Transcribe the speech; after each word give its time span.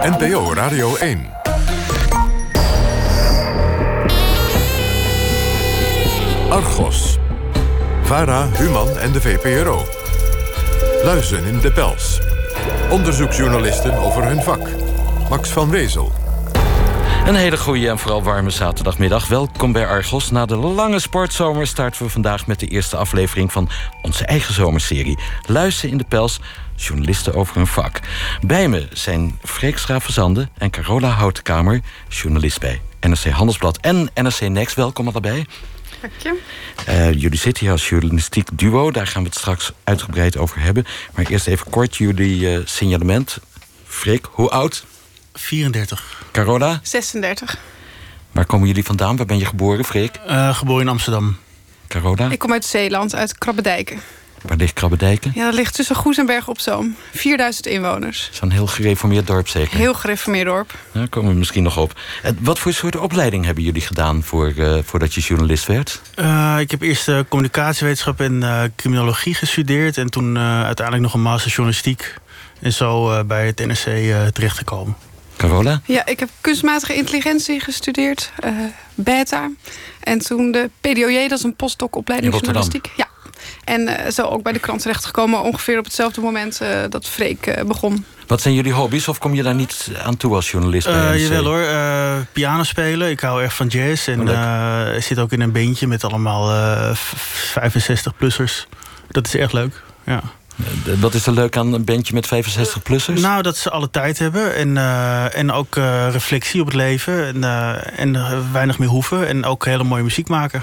NPO 0.00 0.54
Radio 0.54 0.96
1. 0.96 1.30
Argos. 6.48 7.18
VARA, 8.02 8.48
Human 8.58 8.98
en 8.98 9.12
de 9.12 9.20
VPRO. 9.20 9.84
Luizen 11.04 11.44
in 11.44 11.60
de 11.60 11.72
pels. 11.72 12.20
Onderzoeksjournalisten 12.90 13.98
over 13.98 14.24
hun 14.24 14.42
vak. 14.42 14.68
Max 15.28 15.50
van 15.50 15.70
Wezel. 15.70 16.12
Een 17.30 17.36
hele 17.36 17.56
goede 17.56 17.88
en 17.88 17.98
vooral 17.98 18.22
warme 18.22 18.50
zaterdagmiddag. 18.50 19.28
Welkom 19.28 19.72
bij 19.72 19.86
Argos. 19.86 20.30
Na 20.30 20.46
de 20.46 20.56
lange 20.56 20.98
sportzomer 20.98 21.66
starten 21.66 22.02
we 22.02 22.08
vandaag 22.08 22.46
met 22.46 22.60
de 22.60 22.66
eerste 22.66 22.96
aflevering 22.96 23.52
van 23.52 23.68
onze 24.02 24.24
eigen 24.24 24.54
zomerserie. 24.54 25.18
Luisteren 25.46 25.90
in 25.90 25.98
de 25.98 26.04
pels, 26.08 26.40
journalisten 26.76 27.34
over 27.34 27.56
hun 27.56 27.66
vak. 27.66 28.00
Bij 28.46 28.68
me 28.68 28.88
zijn 28.92 29.38
Freek 29.44 29.78
Schravenzande 29.78 30.48
en 30.58 30.70
Carola 30.70 31.08
Houtenkamer, 31.08 31.80
journalist 32.08 32.60
bij 32.60 32.80
NRC 33.00 33.24
Handelsblad 33.24 33.78
en 33.80 34.10
NRC 34.14 34.40
Next. 34.40 34.76
Welkom 34.76 35.08
allebei. 35.08 35.44
Dank 36.00 36.12
je. 36.22 36.40
Uh, 36.88 37.12
jullie 37.12 37.38
zitten 37.38 37.62
hier 37.62 37.72
als 37.72 37.88
journalistiek 37.88 38.48
duo. 38.52 38.90
Daar 38.90 39.06
gaan 39.06 39.22
we 39.22 39.28
het 39.28 39.38
straks 39.38 39.72
uitgebreid 39.84 40.36
over 40.36 40.60
hebben. 40.60 40.86
Maar 41.14 41.26
eerst 41.26 41.46
even 41.46 41.70
kort 41.70 41.96
jullie 41.96 42.40
uh, 42.40 42.60
signalement. 42.64 43.38
Freek, 43.86 44.26
hoe 44.30 44.50
oud? 44.50 44.84
34. 45.40 46.22
Carola? 46.32 46.80
36. 46.82 47.58
Waar 48.32 48.46
komen 48.46 48.66
jullie 48.66 48.84
vandaan? 48.84 49.16
Waar 49.16 49.26
ben 49.26 49.38
je 49.38 49.44
geboren, 49.44 49.84
Freek? 49.84 50.18
Uh, 50.28 50.56
geboren 50.56 50.82
in 50.82 50.88
Amsterdam. 50.88 51.36
Carola? 51.88 52.30
Ik 52.30 52.38
kom 52.38 52.52
uit 52.52 52.64
Zeeland, 52.64 53.14
uit 53.14 53.38
Krabbedijken. 53.38 54.00
Waar 54.42 54.56
ligt 54.56 54.72
Krabbedijken? 54.72 55.32
Ja, 55.34 55.44
dat 55.44 55.54
ligt 55.54 55.74
tussen 55.74 55.96
Goes 55.96 56.18
en 56.18 56.26
Bergen 56.26 56.48
op 56.48 56.60
Zoom. 56.60 56.96
4000 57.12 57.66
inwoners. 57.66 58.28
Zo'n 58.32 58.50
heel 58.50 58.66
gereformeerd 58.66 59.26
dorp 59.26 59.48
zeker? 59.48 59.78
Heel 59.78 59.94
gereformeerd 59.94 60.46
dorp. 60.46 60.74
Daar 60.92 61.08
komen 61.08 61.32
we 61.32 61.38
misschien 61.38 61.62
nog 61.62 61.76
op. 61.76 62.00
En 62.22 62.38
wat 62.40 62.58
voor 62.58 62.72
soort 62.72 62.96
opleiding 62.96 63.44
hebben 63.44 63.64
jullie 63.64 63.82
gedaan 63.82 64.22
voor, 64.22 64.52
uh, 64.56 64.78
voordat 64.84 65.14
je 65.14 65.20
journalist 65.20 65.66
werd? 65.66 66.00
Uh, 66.16 66.56
ik 66.58 66.70
heb 66.70 66.82
eerst 66.82 67.08
uh, 67.08 67.18
communicatiewetenschap 67.28 68.20
en 68.20 68.72
criminologie 68.76 69.34
gestudeerd. 69.34 69.96
En 69.98 70.10
toen 70.10 70.38
uiteindelijk 70.38 71.06
nog 71.06 71.14
een 71.14 71.22
master 71.22 71.50
journalistiek. 71.50 72.14
En 72.60 72.72
zo 72.72 73.24
bij 73.24 73.46
het 73.46 73.66
NRC 73.66 74.32
terechtgekomen. 74.32 74.96
Carola? 75.40 75.80
Ja, 75.84 76.06
ik 76.06 76.20
heb 76.20 76.28
kunstmatige 76.40 76.94
intelligentie 76.94 77.60
gestudeerd. 77.60 78.32
beta. 78.94 79.50
En 80.00 80.18
toen 80.18 80.52
de 80.52 80.70
PDOJ, 80.80 81.28
dat 81.28 81.38
is 81.38 81.44
een 81.44 81.56
postdoc-opleiding 81.56 82.32
journalistiek. 82.32 82.90
Ja. 82.96 83.08
En 83.64 83.80
uh, 83.80 83.94
zo 84.10 84.22
ook 84.22 84.42
bij 84.42 84.52
de 84.52 84.58
krant 84.58 84.80
terechtgekomen 84.82 85.42
ongeveer 85.42 85.78
op 85.78 85.84
hetzelfde 85.84 86.20
moment 86.20 86.60
uh, 86.62 86.68
dat 86.88 87.08
Freek 87.08 87.46
uh, 87.46 87.64
begon. 87.64 88.04
Wat 88.26 88.40
zijn 88.40 88.54
jullie 88.54 88.72
hobby's 88.72 89.08
of 89.08 89.18
kom 89.18 89.34
je 89.34 89.42
daar 89.42 89.54
niet 89.54 89.90
aan 90.02 90.16
toe 90.16 90.34
als 90.34 90.50
journalist? 90.50 90.86
Bij 90.86 91.14
uh, 91.14 91.22
jawel 91.22 91.44
hoor, 91.44 91.64
piano 92.32 92.62
spelen. 92.62 93.10
Ik 93.10 93.20
hou 93.20 93.42
erg 93.42 93.54
van 93.54 93.66
jazz. 93.66 94.08
En 94.08 94.28
ik 94.96 95.02
zit 95.02 95.18
ook 95.18 95.32
in 95.32 95.40
een 95.40 95.52
bandje 95.52 95.86
met 95.86 96.04
allemaal 96.04 96.94
65-plussers. 96.96 98.66
Dat 99.08 99.26
is 99.26 99.34
echt 99.34 99.52
leuk, 99.52 99.82
ja. 100.04 100.22
Wat 101.00 101.14
is 101.14 101.26
er 101.26 101.32
leuk 101.32 101.56
aan 101.56 101.72
een 101.72 101.84
bandje 101.84 102.14
met 102.14 102.26
65-plussers? 102.26 103.20
Nou, 103.20 103.42
dat 103.42 103.56
ze 103.56 103.70
alle 103.70 103.90
tijd 103.90 104.18
hebben. 104.18 104.54
En, 104.54 104.68
uh, 104.68 105.36
en 105.36 105.52
ook 105.52 105.76
uh, 105.76 106.08
reflectie 106.10 106.60
op 106.60 106.66
het 106.66 106.76
leven. 106.76 107.26
En, 107.26 107.44
en 107.96 108.52
weinig 108.52 108.78
meer 108.78 108.88
hoeven. 108.88 109.28
En 109.28 109.44
ook 109.44 109.64
hele 109.64 109.84
mooie 109.84 110.02
muziek 110.02 110.28
maken. 110.28 110.62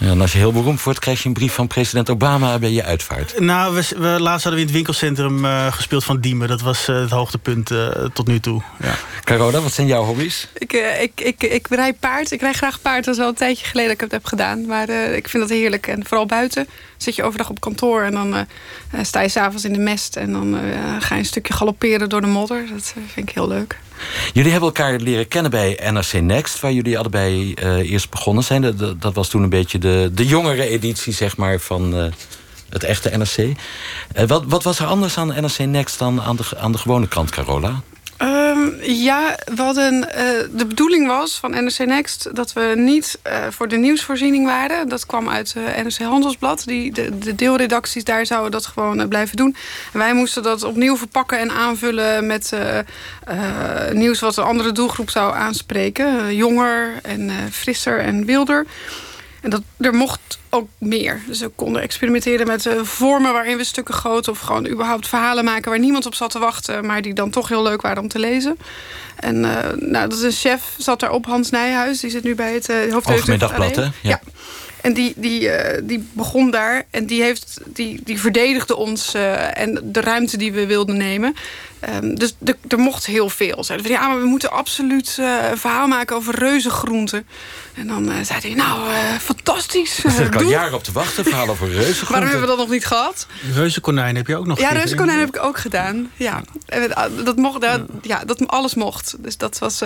En 0.00 0.20
als 0.20 0.32
je 0.32 0.38
heel 0.38 0.52
beroemd 0.52 0.82
wordt, 0.82 0.98
krijg 0.98 1.22
je 1.22 1.28
een 1.28 1.34
brief 1.34 1.52
van 1.52 1.66
president 1.66 2.10
Obama 2.10 2.58
bij 2.58 2.70
je 2.70 2.84
uitvaart. 2.84 3.40
Nou, 3.40 3.74
we, 3.74 3.88
we 3.98 4.20
laatst 4.20 4.44
hadden 4.44 4.52
we 4.52 4.58
in 4.58 4.64
het 4.66 4.70
winkelcentrum 4.70 5.44
uh, 5.44 5.72
gespeeld 5.72 6.04
van 6.04 6.20
Diemen. 6.20 6.48
Dat 6.48 6.60
was 6.60 6.88
uh, 6.88 7.00
het 7.00 7.10
hoogtepunt 7.10 7.70
uh, 7.70 7.88
tot 8.12 8.26
nu 8.26 8.40
toe. 8.40 8.62
Ja. 8.82 8.94
Carola, 9.24 9.60
wat 9.60 9.72
zijn 9.72 9.86
jouw 9.86 10.04
hobby's? 10.04 10.48
Ik, 10.54 10.72
ik, 11.00 11.20
ik, 11.20 11.42
ik 11.42 11.66
rijd 11.70 12.00
paard. 12.00 12.30
Ik 12.30 12.40
rijd 12.40 12.56
graag 12.56 12.80
paard. 12.80 13.04
Dat 13.04 13.14
is 13.14 13.20
wel 13.20 13.28
een 13.28 13.34
tijdje 13.34 13.66
geleden 13.66 13.90
dat 13.90 13.94
ik 13.94 14.00
het 14.00 14.12
heb 14.12 14.24
gedaan. 14.24 14.66
Maar 14.66 14.88
ik 14.88 15.28
vind 15.28 15.48
dat 15.48 15.58
heerlijk. 15.58 15.86
En 15.86 16.06
vooral 16.06 16.26
buiten 16.26 16.68
zit 16.96 17.16
je 17.16 17.22
overdag 17.22 17.50
op 17.50 17.60
kantoor. 17.60 18.02
En 18.02 18.12
dan 18.12 18.46
sta 19.02 19.20
je 19.20 19.28
s'avonds 19.28 19.64
in 19.64 19.72
de 19.72 19.78
mest. 19.78 20.16
En 20.16 20.32
dan 20.32 20.58
ga 20.98 21.14
je 21.14 21.20
een 21.20 21.26
stukje 21.26 21.52
galopperen 21.52 22.08
door 22.08 22.20
de 22.20 22.26
modder. 22.26 22.66
Dat 22.72 22.94
vind 22.94 23.28
ik 23.28 23.34
heel 23.34 23.48
leuk. 23.48 23.78
Jullie 24.32 24.50
hebben 24.50 24.68
elkaar 24.68 24.98
leren 24.98 25.28
kennen 25.28 25.50
bij 25.50 25.78
NRC 25.90 26.12
Next, 26.12 26.60
waar 26.60 26.72
jullie 26.72 26.98
allebei 26.98 27.54
uh, 27.62 27.90
eerst 27.90 28.10
begonnen 28.10 28.44
zijn. 28.44 28.76
Dat, 28.98 29.14
was 29.14 29.28
toen 29.28 29.42
een 29.42 29.48
beetje 29.48 29.78
de, 29.78 30.10
de 30.14 30.26
jongere 30.26 30.68
editie, 30.68 31.12
zeg 31.12 31.36
maar, 31.36 31.58
van 31.58 31.96
uh, 31.96 32.04
het 32.68 32.84
echte 32.84 33.16
NRC. 33.16 33.36
Uh, 33.36 33.54
wat, 34.26 34.44
wat 34.46 34.62
was 34.62 34.78
er 34.78 34.86
anders 34.86 35.18
aan 35.18 35.26
NRC 35.26 35.58
Next 35.58 35.98
dan 35.98 36.22
aan 36.22 36.36
de, 36.36 36.44
aan 36.56 36.72
de 36.72 36.78
gewone 36.78 37.08
krant, 37.08 37.30
Carola? 37.30 37.82
Um, 38.22 38.74
ja, 38.82 39.36
hadden, 39.56 39.94
uh, 39.94 40.04
de 40.52 40.66
bedoeling 40.66 41.06
was 41.06 41.38
van 41.38 41.50
NRC 41.50 41.78
Next 41.78 42.36
dat 42.36 42.52
we 42.52 42.72
niet 42.76 43.18
uh, 43.26 43.46
voor 43.50 43.68
de 43.68 43.76
nieuwsvoorziening 43.76 44.46
waren. 44.46 44.88
Dat 44.88 45.06
kwam 45.06 45.28
uit 45.28 45.54
uh, 45.56 45.82
NRC 45.82 45.98
Handelsblad. 45.98 46.62
Die, 46.64 46.92
de, 46.92 47.18
de 47.18 47.34
deelredacties 47.34 48.04
daar 48.04 48.26
zouden 48.26 48.50
dat 48.50 48.66
gewoon 48.66 49.08
blijven 49.08 49.36
doen. 49.36 49.56
En 49.92 49.98
wij 49.98 50.14
moesten 50.14 50.42
dat 50.42 50.62
opnieuw 50.62 50.96
verpakken 50.96 51.38
en 51.38 51.50
aanvullen 51.50 52.26
met 52.26 52.52
nieuws 53.92 54.20
wat 54.20 54.36
een 54.36 54.44
andere 54.44 54.72
doelgroep 54.72 55.10
zou 55.10 55.34
aanspreken. 55.34 56.36
jonger 56.36 56.92
en 57.02 57.30
frisser 57.50 57.98
en 58.00 58.24
wilder. 58.24 58.66
En 59.40 59.50
dat, 59.50 59.62
er 59.78 59.94
mocht 59.94 60.38
ook 60.48 60.68
meer. 60.78 61.20
Dus 61.26 61.40
we 61.40 61.48
konden 61.48 61.82
experimenteren 61.82 62.46
met 62.46 62.66
uh, 62.66 62.82
vormen 62.82 63.32
waarin 63.32 63.56
we 63.56 63.64
stukken 63.64 63.94
goten... 63.94 64.32
of 64.32 64.40
gewoon 64.40 64.66
überhaupt 64.66 65.08
verhalen 65.08 65.44
maken 65.44 65.70
waar 65.70 65.78
niemand 65.78 66.06
op 66.06 66.14
zat 66.14 66.30
te 66.30 66.38
wachten... 66.38 66.86
maar 66.86 67.02
die 67.02 67.14
dan 67.14 67.30
toch 67.30 67.48
heel 67.48 67.62
leuk 67.62 67.82
waren 67.82 68.02
om 68.02 68.08
te 68.08 68.18
lezen. 68.18 68.58
En 69.16 69.36
uh, 69.36 69.58
nou, 69.76 70.08
dat 70.08 70.18
is 70.18 70.22
een 70.22 70.32
chef, 70.32 70.74
zat 70.78 71.00
daar 71.00 71.10
op, 71.10 71.26
Hans 71.26 71.50
Nijhuis. 71.50 72.00
Die 72.00 72.10
zit 72.10 72.24
nu 72.24 72.34
bij 72.34 72.52
het 72.52 72.68
uh, 72.68 72.92
hoofdredacteur 72.92 73.38
Dagblad, 73.38 73.76
hè? 73.76 73.82
Ja. 73.82 73.90
ja. 74.02 74.20
En 74.82 74.92
die, 74.92 75.12
die, 75.16 75.40
uh, 75.40 75.78
die 75.82 76.08
begon 76.12 76.50
daar 76.50 76.84
en 76.90 77.06
die, 77.06 77.22
heeft, 77.22 77.60
die, 77.66 78.00
die 78.04 78.20
verdedigde 78.20 78.76
ons 78.76 79.14
uh, 79.14 79.58
en 79.58 79.80
de 79.84 80.00
ruimte 80.00 80.36
die 80.36 80.52
we 80.52 80.66
wilden 80.66 80.96
nemen. 80.96 81.34
Um, 81.88 82.18
dus 82.18 82.34
er 82.68 82.78
mocht 82.78 83.06
heel 83.06 83.28
veel. 83.28 83.64
Zeiden 83.64 83.86
we, 83.86 83.92
ja, 83.92 84.08
maar 84.08 84.20
we 84.20 84.26
moeten 84.26 84.50
absoluut 84.50 85.16
uh, 85.20 85.50
een 85.50 85.58
verhaal 85.58 85.86
maken 85.86 86.16
over 86.16 86.38
reuzengroenten. 86.38 87.26
En 87.74 87.86
dan 87.86 88.08
uh, 88.08 88.14
zei 88.22 88.40
hij, 88.40 88.54
nou, 88.54 88.90
uh, 88.90 89.14
fantastisch. 89.20 90.00
Daar 90.02 90.12
zit 90.12 90.26
ik 90.26 90.34
al 90.34 90.42
jaren 90.42 90.74
op 90.74 90.84
te 90.84 90.92
wachten, 90.92 91.24
verhaal 91.24 91.48
over 91.48 91.68
reuzengroenten. 91.72 92.08
Waarom 92.08 92.28
hebben 92.28 92.48
we 92.48 92.56
dat 92.56 92.64
nog 92.64 92.70
niet 92.70 92.86
gehad? 92.86 93.26
Reuzenkonijn 93.54 94.16
heb 94.16 94.26
je 94.26 94.36
ook 94.36 94.46
nog 94.46 94.58
Ja, 94.58 94.68
reuzenkonijn 94.68 95.18
heb 95.18 95.28
ik 95.28 95.42
ook 95.42 95.58
gedaan. 95.58 96.10
Ja, 96.16 96.42
dat 97.24 97.36
mocht, 97.36 97.60
dat, 97.60 97.80
ja, 98.02 98.24
dat 98.24 98.48
alles 98.48 98.74
mocht. 98.74 99.14
Dus 99.18 99.36
dat 99.36 99.58
was, 99.58 99.80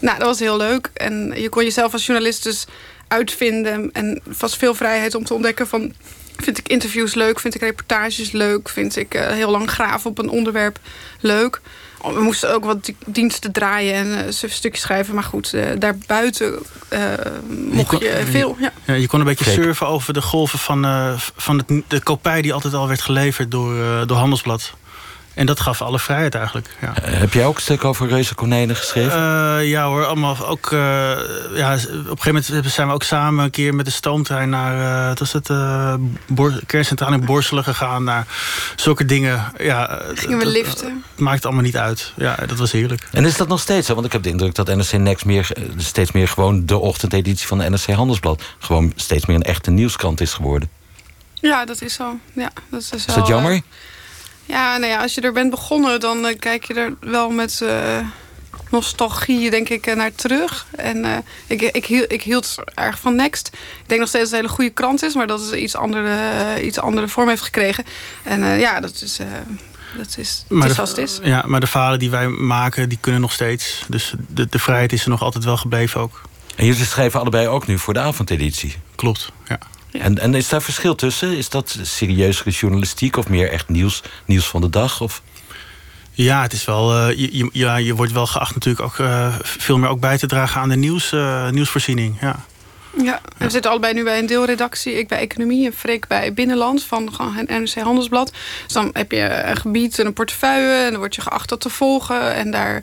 nou, 0.00 0.18
dat 0.18 0.22
was 0.22 0.38
heel 0.38 0.56
leuk. 0.56 0.90
En 0.94 1.32
je 1.36 1.48
kon 1.48 1.64
jezelf 1.64 1.92
als 1.92 2.06
journalist 2.06 2.42
dus 2.42 2.66
uitvinden. 3.10 3.90
En 3.92 4.20
vast 4.28 4.56
veel 4.56 4.74
vrijheid 4.74 5.14
om 5.14 5.24
te 5.24 5.34
ontdekken 5.34 5.66
van... 5.66 5.92
vind 6.36 6.58
ik 6.58 6.68
interviews 6.68 7.14
leuk, 7.14 7.40
vind 7.40 7.54
ik 7.54 7.60
reportages 7.60 8.30
leuk... 8.30 8.68
vind 8.68 8.96
ik 8.96 9.14
uh, 9.14 9.26
heel 9.26 9.50
lang 9.50 9.70
graven 9.70 10.10
op 10.10 10.18
een 10.18 10.28
onderwerp 10.28 10.78
leuk... 11.20 11.60
We 12.02 12.20
moesten 12.20 12.54
ook 12.54 12.64
wat 12.64 12.92
diensten 13.06 13.52
draaien 13.52 13.94
en 13.94 14.26
uh, 14.26 14.50
stukjes 14.50 14.80
schrijven. 14.82 15.14
Maar 15.14 15.24
goed, 15.24 15.52
uh, 15.54 15.64
daarbuiten 15.78 16.58
uh, 16.92 17.00
mocht 17.48 17.90
je, 17.90 17.96
kon, 17.96 18.06
je 18.06 18.26
veel. 18.30 18.56
Ja. 18.58 18.72
ja. 18.84 18.94
je 18.94 19.06
kon 19.06 19.20
een 19.20 19.26
beetje 19.26 19.44
surfen 19.44 19.86
over 19.86 20.12
de 20.12 20.22
golven 20.22 20.58
van, 20.58 20.86
van 21.36 21.58
het, 21.58 21.82
de 21.88 22.00
kopij... 22.00 22.42
die 22.42 22.52
altijd 22.52 22.74
al 22.74 22.88
werd 22.88 23.00
geleverd 23.00 23.50
door, 23.50 24.06
door 24.06 24.16
Handelsblad. 24.16 24.74
En 25.40 25.46
dat 25.46 25.60
gaf 25.60 25.82
alle 25.82 25.98
vrijheid 25.98 26.34
eigenlijk. 26.34 26.68
Ja. 26.80 26.88
Uh, 26.88 27.18
heb 27.18 27.32
jij 27.32 27.46
ook 27.46 27.56
een 27.56 27.62
stuk 27.62 27.84
over 27.84 28.08
reuzenkonijnen 28.08 28.76
geschreven? 28.76 29.18
Uh, 29.18 29.68
ja 29.68 29.86
hoor, 29.86 30.04
allemaal 30.04 30.46
ook... 30.46 30.70
Uh, 30.70 30.80
ja, 31.54 31.72
op 31.72 31.88
een 31.88 32.18
gegeven 32.18 32.44
moment 32.50 32.72
zijn 32.72 32.86
we 32.86 32.92
ook 32.92 33.02
samen 33.02 33.44
een 33.44 33.50
keer 33.50 33.74
met 33.74 33.84
de 33.84 33.90
stoomtrein 33.90 34.48
naar... 34.48 35.06
wat 35.08 35.18
was 35.18 35.32
het? 35.32 35.50
kerncentrale 36.66 37.14
in 37.14 37.24
Borselen 37.24 37.64
gegaan. 37.64 38.04
Naar 38.04 38.26
zulke 38.76 39.04
dingen. 39.04 39.52
Ja, 39.58 40.02
Gingen 40.14 40.38
we 40.38 40.46
liften? 40.46 41.04
Het 41.10 41.20
maakt 41.20 41.44
allemaal 41.44 41.62
niet 41.62 41.76
uit. 41.76 42.12
Ja, 42.16 42.36
dat 42.46 42.58
was 42.58 42.72
heerlijk. 42.72 43.08
En 43.12 43.24
is 43.24 43.36
dat 43.36 43.48
nog 43.48 43.60
steeds 43.60 43.86
zo? 43.86 43.94
Want 43.94 44.06
ik 44.06 44.12
heb 44.12 44.22
de 44.22 44.30
indruk 44.30 44.54
dat 44.54 44.74
NRC 44.74 44.92
Next 44.92 45.24
meer, 45.24 45.50
steeds 45.76 46.12
meer 46.12 46.28
gewoon 46.28 46.66
de 46.66 46.78
ochtendeditie 46.78 47.46
van 47.46 47.58
de 47.58 47.68
NRC 47.70 47.86
Handelsblad... 47.86 48.42
gewoon 48.58 48.92
steeds 48.96 49.26
meer 49.26 49.36
een 49.36 49.42
echte 49.42 49.70
nieuwskrant 49.70 50.20
is 50.20 50.32
geworden. 50.32 50.70
Ja, 51.34 51.64
dat 51.64 51.82
is 51.82 51.94
zo. 51.94 52.18
Ja, 52.32 52.50
dat 52.70 52.80
is, 52.80 52.90
is 52.90 53.06
dat 53.06 53.26
jammer? 53.26 53.60
Ja, 54.50 54.76
nou 54.76 54.92
ja, 54.92 55.02
als 55.02 55.14
je 55.14 55.20
er 55.20 55.32
bent 55.32 55.50
begonnen, 55.50 56.00
dan 56.00 56.26
uh, 56.26 56.38
kijk 56.38 56.64
je 56.64 56.74
er 56.74 56.94
wel 57.00 57.30
met 57.30 57.60
uh, 57.62 57.98
nostalgie, 58.70 59.50
denk 59.50 59.68
ik, 59.68 59.86
uh, 59.86 59.94
naar 59.94 60.14
terug. 60.14 60.66
En 60.70 61.24
ik, 61.46 61.62
ik, 61.62 61.86
hield, 61.86 62.12
ik 62.12 62.22
hield 62.22 62.54
erg 62.74 62.98
van 62.98 63.14
Next. 63.14 63.50
Ik 63.52 63.88
denk 63.88 64.00
nog 64.00 64.08
steeds 64.08 64.30
dat 64.30 64.32
het 64.32 64.32
een 64.32 64.36
hele 64.36 64.48
goede 64.48 64.70
krant 64.70 65.02
is, 65.02 65.14
maar 65.14 65.26
dat 65.26 65.40
het 65.40 65.52
iets 65.52 65.76
andere, 65.76 66.16
iets 66.62 66.78
andere 66.78 67.08
vorm 67.08 67.28
heeft 67.28 67.42
gekregen. 67.42 67.84
En 68.22 68.58
ja, 68.58 68.80
dat 68.80 69.00
is. 69.02 69.18
dat 69.96 70.16
is, 70.18 70.44
maar 70.48 70.68
is 70.68 70.74
zoals 70.74 70.90
het 70.90 70.98
is. 70.98 71.18
Ja, 71.22 71.44
maar 71.46 71.60
de 71.60 71.66
verhalen 71.66 71.98
die 71.98 72.10
wij 72.10 72.28
maken, 72.28 72.88
die 72.88 72.98
kunnen 73.00 73.20
nog 73.20 73.32
steeds. 73.32 73.84
Dus 73.88 74.14
de, 74.28 74.46
de 74.50 74.58
vrijheid 74.58 74.92
is 74.92 75.02
er 75.02 75.10
nog 75.10 75.22
altijd 75.22 75.44
wel 75.44 75.56
gebleven 75.56 76.00
ook. 76.00 76.22
En 76.56 76.66
jullie 76.66 76.84
schrijven 76.84 77.20
allebei 77.20 77.48
ook 77.48 77.66
nu 77.66 77.78
voor 77.78 77.94
de 77.94 78.00
avondeditie. 78.00 78.76
Klopt, 78.94 79.32
ja. 79.48 79.58
En, 79.92 80.18
en 80.18 80.34
is 80.34 80.48
daar 80.48 80.62
verschil 80.62 80.94
tussen? 80.94 81.36
Is 81.36 81.48
dat 81.48 81.78
serieuzere 81.82 82.50
journalistiek 82.50 83.16
of 83.16 83.28
meer 83.28 83.50
echt 83.50 83.68
nieuws, 83.68 84.02
nieuws 84.24 84.46
van 84.46 84.60
de 84.60 84.70
dag? 84.70 85.00
Of? 85.00 85.22
Ja, 86.12 86.42
het 86.42 86.52
is 86.52 86.64
wel. 86.64 87.08
je, 87.08 87.36
je, 87.36 87.48
ja, 87.52 87.76
je 87.76 87.94
wordt 87.94 88.12
wel 88.12 88.26
geacht 88.26 88.54
natuurlijk 88.54 88.84
ook 88.84 89.08
veel 89.42 89.78
meer 89.78 89.88
ook 89.88 90.00
bij 90.00 90.18
te 90.18 90.26
dragen 90.26 90.60
aan 90.60 90.68
de 90.68 90.76
nieuws, 90.76 91.14
nieuwsvoorziening. 91.50 92.16
Ja. 92.20 92.44
Ja, 93.02 93.20
we 93.36 93.50
zitten 93.50 93.70
allebei 93.70 93.94
nu 93.94 94.04
bij 94.04 94.18
een 94.18 94.26
deelredactie. 94.26 94.98
Ik 94.98 95.08
bij 95.08 95.18
Economie 95.18 95.66
en 95.66 95.72
Freek 95.72 96.06
bij 96.06 96.34
Binnenland 96.34 96.84
van 96.84 97.10
het 97.18 97.48
NRC 97.48 97.74
Handelsblad. 97.74 98.32
Dus 98.64 98.72
dan 98.72 98.90
heb 98.92 99.12
je 99.12 99.42
een 99.44 99.56
gebied 99.56 99.98
en 99.98 100.06
een 100.06 100.12
portefeuille... 100.12 100.84
en 100.84 100.90
dan 100.90 100.98
word 100.98 101.14
je 101.14 101.20
geacht 101.20 101.48
dat 101.48 101.60
te 101.60 101.68
volgen... 101.68 102.34
en 102.34 102.50
daar 102.50 102.82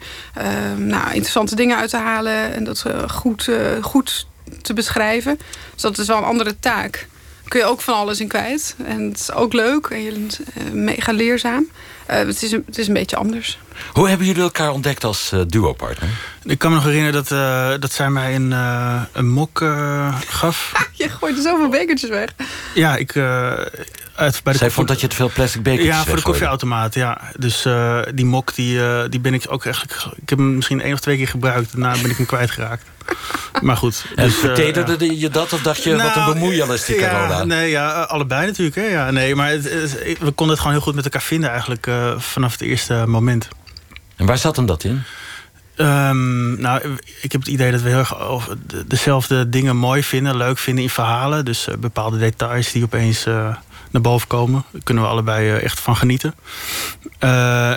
nou, 0.77 1.05
interessante 1.05 1.55
dingen 1.55 1.77
uit 1.77 1.89
te 1.89 1.97
halen... 1.97 2.53
en 2.53 2.63
dat 2.63 2.85
goed, 3.07 3.49
goed 3.81 4.27
te 4.61 4.73
beschrijven. 4.73 5.39
Dus 5.73 5.81
dat 5.81 5.97
is 5.97 6.07
wel 6.07 6.17
een 6.17 6.23
andere 6.23 6.59
taak. 6.59 7.07
Kun 7.47 7.59
je 7.59 7.65
ook 7.65 7.81
van 7.81 7.93
alles 7.93 8.19
in 8.19 8.27
kwijt. 8.27 8.75
En 8.85 9.01
het 9.01 9.19
is 9.19 9.31
ook 9.31 9.53
leuk 9.53 9.85
en 9.85 10.03
je, 10.03 10.11
uh, 10.11 10.71
mega 10.71 11.11
leerzaam. 11.11 11.67
Uh, 12.09 12.15
het, 12.15 12.43
is 12.43 12.51
het 12.51 12.77
is 12.77 12.87
een 12.87 12.93
beetje 12.93 13.15
anders. 13.15 13.59
Hoe 13.91 14.09
hebben 14.09 14.27
jullie 14.27 14.41
elkaar 14.41 14.71
ontdekt 14.71 15.03
als 15.03 15.31
uh, 15.33 15.41
duo-partner? 15.47 16.09
Ik 16.43 16.59
kan 16.59 16.69
me 16.69 16.75
nog 16.75 16.85
herinneren 16.85 17.23
dat, 17.23 17.81
dat 17.81 17.91
zij 17.91 18.09
mij 18.09 18.35
een, 18.35 18.51
een 19.11 19.29
mok 19.29 19.65
gaf. 20.27 20.71
je 20.93 21.09
gooit 21.09 21.35
er 21.35 21.41
zoveel 21.41 21.69
bekertjes 21.69 22.09
weg. 22.09 22.29
Ja, 22.73 22.95
ik... 22.95 23.15
Uit, 24.15 24.43
bij 24.43 24.53
de 24.53 24.59
Zij 24.59 24.71
vond 24.71 24.87
dat 24.87 25.01
je 25.01 25.07
te 25.07 25.15
veel 25.15 25.31
plastic 25.33 25.63
bekertjes 25.63 25.95
Ja, 25.95 26.03
voor 26.03 26.15
de 26.15 26.21
koffieautomaat, 26.21 26.93
ja. 26.93 27.21
Dus 27.35 27.67
die 28.13 28.25
mok, 28.25 28.55
die, 28.55 28.79
die 29.09 29.19
ben 29.19 29.33
ik 29.33 29.45
ook 29.47 29.65
eigenlijk... 29.65 30.05
Ik 30.15 30.29
heb 30.29 30.37
hem 30.37 30.55
misschien 30.55 30.81
één 30.81 30.93
of 30.93 30.99
twee 30.99 31.17
keer 31.17 31.27
gebruikt. 31.27 31.71
Daarna 31.71 32.01
ben 32.01 32.09
ik 32.09 32.17
hem 32.17 32.25
kwijtgeraakt. 32.25 32.83
Maar 33.61 33.77
goed. 33.77 34.05
En 34.15 34.25
dus, 34.25 34.35
vertederde 34.35 35.19
je 35.19 35.29
dat 35.29 35.53
of 35.53 35.61
dacht 35.61 35.83
je 35.83 35.95
wat 35.95 36.15
een 36.15 36.21
nou, 36.21 36.33
bemoeial 36.33 36.73
is 36.73 36.85
die 36.85 36.99
ja, 36.99 37.09
corona? 37.09 37.43
Nee, 37.43 37.69
ja, 37.69 38.01
allebei 38.01 38.45
natuurlijk. 38.45 38.75
Hè. 38.75 38.85
Ja, 38.85 39.11
nee, 39.11 39.35
maar 39.35 39.49
het, 39.49 39.63
we 40.19 40.31
konden 40.31 40.49
het 40.49 40.57
gewoon 40.59 40.73
heel 40.73 40.81
goed 40.81 40.95
met 40.95 41.03
elkaar 41.03 41.21
vinden 41.21 41.49
eigenlijk 41.49 41.87
uh, 41.87 42.19
vanaf 42.19 42.51
het 42.51 42.61
eerste 42.61 43.03
moment. 43.07 43.47
En 44.17 44.25
waar 44.25 44.37
zat 44.37 44.55
hem 44.55 44.65
dat 44.65 44.83
in? 44.83 45.03
Um, 45.75 46.61
nou, 46.61 46.97
ik 47.21 47.31
heb 47.31 47.41
het 47.41 47.49
idee 47.49 47.71
dat 47.71 47.81
we 47.81 47.89
heel 47.89 47.97
erg 47.97 48.15
dezelfde 48.85 49.49
dingen 49.49 49.77
mooi 49.77 50.03
vinden, 50.03 50.37
leuk 50.37 50.57
vinden 50.57 50.83
in 50.83 50.89
verhalen. 50.89 51.45
Dus 51.45 51.67
uh, 51.67 51.75
bepaalde 51.75 52.17
details 52.17 52.71
die 52.71 52.83
opeens 52.83 53.25
uh, 53.25 53.55
naar 53.91 54.01
boven 54.01 54.27
komen. 54.27 54.63
Kunnen 54.83 55.03
we 55.03 55.09
allebei 55.09 55.49
echt 55.49 55.79
van 55.79 55.95
genieten. 55.95 56.35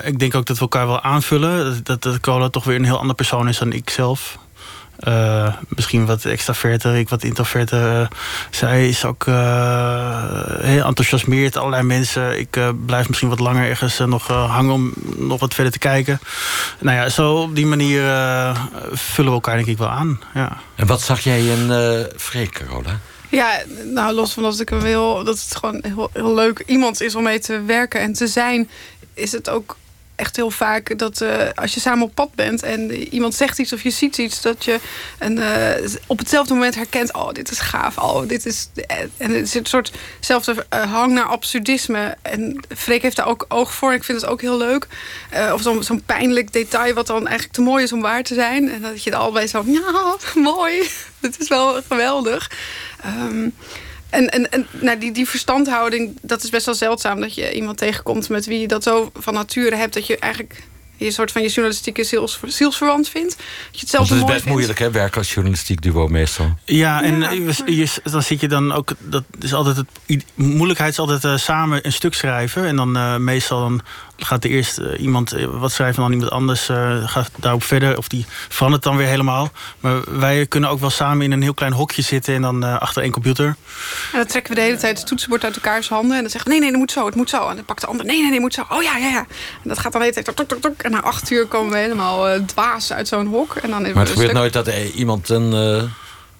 ik 0.05 0.19
denk 0.19 0.35
ook 0.35 0.47
dat 0.47 0.57
we 0.57 0.63
elkaar 0.63 0.87
wel 0.87 1.03
aanvullen. 1.03 1.85
Dat, 1.85 2.03
dat 2.03 2.53
toch 2.53 2.65
weer 2.65 2.77
een 2.77 2.85
heel 2.85 2.99
ander 2.99 3.17
persoon 3.17 3.49
is 3.49 3.59
dan 3.59 3.73
ik 3.73 3.91
zelf. 3.91 4.39
Uh, 5.09 5.55
misschien 5.69 6.07
wat 6.07 6.25
extraverter, 6.25 6.97
ik 6.97 7.09
wat 7.09 7.23
introverter. 7.23 8.01
Uh, 8.01 8.07
zij 8.51 8.89
is 8.89 9.05
ook 9.05 9.27
uh, 9.27 10.25
heel 10.61 10.85
enthousiasmeerd, 10.85 11.57
allerlei 11.57 11.83
mensen. 11.83 12.39
Ik 12.39 12.59
blijf 12.87 13.09
misschien 13.09 13.29
wat 13.29 13.41
langer 13.41 13.69
ergens 13.69 13.99
nog 13.99 14.27
hangen 14.27 14.73
om 14.73 14.93
nog 15.17 15.41
wat 15.41 15.55
verder 15.55 15.73
te 15.73 15.79
kijken. 15.79 16.21
Nou 16.79 16.97
ja, 16.97 17.09
zo 17.09 17.35
op 17.35 17.55
die 17.55 17.67
manier 17.67 18.03
vullen 18.93 19.31
we 19.31 19.37
elkaar 19.37 19.57
denk 19.57 19.67
ik 19.67 19.79
wel 19.79 19.89
aan. 19.89 20.21
Ja. 20.35 20.57
En 20.75 20.87
wat 20.87 21.03
zag 21.03 21.21
jij 21.21 21.47
in 21.47 21.67
uh, 21.71 22.05
Freek, 22.17 22.53
Carola? 22.53 22.99
Ja, 23.29 23.63
nou 23.85 24.15
los 24.15 24.33
van 24.33 24.43
dat 24.43 24.61
ik 24.61 24.69
hem 24.69 24.81
wil, 24.81 25.25
dat 25.25 25.41
het 25.41 25.57
gewoon 25.57 25.85
heel, 25.87 26.11
heel 26.13 26.35
leuk 26.35 26.63
iemand 26.67 27.01
is 27.01 27.15
om 27.15 27.23
mee 27.23 27.39
te 27.39 27.63
werken 27.63 28.01
en 28.01 28.13
te 28.13 28.27
zijn, 28.27 28.71
is 29.15 29.33
het 29.33 29.49
ook 29.49 29.77
echt 30.21 30.37
heel 30.37 30.51
vaak 30.51 30.99
dat 30.99 31.21
uh, 31.21 31.49
als 31.55 31.75
je 31.75 31.81
samen 31.81 32.05
op 32.05 32.15
pad 32.15 32.35
bent 32.35 32.63
en 32.63 32.91
iemand 32.91 33.35
zegt 33.35 33.59
iets 33.59 33.73
of 33.73 33.83
je 33.83 33.91
ziet 33.91 34.19
iets, 34.19 34.43
dat 34.43 34.65
je 34.65 34.81
een, 35.19 35.37
uh, 35.37 35.95
op 36.07 36.19
hetzelfde 36.19 36.55
moment 36.55 36.75
herkent: 36.75 37.15
oh, 37.15 37.33
dit 37.33 37.51
is 37.51 37.59
gaaf, 37.59 37.99
oh, 37.99 38.29
dit 38.29 38.47
is. 38.47 38.69
En 39.17 39.33
het 39.33 39.47
is 39.47 39.55
een 39.55 39.67
soort 39.67 39.93
zelfde 40.21 40.67
hang 40.69 41.13
naar 41.13 41.25
absurdisme. 41.25 42.17
En 42.23 42.61
Freek 42.77 43.03
heeft 43.03 43.17
daar 43.17 43.27
ook 43.27 43.45
oog 43.49 43.75
voor. 43.75 43.93
Ik 43.93 44.05
vind 44.05 44.21
het 44.21 44.31
ook 44.31 44.41
heel 44.41 44.57
leuk. 44.57 44.87
of 45.53 45.63
zo'n 45.63 45.83
zo'n 45.83 46.03
pijnlijk 46.07 46.53
detail, 46.53 46.95
wat 46.95 47.07
dan 47.07 47.27
eigenlijk 47.27 47.55
te 47.55 47.61
mooi 47.61 47.85
is 47.85 47.93
om 47.93 48.01
waar 48.01 48.23
te 48.23 48.35
zijn. 48.35 48.71
En 48.71 48.83
dat 48.83 49.05
je 49.05 49.11
er 49.11 49.17
allebei 49.17 49.47
zo, 49.47 49.65
ja, 49.67 50.17
mooi. 50.41 50.89
Het 51.21 51.41
is 51.41 51.49
wel 51.49 51.83
geweldig. 51.89 52.51
Um, 53.07 53.55
en, 54.11 54.29
en, 54.29 54.51
en 54.51 54.67
nou, 54.81 54.99
die, 54.99 55.13
die 55.13 55.29
verstandhouding, 55.29 56.19
dat 56.23 56.43
is 56.43 56.51
best 56.51 56.67
wel 56.67 56.75
zeldzaam... 56.75 57.21
dat 57.21 57.35
je 57.35 57.53
iemand 57.53 57.79
tegenkomt 57.79 58.29
met 58.29 58.47
wie 58.47 58.61
je 58.61 58.69
dat 58.69 58.83
zo 58.83 59.11
van 59.15 59.35
nature 59.35 59.77
hebt... 59.77 59.95
dat 59.95 60.07
je 60.07 60.19
eigenlijk 60.19 60.63
je 60.97 61.11
soort 61.11 61.33
van 61.33 61.43
je 61.43 61.49
journalistieke 61.49 62.05
ziels, 62.05 62.41
zielsverwant 62.47 63.09
vindt. 63.09 63.37
Dat 63.37 63.47
je 63.71 63.81
het 63.81 63.89
zelf 63.89 64.09
het 64.09 64.19
is 64.19 64.25
best 64.25 64.45
moeilijk, 64.45 64.79
hè, 64.79 64.91
werken 64.91 65.19
als 65.19 65.35
journalistiek 65.35 65.83
duo 65.83 66.09
meestal. 66.09 66.55
Ja, 66.65 67.03
en 67.03 67.21
Je, 67.67 68.01
dan 68.03 68.23
zit 68.23 68.41
je 68.41 68.49
dan 68.49 68.73
ook... 68.73 68.93
Dat 68.99 69.25
is 69.41 69.55
altijd 69.55 69.77
het, 69.77 70.25
moeilijkheid 70.35 70.93
is 70.93 70.99
altijd 70.99 71.25
uh, 71.25 71.37
samen 71.37 71.87
een 71.87 71.93
stuk 71.93 72.15
schrijven. 72.15 72.67
En 72.67 72.77
dan 72.77 72.97
uh, 72.97 73.17
meestal 73.17 73.61
dan 73.61 73.83
gaat 74.25 74.45
er 74.45 74.51
eerst 74.51 74.79
uh, 74.79 75.01
iemand 75.01 75.35
wat 75.51 75.73
schrijven... 75.73 75.97
en 75.97 76.03
dan 76.03 76.13
iemand 76.13 76.33
anders 76.33 76.69
gaat 77.11 77.31
daarop 77.37 77.63
verder. 77.63 77.97
Of 77.97 78.09
die 78.09 78.27
verandert 78.49 78.83
dan 78.83 78.97
weer 78.97 79.07
helemaal. 79.07 79.51
Maar 79.81 80.19
wij 80.19 80.47
kunnen 80.47 80.71
ook 80.71 80.81
wel 80.81 80.91
samen 80.91 81.25
in 81.25 81.33
een 81.33 81.43
heel 81.43 81.55
klein 81.55 81.73
hokje 81.73 82.03
zitten... 82.03 82.35
en 82.35 82.43
dan 82.43 82.81
achter 82.81 83.03
één 83.03 83.13
computer. 83.13 83.47
En 83.47 84.19
dan 84.19 84.27
trekken 84.27 84.55
we 84.55 84.61
de 84.61 84.67
hele 84.67 84.79
tijd 84.79 84.99
het 84.99 85.07
toetsenbord 85.07 85.45
uit 85.45 85.55
elkaars 85.55 85.89
handen... 85.89 86.17
en 86.17 86.23
dan 86.23 86.31
zeggen 86.31 86.51
we, 86.51 86.57
nee, 86.57 86.61
nee, 86.61 86.71
dat 86.71 86.81
moet 86.81 86.93
zo, 86.93 87.07
het 87.07 87.15
moet 87.15 87.31
zo. 87.31 87.49
En 87.49 87.57
dan 87.57 87.65
pakt 87.65 87.81
de 87.81 87.87
ander, 87.87 88.07
nee, 88.07 88.15
nee, 88.15 88.25
nee, 88.25 88.33
het 88.33 88.43
moet 88.43 88.55
zo. 88.55 88.65
Oh 88.69 88.83
ja, 88.83 88.97
ja, 88.97 89.09
ja. 89.09 89.27
En 89.63 89.69
dat 89.69 89.79
gaat 89.79 89.93
dan 89.93 90.01
de 90.01 90.07
hele 90.07 90.23
tijd... 90.23 90.37
Tok, 90.37 90.49
tok, 90.49 90.61
tok, 90.61 90.83
en 90.83 90.91
na 90.91 91.03
acht 91.03 91.31
uur 91.31 91.47
komen 91.47 91.73
we 91.73 91.79
helemaal 91.79 92.35
uh, 92.35 92.43
dwaas 92.47 92.93
uit 92.93 93.09
zo'n 93.09 93.27
hok. 93.27 93.55
En 93.55 93.71
dan 93.71 93.83
maar 93.83 93.95
het 93.95 94.09
gebeurt 94.09 94.33
nooit 94.33 94.53
dat 94.53 94.69
iemand 94.95 95.29
een 95.29 95.53
uh, 95.53 95.83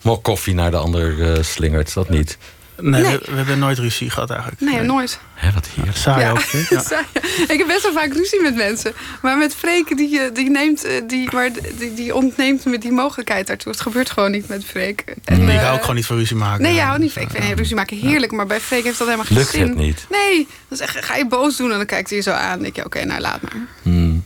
mok 0.03 0.23
koffie 0.23 0.55
naar 0.55 0.71
de 0.71 0.77
ander 0.77 1.19
uh, 1.19 1.43
slingert. 1.43 1.95
Dat 1.95 2.09
niet? 2.09 2.39
Nee, 2.77 3.03
We, 3.03 3.33
hebben 3.33 3.59
nooit 3.59 3.79
ruzie 3.79 4.11
gehad 4.11 4.31
eigenlijk. 4.31 4.61
Nee, 4.61 4.81
nooit. 4.81 5.21
Hé, 5.41 5.53
wat 5.53 5.67
hier. 5.75 5.93
Saai 5.93 6.21
ja. 6.21 6.31
ook. 6.31 6.43
Ja. 6.71 7.05
ik 7.49 7.59
heb 7.59 7.67
best 7.67 7.83
wel 7.83 7.93
vaak 7.93 8.13
ruzie 8.13 8.43
met 8.43 8.55
mensen. 8.55 8.93
Maar 9.23 9.39
met 9.39 9.55
Freek, 9.55 9.97
die, 9.97 10.33
die, 10.33 10.51
neemt, 10.51 10.87
die, 11.07 11.29
maar 11.33 11.51
die, 11.79 11.95
die 11.95 12.15
ontneemt 12.15 12.65
me 12.65 12.79
die 12.79 12.93
mogelijkheid 12.93 13.47
daartoe. 13.47 13.73
Het 13.73 13.81
gebeurt 13.81 14.11
gewoon 14.11 14.31
niet 14.31 14.49
met 14.49 14.65
Freek. 14.65 15.05
En, 15.25 15.45
nee, 15.45 15.55
ik 15.55 15.61
hou 15.61 15.75
ook 15.75 15.81
gewoon 15.81 15.97
niet 15.97 16.07
van 16.07 16.17
ruzie 16.17 16.37
maken. 16.37 16.63
Nee, 16.63 16.75
je 16.75 16.81
houdt 16.81 17.01
niet 17.01 17.13
van. 17.13 17.23
Ik 17.23 17.31
vind 17.31 17.59
ruzie 17.59 17.75
maken 17.75 17.97
heerlijk. 17.97 18.33
Maar 18.33 18.47
bij 18.47 18.61
Freek 18.61 18.85
heeft 18.85 18.99
dat 18.99 19.07
helemaal 19.07 19.27
geen 19.27 19.37
Lukt 19.37 19.51
zin. 19.51 19.69
het 19.69 19.77
niet? 19.77 20.07
Nee. 20.11 20.49
Dan 20.69 20.79
zeg, 20.79 21.07
ga 21.07 21.17
je 21.17 21.27
boos 21.27 21.57
doen 21.57 21.71
en 21.71 21.77
dan 21.77 21.87
kijkt 21.87 22.09
hij 22.09 22.19
je 22.19 22.25
zo 22.25 22.31
aan. 22.31 22.53
Dan 22.53 22.63
denk 22.63 22.77
je, 22.77 22.85
oké, 22.85 23.05
nou 23.05 23.21
laat 23.21 23.43
maar. 23.43 23.67
Hmm. 23.83 24.25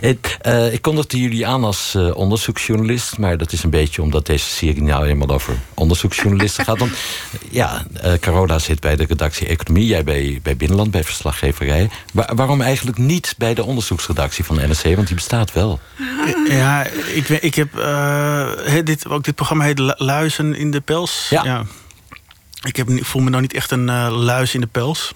Het, 0.00 0.38
uh, 0.46 0.72
ik 0.72 0.82
kondigde 0.82 1.20
jullie 1.20 1.46
aan 1.46 1.64
als 1.64 1.94
uh, 1.96 2.16
onderzoeksjournalist. 2.16 3.18
Maar 3.18 3.36
dat 3.36 3.52
is 3.52 3.62
een 3.62 3.70
beetje 3.70 4.02
omdat 4.02 4.26
deze 4.26 4.48
serie 4.48 4.82
nou 4.82 5.06
eenmaal 5.06 5.28
over 5.28 5.54
onderzoeksjournalisten 5.74 6.64
gaat. 6.64 6.78
Dan, 6.78 6.90
ja, 7.50 7.84
uh, 8.04 8.12
Carola 8.20 8.58
zit 8.58 8.80
bij 8.80 8.96
de 8.96 9.04
redactie 9.04 9.46
Economie. 9.46 9.86
Jij 9.86 10.04
bij, 10.04 10.40
bij 10.42 10.53
Binnenland, 10.56 10.90
bij 10.90 11.04
Verslaggeverij. 11.04 11.90
waarom 12.12 12.60
eigenlijk 12.60 12.98
niet 12.98 13.34
bij 13.38 13.54
de 13.54 13.64
onderzoeksredactie 13.64 14.44
van 14.44 14.56
NRC? 14.56 14.94
Want 14.94 15.06
die 15.06 15.16
bestaat 15.16 15.52
wel. 15.52 15.80
Ja, 16.48 16.86
ik, 17.14 17.28
ik 17.28 17.54
heb... 17.54 17.72
dit, 18.84 19.08
ook 19.08 19.24
dit 19.24 19.34
programma 19.34 19.64
heet 19.64 19.78
Luizen 19.96 20.54
in 20.54 20.70
de 20.70 20.80
Pels. 20.80 21.26
Ja. 21.30 21.44
ja. 21.44 21.64
Ik, 22.64 22.76
heb, 22.76 22.88
voel 23.04 23.22
me 23.22 23.30
nou 23.30 23.42
niet 23.42 23.54
echt 23.54 23.70
een 23.70 24.10
luis 24.10 24.54
in 24.54 24.60
de 24.60 24.66
pels. 24.66 25.14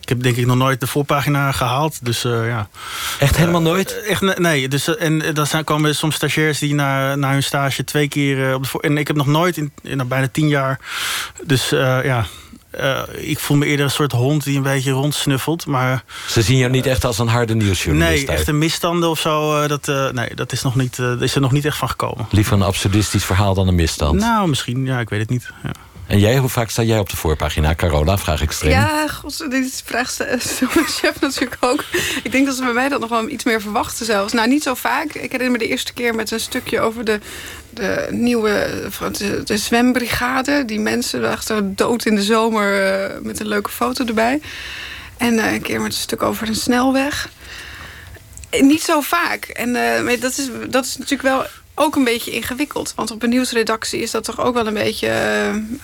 Ik 0.00 0.08
heb 0.08 0.22
denk 0.22 0.36
ik 0.36 0.46
nog 0.46 0.56
nooit 0.56 0.80
de 0.80 0.86
voorpagina 0.86 1.52
gehaald. 1.52 2.04
Dus, 2.04 2.24
uh, 2.24 2.46
ja. 2.46 2.68
Echt 3.18 3.36
helemaal 3.36 3.62
nooit? 3.62 3.96
Uh, 4.02 4.10
echt, 4.10 4.38
nee. 4.38 4.68
Dus, 4.68 4.96
en 4.96 5.34
dan 5.34 5.46
zijn, 5.46 5.64
komen 5.64 5.94
soms 5.94 6.14
stagiairs 6.14 6.58
die 6.58 6.74
na, 6.74 7.14
na 7.14 7.30
hun 7.32 7.42
stage 7.42 7.84
twee 7.84 8.08
keer 8.08 8.54
op 8.54 8.62
de 8.62 8.68
voor. 8.68 8.80
En 8.80 8.98
ik 8.98 9.06
heb 9.06 9.16
nog 9.16 9.26
nooit 9.26 9.56
in, 9.56 9.72
in 9.82 10.08
bijna 10.08 10.28
tien 10.28 10.48
jaar. 10.48 10.80
Dus 11.44 11.68
ja. 11.68 12.26
Ik 13.12 13.38
voel 13.38 13.56
me 13.56 13.66
eerder 13.66 13.84
een 13.84 13.90
soort 13.90 14.12
hond 14.12 14.44
die 14.44 14.56
een 14.56 14.62
beetje 14.62 14.90
rondsnuffelt. 14.90 15.66
Maar, 15.66 16.04
Ze 16.28 16.42
zien 16.42 16.56
je 16.56 16.68
niet 16.68 16.86
echt 16.86 17.04
als 17.04 17.18
een 17.18 17.28
harde 17.28 17.54
nieuwsjournalist. 17.54 18.26
Nee, 18.26 18.36
echt 18.36 18.48
een 18.48 18.58
misstanden 18.58 19.10
of 19.10 19.20
zo. 19.20 19.66
dat, 19.66 19.86
nee, 20.12 20.34
dat 20.34 20.52
is, 20.52 20.62
nog 20.62 20.74
niet, 20.74 20.98
is 21.20 21.34
er 21.34 21.40
nog 21.40 21.52
niet 21.52 21.64
echt 21.64 21.76
van 21.76 21.88
gekomen. 21.88 22.26
Liever 22.30 22.52
een 22.52 22.62
absurdistisch 22.62 23.24
verhaal 23.24 23.54
dan 23.54 23.68
een 23.68 23.74
misstand? 23.74 24.20
Nou, 24.20 24.48
misschien. 24.48 24.84
Ja, 24.86 25.00
ik 25.00 25.08
weet 25.08 25.20
het 25.20 25.30
niet. 25.30 25.50
Ja. 25.62 25.70
En 26.06 26.18
jij, 26.18 26.36
hoe 26.38 26.48
vaak 26.48 26.70
sta 26.70 26.82
jij 26.82 26.98
op 26.98 27.10
de 27.10 27.16
voorpagina? 27.16 27.74
Carola, 27.74 28.18
vraag 28.18 28.42
ik 28.42 28.50
streng. 28.50 28.74
Ja, 28.74 29.08
god, 29.08 29.50
dit 29.50 29.82
vraagt 29.84 30.18
mijn 30.74 30.86
chef 30.86 31.20
natuurlijk 31.20 31.56
ook. 31.60 31.84
Ik 32.22 32.32
denk 32.32 32.46
dat 32.46 32.56
ze 32.56 32.62
bij 32.62 32.72
mij 32.72 32.88
dat 32.88 33.00
nog 33.00 33.10
wel 33.10 33.28
iets 33.28 33.44
meer 33.44 33.60
verwachten 33.60 34.06
zelfs. 34.06 34.32
Nou, 34.32 34.48
niet 34.48 34.62
zo 34.62 34.74
vaak. 34.74 35.12
Ik 35.12 35.32
herinner 35.32 35.50
me 35.50 35.58
de 35.58 35.68
eerste 35.68 35.92
keer 35.92 36.14
met 36.14 36.30
een 36.30 36.40
stukje 36.40 36.80
over 36.80 37.04
de, 37.04 37.20
de 37.70 38.06
nieuwe 38.10 38.88
de, 39.12 39.42
de 39.44 39.56
zwembrigade. 39.56 40.64
Die 40.64 40.80
mensen 40.80 41.30
achter 41.30 41.74
dood 41.74 42.04
in 42.04 42.14
de 42.14 42.22
zomer 42.22 43.00
uh, 43.10 43.18
met 43.22 43.40
een 43.40 43.48
leuke 43.48 43.70
foto 43.70 44.04
erbij. 44.04 44.40
En 45.16 45.34
uh, 45.34 45.52
een 45.52 45.62
keer 45.62 45.80
met 45.80 45.92
een 45.92 45.98
stuk 45.98 46.22
over 46.22 46.48
een 46.48 46.54
snelweg. 46.54 47.28
Niet 48.60 48.82
zo 48.82 49.00
vaak. 49.00 49.44
En 49.44 49.72
dat, 50.20 50.38
is, 50.38 50.48
dat 50.68 50.84
is 50.84 50.96
natuurlijk 50.96 51.28
wel 51.28 51.46
ook 51.78 51.96
een 51.96 52.04
beetje 52.04 52.30
ingewikkeld. 52.30 52.92
Want 52.96 53.10
op 53.10 53.22
een 53.22 53.28
nieuwsredactie 53.28 54.00
is 54.00 54.10
dat 54.10 54.24
toch 54.24 54.40
ook 54.40 54.54
wel 54.54 54.66
een 54.66 54.74
beetje 54.74 55.08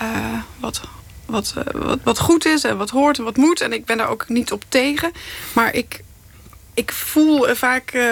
uh, 0.02 0.38
wat, 0.61 0.80
wat, 1.26 1.54
uh, 1.58 1.64
wat, 1.82 1.99
wat 2.02 2.18
goed 2.18 2.46
is 2.46 2.64
en 2.64 2.76
wat 2.76 2.90
hoort 2.90 3.18
en 3.18 3.25
wat 3.25 3.37
moet. 3.37 3.61
En 3.61 3.72
ik 3.72 3.84
ben 3.84 3.96
daar 3.96 4.08
ook 4.08 4.28
niet 4.28 4.52
op 4.52 4.64
tegen. 4.68 5.12
Maar 5.52 5.75
ik, 5.75 6.02
ik 6.75 6.92
voel 6.92 7.54
vaak. 7.54 7.94
Uh, 7.94 8.02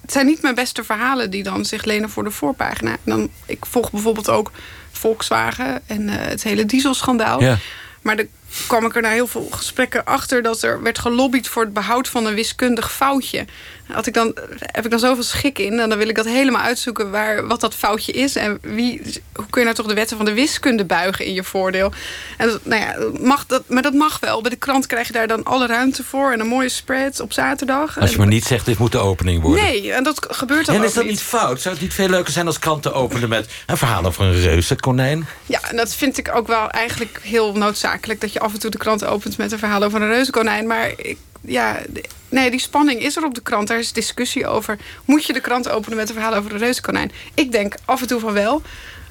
het 0.00 0.12
zijn 0.12 0.26
niet 0.26 0.42
mijn 0.42 0.54
beste 0.54 0.84
verhalen 0.84 1.30
die 1.30 1.42
dan 1.42 1.64
zich 1.64 1.84
lenen 1.84 2.10
voor 2.10 2.24
de 2.24 2.30
voorpagina. 2.30 2.90
En 2.90 2.98
dan, 3.04 3.30
ik 3.46 3.66
volg 3.66 3.90
bijvoorbeeld 3.90 4.28
ook 4.28 4.50
Volkswagen 4.92 5.82
en 5.86 6.08
het 6.08 6.42
hele 6.42 6.66
dieselschandaal. 6.66 7.42
Ja. 7.42 7.58
Maar 8.02 8.16
de 8.16 8.28
kwam 8.66 8.84
ik 8.84 8.96
er 8.96 9.02
na 9.02 9.10
heel 9.10 9.26
veel 9.26 9.48
gesprekken 9.50 10.04
achter... 10.04 10.42
dat 10.42 10.62
er 10.62 10.82
werd 10.82 10.98
gelobbyd 10.98 11.48
voor 11.48 11.62
het 11.62 11.72
behoud 11.72 12.08
van 12.08 12.26
een 12.26 12.34
wiskundig 12.34 12.92
foutje. 12.92 13.44
Had 13.92 14.06
ik 14.06 14.14
dan, 14.14 14.34
heb 14.58 14.84
ik 14.84 14.90
dan 14.90 15.00
zoveel 15.00 15.22
schik 15.22 15.58
in... 15.58 15.80
en 15.80 15.88
dan 15.88 15.98
wil 15.98 16.08
ik 16.08 16.14
dat 16.14 16.26
helemaal 16.26 16.62
uitzoeken 16.62 17.10
waar, 17.10 17.46
wat 17.46 17.60
dat 17.60 17.74
foutje 17.74 18.12
is... 18.12 18.36
en 18.36 18.58
wie, 18.62 19.02
hoe 19.34 19.46
kun 19.50 19.60
je 19.60 19.64
nou 19.64 19.74
toch 19.74 19.86
de 19.86 19.94
wetten 19.94 20.16
van 20.16 20.26
de 20.26 20.32
wiskunde 20.32 20.84
buigen 20.84 21.24
in 21.24 21.32
je 21.32 21.44
voordeel. 21.44 21.92
En 22.36 22.60
nou 22.62 22.82
ja, 22.82 23.20
mag 23.20 23.46
dat, 23.46 23.62
maar 23.68 23.82
dat 23.82 23.92
mag 23.92 24.20
wel. 24.20 24.40
Bij 24.40 24.50
de 24.50 24.56
krant 24.56 24.86
krijg 24.86 25.06
je 25.06 25.12
daar 25.12 25.26
dan 25.26 25.44
alle 25.44 25.66
ruimte 25.66 26.04
voor... 26.04 26.32
en 26.32 26.40
een 26.40 26.46
mooie 26.46 26.68
spread 26.68 27.20
op 27.20 27.32
zaterdag. 27.32 28.00
Als 28.00 28.10
je 28.10 28.18
maar 28.18 28.26
niet 28.26 28.44
zegt, 28.44 28.66
dit 28.66 28.78
moet 28.78 28.92
de 28.92 28.98
opening 28.98 29.42
worden. 29.42 29.64
Nee, 29.64 29.92
en 29.92 30.02
dat 30.04 30.26
gebeurt 30.30 30.66
dan 30.66 30.74
En 30.74 30.84
is 30.84 30.92
dat 30.92 31.02
niet. 31.02 31.12
niet 31.12 31.22
fout? 31.22 31.60
Zou 31.60 31.74
het 31.74 31.82
niet 31.82 31.94
veel 31.94 32.08
leuker 32.08 32.32
zijn 32.32 32.46
als 32.46 32.58
kranten 32.58 32.94
openen 32.94 33.28
met... 33.28 33.48
een 33.66 33.76
verhaal 33.76 34.04
over 34.04 34.24
een 34.24 34.40
reuzenkonijn? 34.40 35.26
Ja, 35.46 35.60
en 35.70 35.76
dat 35.76 35.94
vind 35.94 36.18
ik 36.18 36.34
ook 36.34 36.46
wel 36.46 36.70
eigenlijk 36.70 37.20
heel 37.22 37.52
noodzakelijk... 37.52 38.20
dat 38.20 38.32
je 38.32 38.40
af 38.40 38.52
en 38.52 38.58
toe 38.58 38.70
de 38.70 38.78
krant 38.78 39.04
opent 39.04 39.36
met 39.36 39.52
een 39.52 39.58
verhaal 39.58 39.82
over 39.82 40.02
een 40.02 40.08
reuzenkonijn. 40.08 40.66
Maar 40.66 40.92
ik, 40.96 41.18
ja, 41.40 41.80
nee, 42.28 42.50
die 42.50 42.60
spanning 42.60 43.00
is 43.00 43.16
er 43.16 43.24
op 43.24 43.34
de 43.34 43.42
krant. 43.42 43.68
Daar 43.68 43.78
is 43.78 43.92
discussie 43.92 44.46
over. 44.46 44.78
Moet 45.04 45.24
je 45.24 45.32
de 45.32 45.40
krant 45.40 45.68
openen 45.68 45.96
met 45.96 46.08
een 46.08 46.14
verhaal 46.14 46.34
over 46.34 46.52
een 46.52 46.58
reuzenkonijn? 46.58 47.12
Ik 47.34 47.52
denk 47.52 47.74
af 47.84 48.00
en 48.00 48.06
toe 48.06 48.20
van 48.20 48.32
wel. 48.32 48.62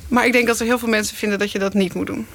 Maar 0.08 0.26
ik 0.26 0.32
denk 0.32 0.48
dat 0.48 0.60
er 0.60 0.66
heel 0.66 0.80
veel 0.80 0.88
mensen 0.88 1.18
vinden 1.18 1.40
dat 1.40 1.52
je 1.52 1.60
dat 1.60 1.74
niet 1.74 1.94
moet 1.94 2.08
doen. 2.08 2.28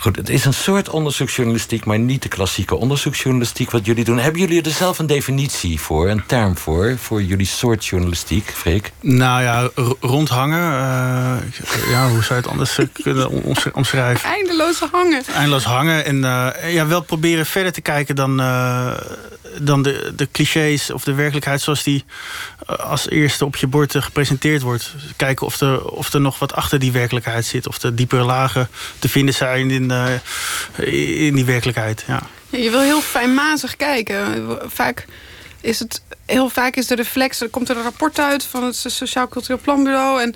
Goed, 0.00 0.16
het 0.16 0.28
is 0.28 0.44
een 0.44 0.54
soort 0.54 0.88
onderzoeksjournalistiek... 0.88 1.84
maar 1.84 1.98
niet 1.98 2.22
de 2.22 2.28
klassieke 2.28 2.74
onderzoeksjournalistiek 2.76 3.70
wat 3.70 3.86
jullie 3.86 4.04
doen. 4.04 4.18
Hebben 4.18 4.40
jullie 4.40 4.62
er 4.62 4.70
zelf 4.70 4.98
een 4.98 5.06
definitie 5.06 5.80
voor, 5.80 6.08
een 6.08 6.22
term 6.26 6.56
voor... 6.56 6.96
voor 6.98 7.22
jullie 7.22 7.46
soort 7.46 7.86
journalistiek, 7.86 8.52
Freek? 8.54 8.92
Nou 9.00 9.42
ja, 9.42 9.68
rondhangen. 10.00 10.72
eh, 10.72 11.90
ja, 11.90 12.08
hoe 12.08 12.22
zou 12.22 12.28
je 12.28 12.34
het 12.34 12.46
anders 12.46 12.78
eh, 12.78 12.86
kunnen 13.02 13.30
oms- 13.30 13.70
omschrijven? 13.72 14.28
Eindeloos 14.28 14.80
hangen. 14.92 15.22
Eindeloos 15.34 15.64
hangen 15.64 16.04
en 16.04 16.24
eh, 16.24 16.72
ja, 16.74 16.86
wel 16.86 17.00
proberen 17.02 17.46
verder 17.46 17.72
te 17.72 17.80
kijken 17.80 18.16
dan, 18.16 18.40
eh, 18.40 18.92
dan 19.60 19.82
de, 19.82 20.12
de 20.16 20.28
clichés 20.32 20.90
of 20.90 21.04
de 21.04 21.14
werkelijkheid 21.14 21.60
zoals 21.60 21.82
die 21.82 22.04
eh, 22.66 22.76
als 22.76 23.08
eerste 23.08 23.44
op 23.44 23.56
je 23.56 23.66
bord 23.66 23.94
eh, 23.94 24.02
gepresenteerd 24.02 24.62
wordt. 24.62 24.94
Kijken 25.16 25.46
of 25.46 25.60
er, 25.60 25.84
of 25.84 26.12
er 26.12 26.20
nog 26.20 26.38
wat 26.38 26.54
achter 26.54 26.78
die 26.78 26.92
werkelijkheid 26.92 27.44
zit, 27.44 27.68
of 27.68 27.82
er 27.82 27.94
diepere 27.94 28.22
lagen 28.22 28.68
te 28.98 29.08
vinden 29.08 29.34
zijn 29.34 29.70
in, 29.70 29.90
eh, 29.90 31.26
in 31.26 31.34
die 31.34 31.44
werkelijkheid. 31.44 32.04
Ja. 32.06 32.22
Je 32.50 32.70
wil 32.70 32.80
heel 32.80 33.00
fijnmazig 33.00 33.76
kijken. 33.76 34.58
Vaak 34.66 35.06
is 35.60 35.78
het 35.78 36.02
heel 36.26 36.48
vaak 36.48 36.76
is 36.76 36.86
de 36.86 36.94
reflex. 36.94 37.40
Er 37.40 37.48
komt 37.48 37.68
er 37.68 37.76
een 37.76 37.82
rapport 37.82 38.18
uit 38.18 38.44
van 38.44 38.64
het 38.64 38.76
Sociaal 38.76 39.28
Cultureel 39.28 39.60
Planbureau. 39.62 40.22
En, 40.22 40.34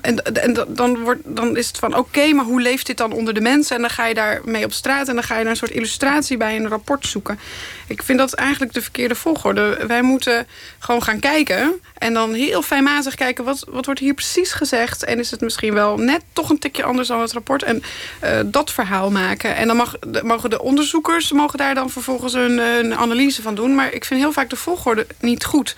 en, 0.00 0.22
en 0.34 0.66
dan, 0.68 0.98
wordt, 0.98 1.20
dan 1.24 1.56
is 1.56 1.66
het 1.66 1.78
van 1.78 1.96
oké, 1.96 2.32
maar 2.32 2.44
hoe 2.44 2.60
leeft 2.60 2.86
dit 2.86 2.96
dan 2.96 3.12
onder 3.12 3.34
de 3.34 3.40
mensen? 3.40 3.76
En 3.76 3.82
dan 3.82 3.90
ga 3.90 4.06
je 4.06 4.14
daarmee 4.14 4.64
op 4.64 4.72
straat 4.72 5.08
en 5.08 5.14
dan 5.14 5.24
ga 5.24 5.36
je 5.36 5.42
naar 5.42 5.50
een 5.50 5.56
soort 5.56 5.70
illustratie 5.70 6.36
bij 6.36 6.56
een 6.56 6.68
rapport 6.68 7.06
zoeken. 7.06 7.38
Ik 7.86 8.02
vind 8.02 8.18
dat 8.18 8.32
eigenlijk 8.32 8.72
de 8.72 8.82
verkeerde 8.82 9.14
volgorde. 9.14 9.78
Wij 9.86 10.02
moeten 10.02 10.46
gewoon 10.78 11.02
gaan 11.02 11.20
kijken 11.20 11.80
en 11.98 12.14
dan 12.14 12.32
heel 12.32 12.62
fijnmazig 12.62 13.14
kijken 13.14 13.44
wat, 13.44 13.64
wat 13.68 13.84
wordt 13.84 14.00
hier 14.00 14.14
precies 14.14 14.52
gezegd. 14.52 15.04
En 15.04 15.18
is 15.18 15.30
het 15.30 15.40
misschien 15.40 15.74
wel 15.74 15.96
net 15.96 16.22
toch 16.32 16.50
een 16.50 16.58
tikje 16.58 16.84
anders 16.84 17.08
dan 17.08 17.20
het 17.20 17.32
rapport. 17.32 17.62
En 17.62 17.82
uh, 18.24 18.40
dat 18.46 18.72
verhaal 18.72 19.10
maken. 19.10 19.56
En 19.56 19.66
dan 19.66 19.86
mogen 20.22 20.50
de 20.50 20.62
onderzoekers 20.62 21.32
mogen 21.32 21.58
daar 21.58 21.74
dan 21.74 21.90
vervolgens 21.90 22.32
een, 22.32 22.58
een 22.58 22.94
analyse 22.94 23.42
van 23.42 23.54
doen. 23.54 23.74
Maar 23.74 23.92
ik 23.92 24.04
vind 24.04 24.20
heel 24.20 24.32
vaak 24.32 24.50
de 24.50 24.56
volgorde 24.56 25.06
niet 25.20 25.44
goed. 25.44 25.74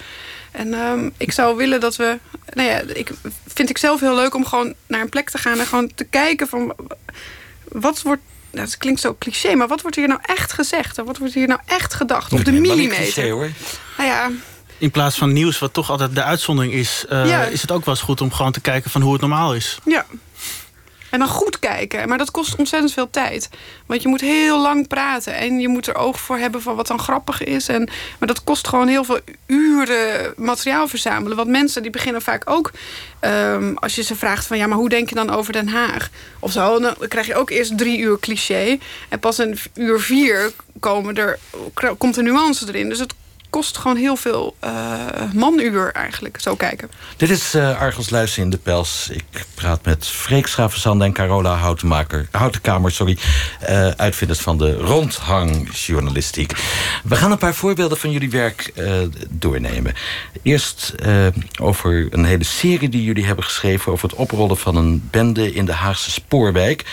En 0.57 0.75
um, 0.75 1.13
ik 1.17 1.33
zou 1.33 1.57
willen 1.57 1.81
dat 1.81 1.97
we... 1.97 2.19
Nou 2.53 2.69
ja, 2.69 2.81
ik 2.81 3.11
vind 3.47 3.71
ik 3.71 3.79
zelf 3.79 4.01
heel 4.01 4.15
leuk 4.15 4.35
om 4.35 4.47
gewoon 4.47 4.75
naar 4.87 5.01
een 5.01 5.09
plek 5.09 5.31
te 5.31 5.39
gaan... 5.39 5.59
en 5.59 5.67
gewoon 5.67 5.91
te 5.95 6.05
kijken 6.05 6.49
van... 6.49 6.75
wat 7.69 8.03
wordt... 8.03 8.23
Nou, 8.51 8.65
het 8.67 8.77
klinkt 8.77 9.01
zo 9.01 9.17
cliché, 9.19 9.55
maar 9.55 9.69
wat 9.69 9.81
wordt 9.81 9.97
hier 9.97 10.09
nou 10.09 10.21
echt 10.23 10.53
gezegd? 10.53 10.97
Wat 10.97 11.19
wordt 11.19 11.35
hier 11.35 11.47
nou 11.49 11.61
echt 11.67 11.95
gedacht? 11.95 12.33
Op 12.33 12.45
de 12.45 12.53
millimeter. 12.53 12.97
Cliché, 12.97 13.31
hoor. 13.31 13.51
Nou 13.97 14.09
ja, 14.09 14.31
in 14.79 14.91
plaats 14.91 15.17
van 15.17 15.33
nieuws, 15.33 15.59
wat 15.59 15.73
toch 15.73 15.91
altijd 15.91 16.15
de 16.15 16.23
uitzondering 16.23 16.73
is... 16.75 17.05
Uh, 17.11 17.29
ja. 17.29 17.45
is 17.45 17.61
het 17.61 17.71
ook 17.71 17.85
wel 17.85 17.95
eens 17.95 18.03
goed 18.03 18.21
om 18.21 18.33
gewoon 18.33 18.53
te 18.53 18.61
kijken 18.61 18.91
van 18.91 19.03
hoe 19.03 19.13
het 19.13 19.21
normaal 19.21 19.55
is. 19.55 19.79
Ja. 19.85 20.07
En 21.17 21.23
dan 21.23 21.31
goed 21.31 21.59
kijken. 21.59 22.09
Maar 22.09 22.19
dat 22.19 22.31
kost 22.31 22.57
ontzettend 22.57 22.93
veel 22.93 23.11
tijd. 23.11 23.49
Want 23.87 24.03
je 24.03 24.09
moet 24.09 24.21
heel 24.21 24.61
lang 24.61 24.89
praten. 24.89 25.35
En 25.35 25.61
je 25.61 25.69
moet 25.69 25.87
er 25.87 25.95
oog 25.95 26.21
voor 26.21 26.37
hebben 26.37 26.63
van 26.63 26.77
wat 26.77 26.87
dan 26.87 26.99
grappig 26.99 27.45
is. 27.45 27.69
En, 27.69 27.89
maar 28.19 28.29
dat 28.29 28.45
kost 28.45 28.69
gewoon 28.69 28.89
heel 28.89 29.05
veel 29.05 29.21
uren 29.47 30.33
materiaal 30.37 30.89
verzamelen. 30.89 31.37
Want 31.37 31.49
mensen 31.49 31.83
die 31.83 31.91
beginnen 31.91 32.23
vaak 32.23 32.51
ook... 32.51 32.71
Um, 33.21 33.79
als 33.79 33.95
je 33.95 34.03
ze 34.03 34.17
vraagt 34.17 34.47
van... 34.47 34.57
ja, 34.59 34.67
maar 34.67 34.79
hoe 34.79 34.89
denk 34.89 35.09
je 35.09 35.15
dan 35.15 35.31
over 35.31 35.53
Den 35.53 35.69
Haag? 35.69 36.11
Of 36.39 36.53
zo, 36.53 36.81
dan 36.81 36.95
krijg 37.09 37.27
je 37.27 37.35
ook 37.35 37.51
eerst 37.51 37.79
drie 37.79 37.99
uur 37.99 38.19
cliché. 38.19 38.79
En 39.09 39.19
pas 39.19 39.39
in 39.39 39.59
uur 39.75 40.01
vier 40.01 40.53
komen 40.81 41.15
er, 41.17 41.39
komt 41.99 42.17
er 42.17 42.23
nuance 42.23 42.69
erin. 42.69 42.89
Dus 42.89 42.99
het 42.99 43.15
kost 43.57 43.79
gewoon 43.79 43.97
heel 43.97 44.17
veel 44.17 44.57
uh, 44.65 44.71
manuur 45.35 45.93
eigenlijk, 45.93 46.41
zo 46.41 46.55
kijken. 46.55 46.91
Dit 47.17 47.31
is 47.31 47.55
uh, 47.55 47.81
Argos 47.81 48.11
Luisteren 48.11 48.45
in 48.45 48.51
de 48.51 48.59
Pels. 48.59 49.09
Ik 49.11 49.47
praat 49.55 49.85
met 49.85 50.07
Freek 50.07 50.47
Schravenzande 50.47 51.05
en 51.05 51.13
Carola 51.13 51.55
Houtenmaker, 51.55 52.29
Houtenkamer, 52.31 52.91
sorry, 52.91 53.19
uh, 53.63 53.89
uitvinders 53.89 54.39
van 54.39 54.59
de 54.59 54.75
rondhangjournalistiek. 54.75 56.53
We 57.05 57.17
gaan 57.17 57.31
een 57.31 57.39
paar 57.39 57.55
voorbeelden 57.55 57.99
van 57.99 58.11
jullie 58.11 58.31
werk 58.31 58.73
doornemen. 59.31 59.95
Eerst 60.43 60.95
over 61.61 62.09
een 62.11 62.25
hele 62.25 62.45
serie 62.45 62.89
die 62.89 63.05
jullie 63.05 63.27
hebben 63.27 63.45
geschreven 63.45 63.93
over 63.93 64.09
het 64.09 64.19
oprollen 64.19 64.57
van 64.57 64.77
een 64.77 65.09
bende 65.11 65.53
in 65.53 65.65
de 65.65 65.73
Haagse 65.73 66.11
Spoorwijk. 66.11 66.85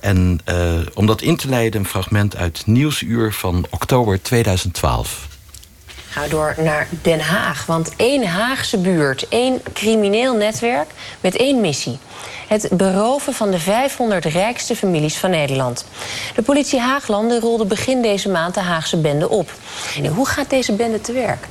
En 0.00 0.40
om 0.94 1.06
dat 1.06 1.22
in 1.22 1.36
te 1.36 1.48
leiden, 1.48 1.80
een 1.80 1.86
fragment 1.86 2.36
uit 2.36 2.62
Nieuwsuur 2.66 3.32
van 3.32 3.66
oktober 3.70 4.22
2012 4.22 5.29
we 6.14 6.28
door 6.28 6.54
naar 6.58 6.88
Den 7.02 7.20
Haag. 7.20 7.66
Want 7.66 7.96
één 7.96 8.26
Haagse 8.26 8.78
buurt, 8.78 9.28
één 9.28 9.60
crimineel 9.72 10.34
netwerk 10.34 10.90
met 11.20 11.36
één 11.36 11.60
missie. 11.60 11.98
Het 12.48 12.68
beroven 12.72 13.32
van 13.32 13.50
de 13.50 13.58
500 13.58 14.24
rijkste 14.24 14.76
families 14.76 15.16
van 15.16 15.30
Nederland. 15.30 15.86
De 16.34 16.42
politie 16.42 16.80
Haaglanden 16.80 17.40
rolde 17.40 17.64
begin 17.64 18.02
deze 18.02 18.28
maand 18.28 18.54
de 18.54 18.60
Haagse 18.60 18.96
bende 18.96 19.28
op. 19.28 19.52
En 19.96 20.06
hoe 20.06 20.26
gaat 20.26 20.50
deze 20.50 20.72
bende 20.72 21.00
te 21.00 21.12
werk? 21.12 21.46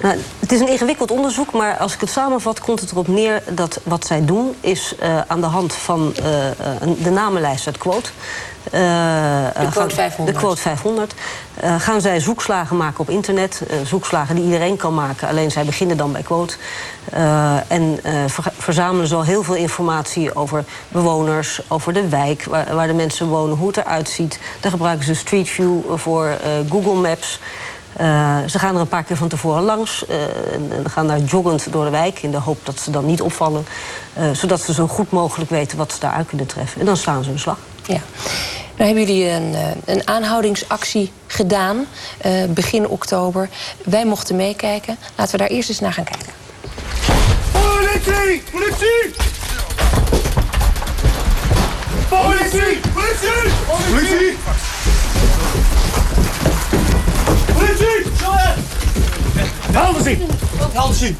Nou, 0.00 0.18
het 0.38 0.52
is 0.52 0.60
een 0.60 0.68
ingewikkeld 0.68 1.10
onderzoek, 1.10 1.52
maar 1.52 1.76
als 1.76 1.94
ik 1.94 2.00
het 2.00 2.10
samenvat... 2.10 2.60
komt 2.60 2.80
het 2.80 2.90
erop 2.90 3.08
neer 3.08 3.42
dat 3.50 3.80
wat 3.82 4.06
zij 4.06 4.24
doen 4.24 4.54
is 4.60 4.94
uh, 5.02 5.20
aan 5.26 5.40
de 5.40 5.46
hand 5.46 5.74
van 5.74 6.14
uh, 6.18 6.24
de 7.02 7.10
namenlijst 7.10 7.66
uit 7.66 7.78
Quote... 7.78 8.10
Uh, 8.64 8.70
de 9.60 9.68
quote 9.70 9.94
500. 9.94 10.36
De 10.36 10.42
quote 10.42 10.60
500. 10.60 11.14
Uh, 11.64 11.80
gaan 11.80 12.00
zij 12.00 12.20
zoekslagen 12.20 12.76
maken 12.76 13.00
op 13.00 13.10
internet. 13.10 13.62
Uh, 13.70 13.76
zoekslagen 13.84 14.34
die 14.34 14.44
iedereen 14.44 14.76
kan 14.76 14.94
maken. 14.94 15.28
Alleen 15.28 15.50
zij 15.50 15.64
beginnen 15.64 15.96
dan 15.96 16.12
bij 16.12 16.22
quote. 16.22 16.56
en 17.68 17.98
ver 18.26 18.52
verzamelen 18.58 19.06
zo 19.06 19.20
heel 19.20 19.42
veel 19.42 19.54
informatie 19.54 20.34
over 20.34 20.64
bewoners. 20.88 21.60
Over 21.68 21.92
de 21.92 22.08
wijk 22.08 22.44
waar, 22.44 22.74
waar, 22.74 22.86
de 22.86 22.92
mensen 22.92 23.26
wonen. 23.26 23.56
Hoe 23.56 23.66
het 23.66 23.76
eruit 23.76 24.08
ziet. 24.08 24.38
Daar 24.60 24.70
gebruiken 24.70 25.04
ze 25.04 25.14
Street 25.14 25.48
View 25.48 25.78
voor 25.94 26.36
Google 26.68 26.94
Maps. 26.94 27.40
Ze 28.46 28.58
gaan 28.58 28.74
er 28.74 28.80
een 28.80 28.88
paar 28.88 29.04
keer 29.04 29.16
van 29.16 29.28
tevoren 29.28 29.62
langs. 29.62 30.06
en 30.06 30.90
gaan 30.90 31.06
daar 31.06 31.18
joggend 31.18 31.72
door 31.72 31.84
de 31.84 31.90
wijk. 31.90 32.22
In 32.22 32.30
de 32.30 32.38
hoop 32.38 32.58
dat 32.62 32.80
ze 32.80 32.90
dan 32.90 33.06
niet 33.06 33.22
opvallen. 33.22 33.66
zodat 34.32 34.60
ze 34.60 34.72
zo 34.72 34.86
goed 34.86 35.10
mogelijk 35.10 35.50
weten 35.50 35.78
wat 35.78 35.92
ze 35.92 36.00
daaruit 36.00 36.26
kunnen 36.26 36.46
treffen. 36.46 36.80
En 36.80 36.86
dan 36.86 36.96
slaan 36.96 37.22
ze 37.22 37.28
hun 37.28 37.38
slag. 37.38 37.58
Ja. 37.86 38.00
Nou 38.76 38.86
hebben 38.86 39.06
jullie 39.06 39.28
een, 39.28 39.54
een 39.84 40.08
aanhoudingsactie 40.08 41.12
gedaan 41.26 41.86
uh, 42.26 42.44
begin 42.48 42.88
oktober. 42.88 43.48
Wij 43.84 44.04
mochten 44.04 44.36
meekijken. 44.36 44.98
Laten 45.16 45.32
we 45.32 45.38
daar 45.38 45.48
eerst 45.48 45.68
eens 45.68 45.80
naar 45.80 45.92
gaan 45.92 46.04
kijken. 46.04 46.32
Politie! 47.52 48.42
Politie! 48.50 49.14
Politie! 52.08 52.80
Politie! 52.80 52.80
Politie! 52.94 53.50
Politie! 53.90 54.93
Handen 59.74 60.02
zien! 60.02 60.22
Handen 60.74 60.96
zien! 60.96 61.16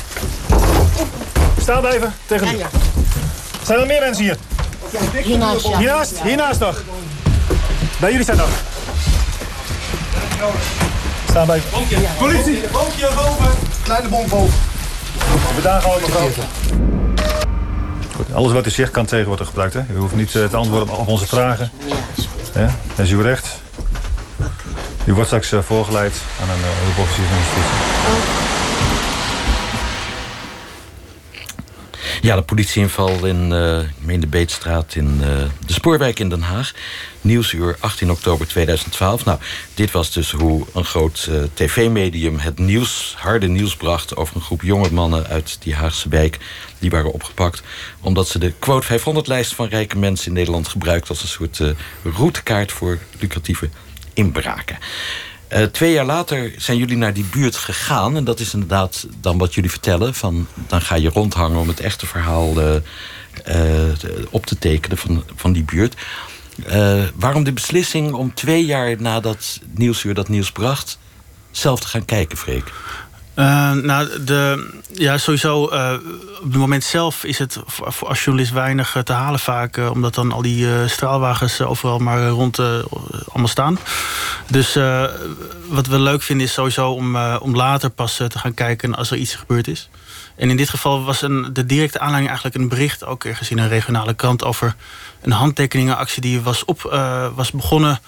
Sta 1.60 1.80
blijven, 1.80 2.14
tegen 2.26 2.48
u. 2.48 2.58
Zijn 3.62 3.80
er 3.80 3.86
meer 3.86 4.00
mensen 4.00 4.24
hier? 4.24 4.36
Hiernaast, 5.22 5.66
ja. 5.66 5.78
Hiernaast, 5.78 6.22
hiernaast 6.22 6.60
nog. 6.60 6.82
Bij 8.00 8.10
jullie 8.10 8.24
staan 8.24 8.36
nog. 8.36 8.48
Staan 11.28 11.46
bij. 11.46 11.62
Politie! 12.18 12.60
Bonkje 12.72 13.08
boven. 13.14 13.50
Kleine 13.82 14.08
bonk 14.08 14.28
boven. 14.28 14.54
We 15.54 15.62
dagen 15.62 15.90
al 15.90 16.00
mevrouw. 16.00 16.28
Goed, 18.16 18.34
alles 18.34 18.52
wat 18.52 18.66
u 18.66 18.70
zegt 18.70 18.90
kan 18.90 19.06
tegen 19.06 19.26
worden 19.26 19.46
gebruikt. 19.46 19.74
Hè? 19.74 19.80
U 19.94 19.96
hoeft 19.96 20.14
niet 20.14 20.34
uh, 20.34 20.44
te 20.44 20.56
antwoorden 20.56 20.96
op 20.96 21.08
onze 21.08 21.26
vragen. 21.26 21.70
Ja, 22.54 22.74
dat 22.96 23.06
is 23.06 23.10
uw 23.12 23.20
recht. 23.20 23.62
U 25.06 25.12
wordt 25.12 25.26
straks 25.26 25.52
uh, 25.52 25.60
voorgeleid 25.60 26.20
aan 26.40 26.50
een 26.50 26.60
hulpofficier 26.60 27.24
van 27.24 27.36
justitie. 27.36 27.78
Ja, 32.22 32.36
de 32.36 32.42
politieinval 32.42 33.24
in, 33.24 33.42
uh, 33.44 34.20
de 34.20 34.26
Beetstraat 34.26 34.94
in 34.94 35.18
de 35.66 35.72
Spoorwijk 35.72 36.18
in 36.18 36.28
Den 36.28 36.42
Haag. 36.42 36.72
Nieuwsuur 37.20 37.76
18 37.80 38.10
oktober 38.10 38.46
2012. 38.46 39.24
Nou, 39.24 39.38
dit 39.74 39.90
was 39.90 40.12
dus 40.12 40.30
hoe 40.30 40.66
een 40.74 40.84
groot 40.84 41.30
tv-medium 41.54 42.38
het 42.38 42.58
nieuws, 42.58 43.14
harde 43.18 43.46
nieuws 43.46 43.76
bracht... 43.76 44.16
over 44.16 44.36
een 44.36 44.42
groep 44.42 44.62
jonge 44.62 44.90
mannen 44.90 45.26
uit 45.26 45.56
die 45.60 45.74
Haagse 45.74 46.08
wijk. 46.08 46.38
Die 46.78 46.90
waren 46.90 47.12
opgepakt 47.12 47.62
omdat 48.00 48.28
ze 48.28 48.38
de 48.38 48.52
quote 48.58 49.00
500-lijst 49.00 49.54
van 49.54 49.68
rijke 49.68 49.98
mensen 49.98 50.26
in 50.26 50.32
Nederland 50.32 50.68
gebruikt... 50.68 51.08
als 51.08 51.22
een 51.22 51.28
soort 51.28 51.60
routekaart 52.02 52.72
voor 52.72 52.98
lucratieve 53.18 53.68
inbraken. 54.14 54.78
Uh, 55.52 55.62
twee 55.62 55.92
jaar 55.92 56.04
later 56.04 56.52
zijn 56.56 56.78
jullie 56.78 56.96
naar 56.96 57.12
die 57.12 57.24
buurt 57.24 57.56
gegaan. 57.56 58.16
En 58.16 58.24
dat 58.24 58.40
is 58.40 58.52
inderdaad 58.52 59.06
dan 59.20 59.38
wat 59.38 59.54
jullie 59.54 59.70
vertellen. 59.70 60.14
Van, 60.14 60.46
dan 60.66 60.80
ga 60.80 60.94
je 60.94 61.08
rondhangen 61.08 61.58
om 61.58 61.68
het 61.68 61.80
echte 61.80 62.06
verhaal 62.06 62.60
uh, 62.60 62.74
uh, 63.48 63.92
op 64.30 64.46
te 64.46 64.58
tekenen 64.58 64.98
van, 64.98 65.24
van 65.36 65.52
die 65.52 65.64
buurt. 65.64 65.94
waarom 67.14 67.44
de 67.44 67.52
beslissing 67.52 68.12
om 68.12 68.34
twee 68.34 68.64
jaar 68.64 69.00
nadat 69.00 69.60
Nieuwsuur 69.74 70.14
dat 70.14 70.28
nieuws 70.28 70.52
bracht... 70.52 70.98
zelf 71.50 71.80
te 71.80 71.88
gaan 71.88 72.04
kijken, 72.04 72.38
Freek? 72.38 72.72
Uh, 73.36 73.72
nou, 73.72 74.22
de, 74.24 74.70
ja, 74.92 75.18
sowieso. 75.18 75.70
Uh, 75.72 75.92
op 76.42 76.50
het 76.50 76.60
moment 76.60 76.84
zelf 76.84 77.24
is 77.24 77.38
het 77.38 77.58
voor, 77.66 78.08
als 78.08 78.24
journalist 78.24 78.52
weinig 78.52 78.96
te 79.04 79.12
halen 79.12 79.40
vaak. 79.40 79.76
Omdat 79.76 80.14
dan 80.14 80.32
al 80.32 80.42
die 80.42 80.88
straalwagens 80.88 81.60
overal 81.60 81.98
maar 81.98 82.28
rond 82.28 82.58
allemaal 82.58 83.48
staan. 83.48 83.78
Dus 84.50 84.74
wat 85.68 85.86
we 85.86 85.98
leuk 85.98 86.22
vinden 86.22 86.46
is 86.46 86.52
sowieso 86.52 86.90
om, 86.90 87.16
om 87.16 87.56
later 87.56 87.90
pas 87.90 88.16
te 88.16 88.38
gaan 88.38 88.54
kijken 88.54 88.94
als 88.94 89.10
er 89.10 89.16
iets 89.16 89.34
gebeurd 89.34 89.68
is. 89.68 89.88
En 90.36 90.50
in 90.50 90.56
dit 90.56 90.70
geval 90.70 91.04
was 91.04 91.22
een, 91.22 91.50
de 91.52 91.66
directe 91.66 91.98
aanleiding 91.98 92.28
eigenlijk 92.28 92.56
een 92.56 92.68
bericht, 92.68 93.04
ook 93.04 93.24
ergens 93.24 93.50
in 93.50 93.58
een 93.58 93.68
regionale 93.68 94.14
krant, 94.14 94.44
over 94.44 94.74
een 95.22 95.32
handtekeningenactie 95.32 96.22
die 96.22 96.40
was, 96.40 96.64
op, 96.64 96.82
was 97.34 97.50
begonnen 97.50 98.00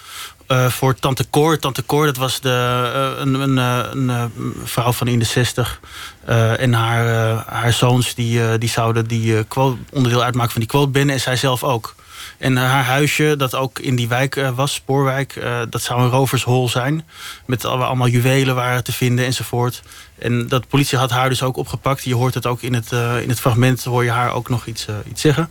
uh, 0.49 0.69
voor 0.69 0.95
Tante 0.95 1.31
Cor. 1.31 1.59
Tante 1.59 1.87
Cor, 1.87 2.07
dat 2.07 2.17
was 2.17 2.41
de, 2.41 2.49
uh, 2.95 3.21
een, 3.21 3.35
een, 3.35 3.57
een, 3.57 4.09
een, 4.09 4.55
vrouw 4.65 4.93
van 4.93 5.09
in 5.09 5.19
de 5.19 5.25
60. 5.25 5.81
Uh, 6.29 6.61
en 6.61 6.73
haar, 6.73 7.07
haar 7.47 7.73
zoons 7.73 8.15
die, 8.15 8.59
die 8.59 8.69
zouden 8.69 9.07
die 9.07 9.45
onderdeel 9.93 10.23
uitmaken 10.23 10.53
van 10.53 10.61
die 10.61 10.71
quote 10.71 10.89
binnen. 10.89 11.15
En 11.15 11.21
zij 11.21 11.37
zelf 11.37 11.65
ook. 11.65 11.95
En 12.39 12.57
haar 12.57 12.85
huisje, 12.85 13.35
dat 13.39 13.55
ook 13.55 13.79
in 13.79 13.97
die 13.97 14.09
wijk 14.09 14.51
was, 14.55 14.75
Spoorwijk... 14.75 15.41
dat 15.71 15.83
zou 15.83 16.03
een 16.03 16.11
rovershol 16.11 16.69
zijn. 16.69 17.07
Met 17.47 17.65
allemaal 17.65 18.09
juwelen 18.09 18.55
waren 18.55 18.85
te 18.85 18.93
vinden 18.93 19.25
enzovoort. 19.25 19.83
En 20.19 20.49
dat 20.49 20.69
politie 20.69 20.99
had 20.99 21.11
haar 21.11 21.29
dus 21.29 21.43
ook 21.43 21.57
opgepakt. 21.57 22.05
Je 22.05 22.15
hoort 22.15 22.35
het 22.35 22.47
ook 22.47 22.63
in 22.63 22.75
het, 22.75 22.93
in 22.93 23.29
het 23.29 23.41
fragment, 23.41 23.85
hoor 23.85 24.05
je 24.05 24.11
haar 24.11 24.33
ook 24.33 24.49
nog 24.49 24.67
iets, 24.67 24.87
iets 25.09 25.21
zeggen. 25.21 25.51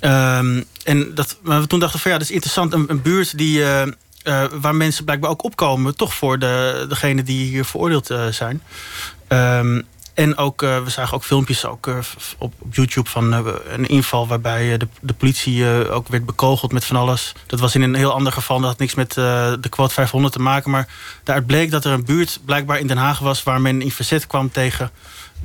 Um, 0.00 0.64
en 0.84 1.14
dat, 1.14 1.38
maar 1.42 1.60
we 1.60 1.66
toen 1.66 1.80
dachten 1.80 2.00
van 2.00 2.10
ja, 2.10 2.18
dat 2.18 2.26
is 2.26 2.32
interessant. 2.34 2.72
Een, 2.72 2.84
een 2.88 3.02
buurt 3.02 3.38
die, 3.38 3.62
waar 4.60 4.74
mensen 4.74 5.04
blijkbaar 5.04 5.30
ook 5.30 5.44
opkomen, 5.44 5.96
toch 5.96 6.14
voor 6.14 6.38
de, 6.38 6.84
degene 6.88 7.22
die 7.22 7.44
hier 7.44 7.64
veroordeeld 7.64 8.10
uh, 8.10 8.26
zijn. 8.26 8.62
Um, 9.28 9.86
en 10.14 10.36
ook, 10.36 10.62
uh, 10.62 10.82
we 10.82 10.90
zagen 10.90 11.14
ook 11.14 11.24
filmpjes 11.24 11.64
ook, 11.64 11.86
op, 11.86 12.04
op, 12.38 12.74
YouTube 12.74 13.08
van 13.08 13.32
een 13.68 13.86
inval 13.86 14.26
waarbij 14.26 14.76
de, 14.76 14.88
de 15.00 15.12
politie 15.12 15.88
ook 15.90 16.08
werd 16.08 16.26
bekogeld 16.26 16.72
met 16.72 16.84
van 16.84 16.96
alles. 16.96 17.32
Dat 17.46 17.60
was 17.60 17.74
in 17.74 17.82
een 17.82 17.94
heel 17.94 18.12
ander 18.12 18.32
geval, 18.32 18.60
dat 18.60 18.68
had 18.68 18.78
niks 18.78 18.94
met 18.94 19.14
de 19.14 19.68
quote 19.68 19.94
500 19.94 20.32
te 20.32 20.40
maken. 20.40 20.70
Maar 20.70 20.88
daaruit 21.24 21.46
bleek 21.46 21.70
dat 21.70 21.84
er 21.84 21.92
een 21.92 22.04
buurt 22.04 22.40
blijkbaar 22.44 22.78
in 22.78 22.86
Den 22.86 22.96
Haag 22.96 23.18
was 23.18 23.42
waar 23.42 23.60
men 23.60 23.82
in 23.82 23.92
verzet 23.92 24.26
kwam 24.26 24.50
tegen 24.50 24.90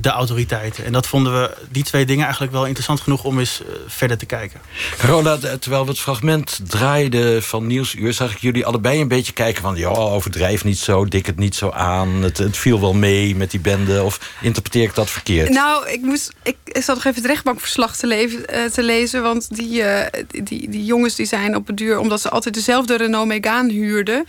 de 0.02 0.08
autoriteiten. 0.08 0.84
En 0.84 0.92
dat 0.92 1.06
vonden 1.06 1.40
we, 1.40 1.56
die 1.70 1.82
twee 1.82 2.04
dingen 2.04 2.22
eigenlijk 2.22 2.52
wel 2.52 2.64
interessant 2.64 3.00
genoeg 3.00 3.24
om 3.24 3.38
eens 3.38 3.60
uh, 3.60 3.74
verder 3.86 4.18
te 4.18 4.26
kijken. 4.26 4.60
Carola, 4.98 5.38
terwijl 5.38 5.84
we 5.84 5.90
het 5.90 6.00
fragment 6.00 6.60
draaiden 6.68 7.42
van 7.42 7.66
Nieuwsuur... 7.66 8.12
zag 8.12 8.32
ik 8.32 8.38
jullie 8.38 8.66
allebei 8.66 9.00
een 9.00 9.08
beetje 9.08 9.32
kijken 9.32 9.62
van... 9.62 9.76
ja, 9.76 9.88
overdrijf 9.88 10.64
niet 10.64 10.78
zo, 10.78 11.04
dik 11.04 11.26
het 11.26 11.38
niet 11.38 11.54
zo 11.54 11.70
aan. 11.70 12.08
Het, 12.08 12.38
het 12.38 12.56
viel 12.56 12.80
wel 12.80 12.94
mee 12.94 13.36
met 13.36 13.50
die 13.50 13.60
bende. 13.60 14.02
Of 14.02 14.34
interpreteer 14.40 14.82
ik 14.82 14.94
dat 14.94 15.10
verkeerd? 15.10 15.48
Nou, 15.48 15.88
ik, 15.88 16.00
moest, 16.00 16.32
ik 16.42 16.56
zat 16.64 16.94
nog 16.94 17.04
even 17.04 17.22
het 17.22 17.30
rechtbankverslag 17.30 17.96
te, 17.96 18.06
leven, 18.06 18.38
uh, 18.54 18.64
te 18.64 18.82
lezen. 18.82 19.22
Want 19.22 19.56
die, 19.56 19.82
uh, 19.82 20.00
die, 20.28 20.68
die 20.70 20.84
jongens 20.84 21.14
die 21.14 21.26
zijn 21.26 21.56
op 21.56 21.66
het 21.66 21.76
duur... 21.76 21.98
omdat 21.98 22.20
ze 22.20 22.30
altijd 22.30 22.54
dezelfde 22.54 22.96
Renault 22.96 23.26
Megane 23.26 23.72
huurden... 23.72 24.26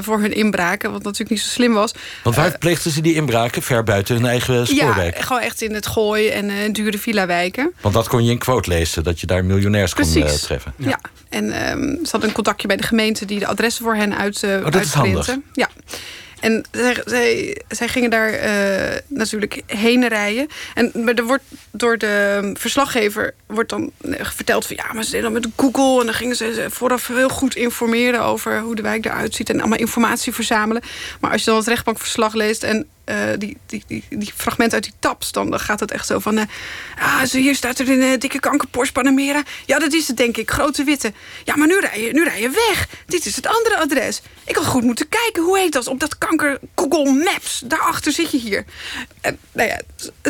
voor 0.00 0.20
hun 0.20 0.34
inbraken, 0.34 0.92
wat 0.92 1.02
natuurlijk 1.02 1.30
niet 1.30 1.40
zo 1.40 1.48
slim 1.48 1.72
was. 1.72 1.92
Want 2.22 2.36
waar 2.36 2.58
pleegden 2.58 2.92
ze 2.92 3.00
die 3.00 3.14
inbraken? 3.14 3.62
Ver 3.62 3.84
buiten 3.84 4.14
hun 4.14 4.26
eigen 4.26 4.66
spoorweg? 4.66 5.04
Ja, 5.04 5.09
gewoon 5.14 5.42
echt 5.42 5.62
in 5.62 5.74
het 5.74 5.86
gooi 5.86 6.28
en 6.28 6.50
uh, 6.50 6.72
dure 6.72 6.98
villa-wijken. 6.98 7.72
Want 7.80 7.94
dat 7.94 8.08
kon 8.08 8.24
je 8.24 8.30
in 8.30 8.38
quote 8.38 8.68
lezen, 8.68 9.04
dat 9.04 9.20
je 9.20 9.26
daar 9.26 9.44
miljonairs 9.44 9.94
kon 9.94 10.16
uh, 10.16 10.24
treffen. 10.24 10.72
Ja, 10.76 10.88
ja. 10.88 11.00
en 11.28 11.70
um, 11.70 11.98
ze 12.04 12.10
hadden 12.10 12.28
een 12.28 12.34
contactje 12.34 12.66
bij 12.68 12.76
de 12.76 12.82
gemeente... 12.82 13.24
die 13.24 13.38
de 13.38 13.46
adressen 13.46 13.84
voor 13.84 13.94
hen 13.94 14.16
uit, 14.16 14.42
uh, 14.42 14.56
oh, 14.56 14.70
dat 14.70 14.82
is 14.82 14.92
handig. 14.92 15.36
Ja. 15.52 15.68
En 16.40 16.64
zij, 17.04 17.60
zij, 17.68 17.88
gingen 17.88 18.10
daar 18.10 18.32
uh, 18.32 18.98
natuurlijk 19.08 19.62
heen 19.66 20.08
rijden. 20.08 20.48
En 20.74 20.90
maar 20.94 21.14
er 21.14 21.24
wordt 21.24 21.42
door 21.70 21.98
de 21.98 22.50
verslaggever 22.58 23.34
wordt 23.46 23.70
dan 23.70 23.90
verteld 24.20 24.66
van 24.66 24.76
ja, 24.76 24.92
maar 24.92 25.04
ze 25.04 25.10
deden 25.10 25.32
dan 25.32 25.42
met 25.42 25.50
Google. 25.56 26.00
En 26.00 26.06
dan 26.06 26.14
gingen 26.14 26.36
ze 26.36 26.66
vooraf 26.70 27.06
heel 27.06 27.28
goed 27.28 27.56
informeren 27.56 28.22
over 28.22 28.60
hoe 28.60 28.74
de 28.74 28.82
wijk 28.82 29.04
eruit 29.04 29.34
ziet. 29.34 29.50
En 29.50 29.60
allemaal 29.60 29.78
informatie 29.78 30.32
verzamelen. 30.32 30.82
Maar 31.20 31.30
als 31.30 31.40
je 31.40 31.46
dan 31.46 31.58
het 31.58 31.68
rechtbankverslag 31.68 32.34
leest 32.34 32.62
en 32.62 32.86
uh, 33.10 33.16
die, 33.38 33.56
die, 33.66 33.84
die, 33.86 34.04
die, 34.08 34.32
fragment 34.36 34.74
uit 34.74 34.82
die 34.82 34.92
taps, 34.98 35.32
dan 35.32 35.60
gaat 35.60 35.80
het 35.80 35.90
echt 35.90 36.06
zo 36.06 36.18
van... 36.18 36.38
Uh, 36.38 36.44
ah, 36.98 37.24
zo 37.24 37.38
hier 37.38 37.54
staat 37.54 37.78
er 37.78 37.90
een 37.90 38.02
uh, 38.02 38.18
dikke 38.18 38.40
kanker 38.40 38.68
Porsche 38.68 38.92
Panamera. 38.92 39.42
Ja, 39.66 39.78
dat 39.78 39.92
is 39.92 40.08
het 40.08 40.16
denk 40.16 40.36
ik, 40.36 40.50
grote 40.50 40.84
witte. 40.84 41.12
Ja, 41.44 41.56
maar 41.56 41.66
nu 41.66 41.80
rij 41.80 42.02
je, 42.02 42.12
nu 42.12 42.24
rij 42.24 42.40
je 42.40 42.50
weg. 42.68 42.88
Dit 43.06 43.26
is 43.26 43.36
het 43.36 43.46
andere 43.46 43.76
adres. 43.76 44.22
Ik 44.44 44.56
had 44.56 44.66
goed 44.66 44.82
moeten 44.82 45.08
kijken, 45.08 45.42
hoe 45.42 45.58
heet 45.58 45.72
dat? 45.72 45.86
Op 45.86 46.00
dat 46.00 46.18
kanker 46.18 46.58
Google 46.74 47.12
Maps, 47.12 47.62
daarachter 47.64 48.12
zit 48.12 48.30
je 48.30 48.38
hier. 48.38 48.64
En 49.20 49.38
nou 49.52 49.68
ja, 49.68 49.80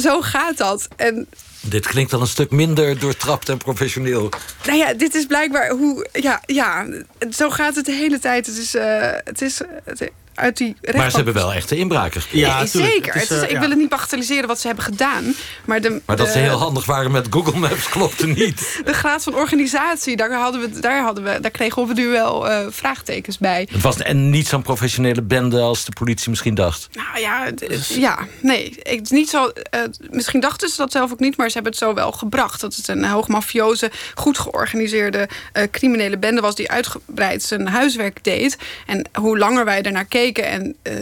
zo 0.00 0.20
gaat 0.20 0.56
dat. 0.56 0.88
En 0.96 1.28
dit 1.60 1.86
klinkt 1.86 2.12
al 2.12 2.20
een 2.20 2.26
stuk 2.26 2.50
minder 2.50 2.98
doortrapt 2.98 3.48
en 3.48 3.58
professioneel. 3.58 4.28
Nou 4.66 4.78
ja, 4.78 4.94
dit 4.94 5.14
is 5.14 5.26
blijkbaar 5.26 5.70
hoe... 5.70 6.08
Ja, 6.12 6.42
ja 6.46 6.86
zo 7.30 7.50
gaat 7.50 7.76
het 7.76 7.84
de 7.84 7.92
hele 7.92 8.18
tijd. 8.18 8.46
Het 8.46 8.56
is... 8.56 8.74
Uh, 8.74 9.10
het 9.24 9.42
is 9.42 9.60
het, 9.84 10.10
uit 10.40 10.56
die 10.56 10.76
Maar 10.96 11.10
ze 11.10 11.16
hebben 11.16 11.34
wel 11.34 11.52
echte 11.52 11.76
inbraken 11.76 12.22
Ja, 12.30 12.66
zeker. 12.66 13.14
Het 13.14 13.30
is, 13.30 13.42
uh, 13.42 13.50
ik 13.50 13.58
wil 13.58 13.68
het 13.68 13.78
niet 13.78 13.88
bagatelliseren 13.88 14.48
wat 14.48 14.60
ze 14.60 14.66
hebben 14.66 14.84
gedaan. 14.84 15.34
Maar, 15.64 15.80
de, 15.80 16.00
maar 16.04 16.16
dat 16.16 16.26
de, 16.26 16.32
ze 16.32 16.38
heel 16.38 16.58
handig 16.58 16.84
waren 16.84 17.10
met 17.10 17.26
Google 17.30 17.58
Maps 17.58 17.88
klopte 17.94 18.26
niet. 18.26 18.80
De 18.84 18.92
graad 18.92 19.22
van 19.22 19.34
organisatie, 19.34 20.16
daar, 20.16 20.32
hadden 20.32 20.60
we, 20.60 20.80
daar, 20.80 21.02
hadden 21.02 21.24
we, 21.24 21.40
daar 21.40 21.50
kregen 21.50 21.86
we 21.86 21.94
nu 21.94 22.08
wel 22.08 22.50
uh, 22.50 22.66
vraagtekens 22.70 23.38
bij. 23.38 23.68
Het 23.72 23.82
was 23.82 23.96
en 23.96 24.30
niet 24.30 24.46
zo'n 24.46 24.62
professionele 24.62 25.22
bende 25.22 25.60
als 25.60 25.84
de 25.84 25.92
politie 25.92 26.30
misschien 26.30 26.54
dacht. 26.54 26.88
Nou 26.92 27.20
ja, 27.20 27.50
ja 27.88 28.18
nee. 28.40 28.68
Ik, 28.82 29.10
niet 29.10 29.28
zo, 29.28 29.44
uh, 29.44 29.80
misschien 30.10 30.40
dachten 30.40 30.68
ze 30.68 30.76
dat 30.76 30.92
zelf 30.92 31.12
ook 31.12 31.20
niet, 31.20 31.36
maar 31.36 31.46
ze 31.46 31.54
hebben 31.54 31.72
het 31.72 31.80
zo 31.80 31.94
wel 31.94 32.12
gebracht. 32.12 32.60
Dat 32.60 32.74
het 32.74 32.88
een 32.88 33.04
hoog 33.04 33.28
mafioze, 33.28 33.90
goed 34.14 34.38
georganiseerde 34.38 35.28
criminele 35.70 36.18
bende 36.18 36.40
was... 36.40 36.54
die 36.54 36.70
uitgebreid 36.70 37.42
zijn 37.42 37.68
huiswerk 37.68 38.24
deed. 38.24 38.58
En 38.86 39.08
hoe 39.12 39.38
langer 39.38 39.64
wij 39.64 39.82
ernaar 39.82 40.04
keken 40.04 40.29
en 40.38 40.74
uh, 40.82 40.94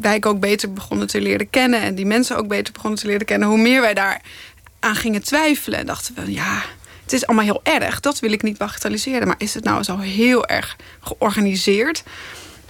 wijk 0.00 0.26
ook 0.26 0.40
beter 0.40 0.72
begonnen 0.72 1.06
te 1.06 1.20
leren 1.20 1.50
kennen... 1.50 1.80
en 1.80 1.94
die 1.94 2.06
mensen 2.06 2.36
ook 2.36 2.48
beter 2.48 2.72
begonnen 2.72 2.98
te 2.98 3.06
leren 3.06 3.26
kennen... 3.26 3.48
hoe 3.48 3.58
meer 3.58 3.80
wij 3.80 3.94
daar 3.94 4.20
aan 4.80 4.94
gingen 4.94 5.22
twijfelen 5.22 5.78
en 5.78 5.86
dachten 5.86 6.14
we... 6.14 6.32
ja, 6.32 6.62
het 7.02 7.12
is 7.12 7.26
allemaal 7.26 7.44
heel 7.44 7.60
erg, 7.62 8.00
dat 8.00 8.20
wil 8.20 8.32
ik 8.32 8.42
niet 8.42 8.58
bagatelliseren... 8.58 9.26
maar 9.26 9.36
is 9.38 9.54
het 9.54 9.64
nou 9.64 9.82
zo 9.82 9.98
heel 9.98 10.46
erg 10.46 10.76
georganiseerd? 11.00 12.02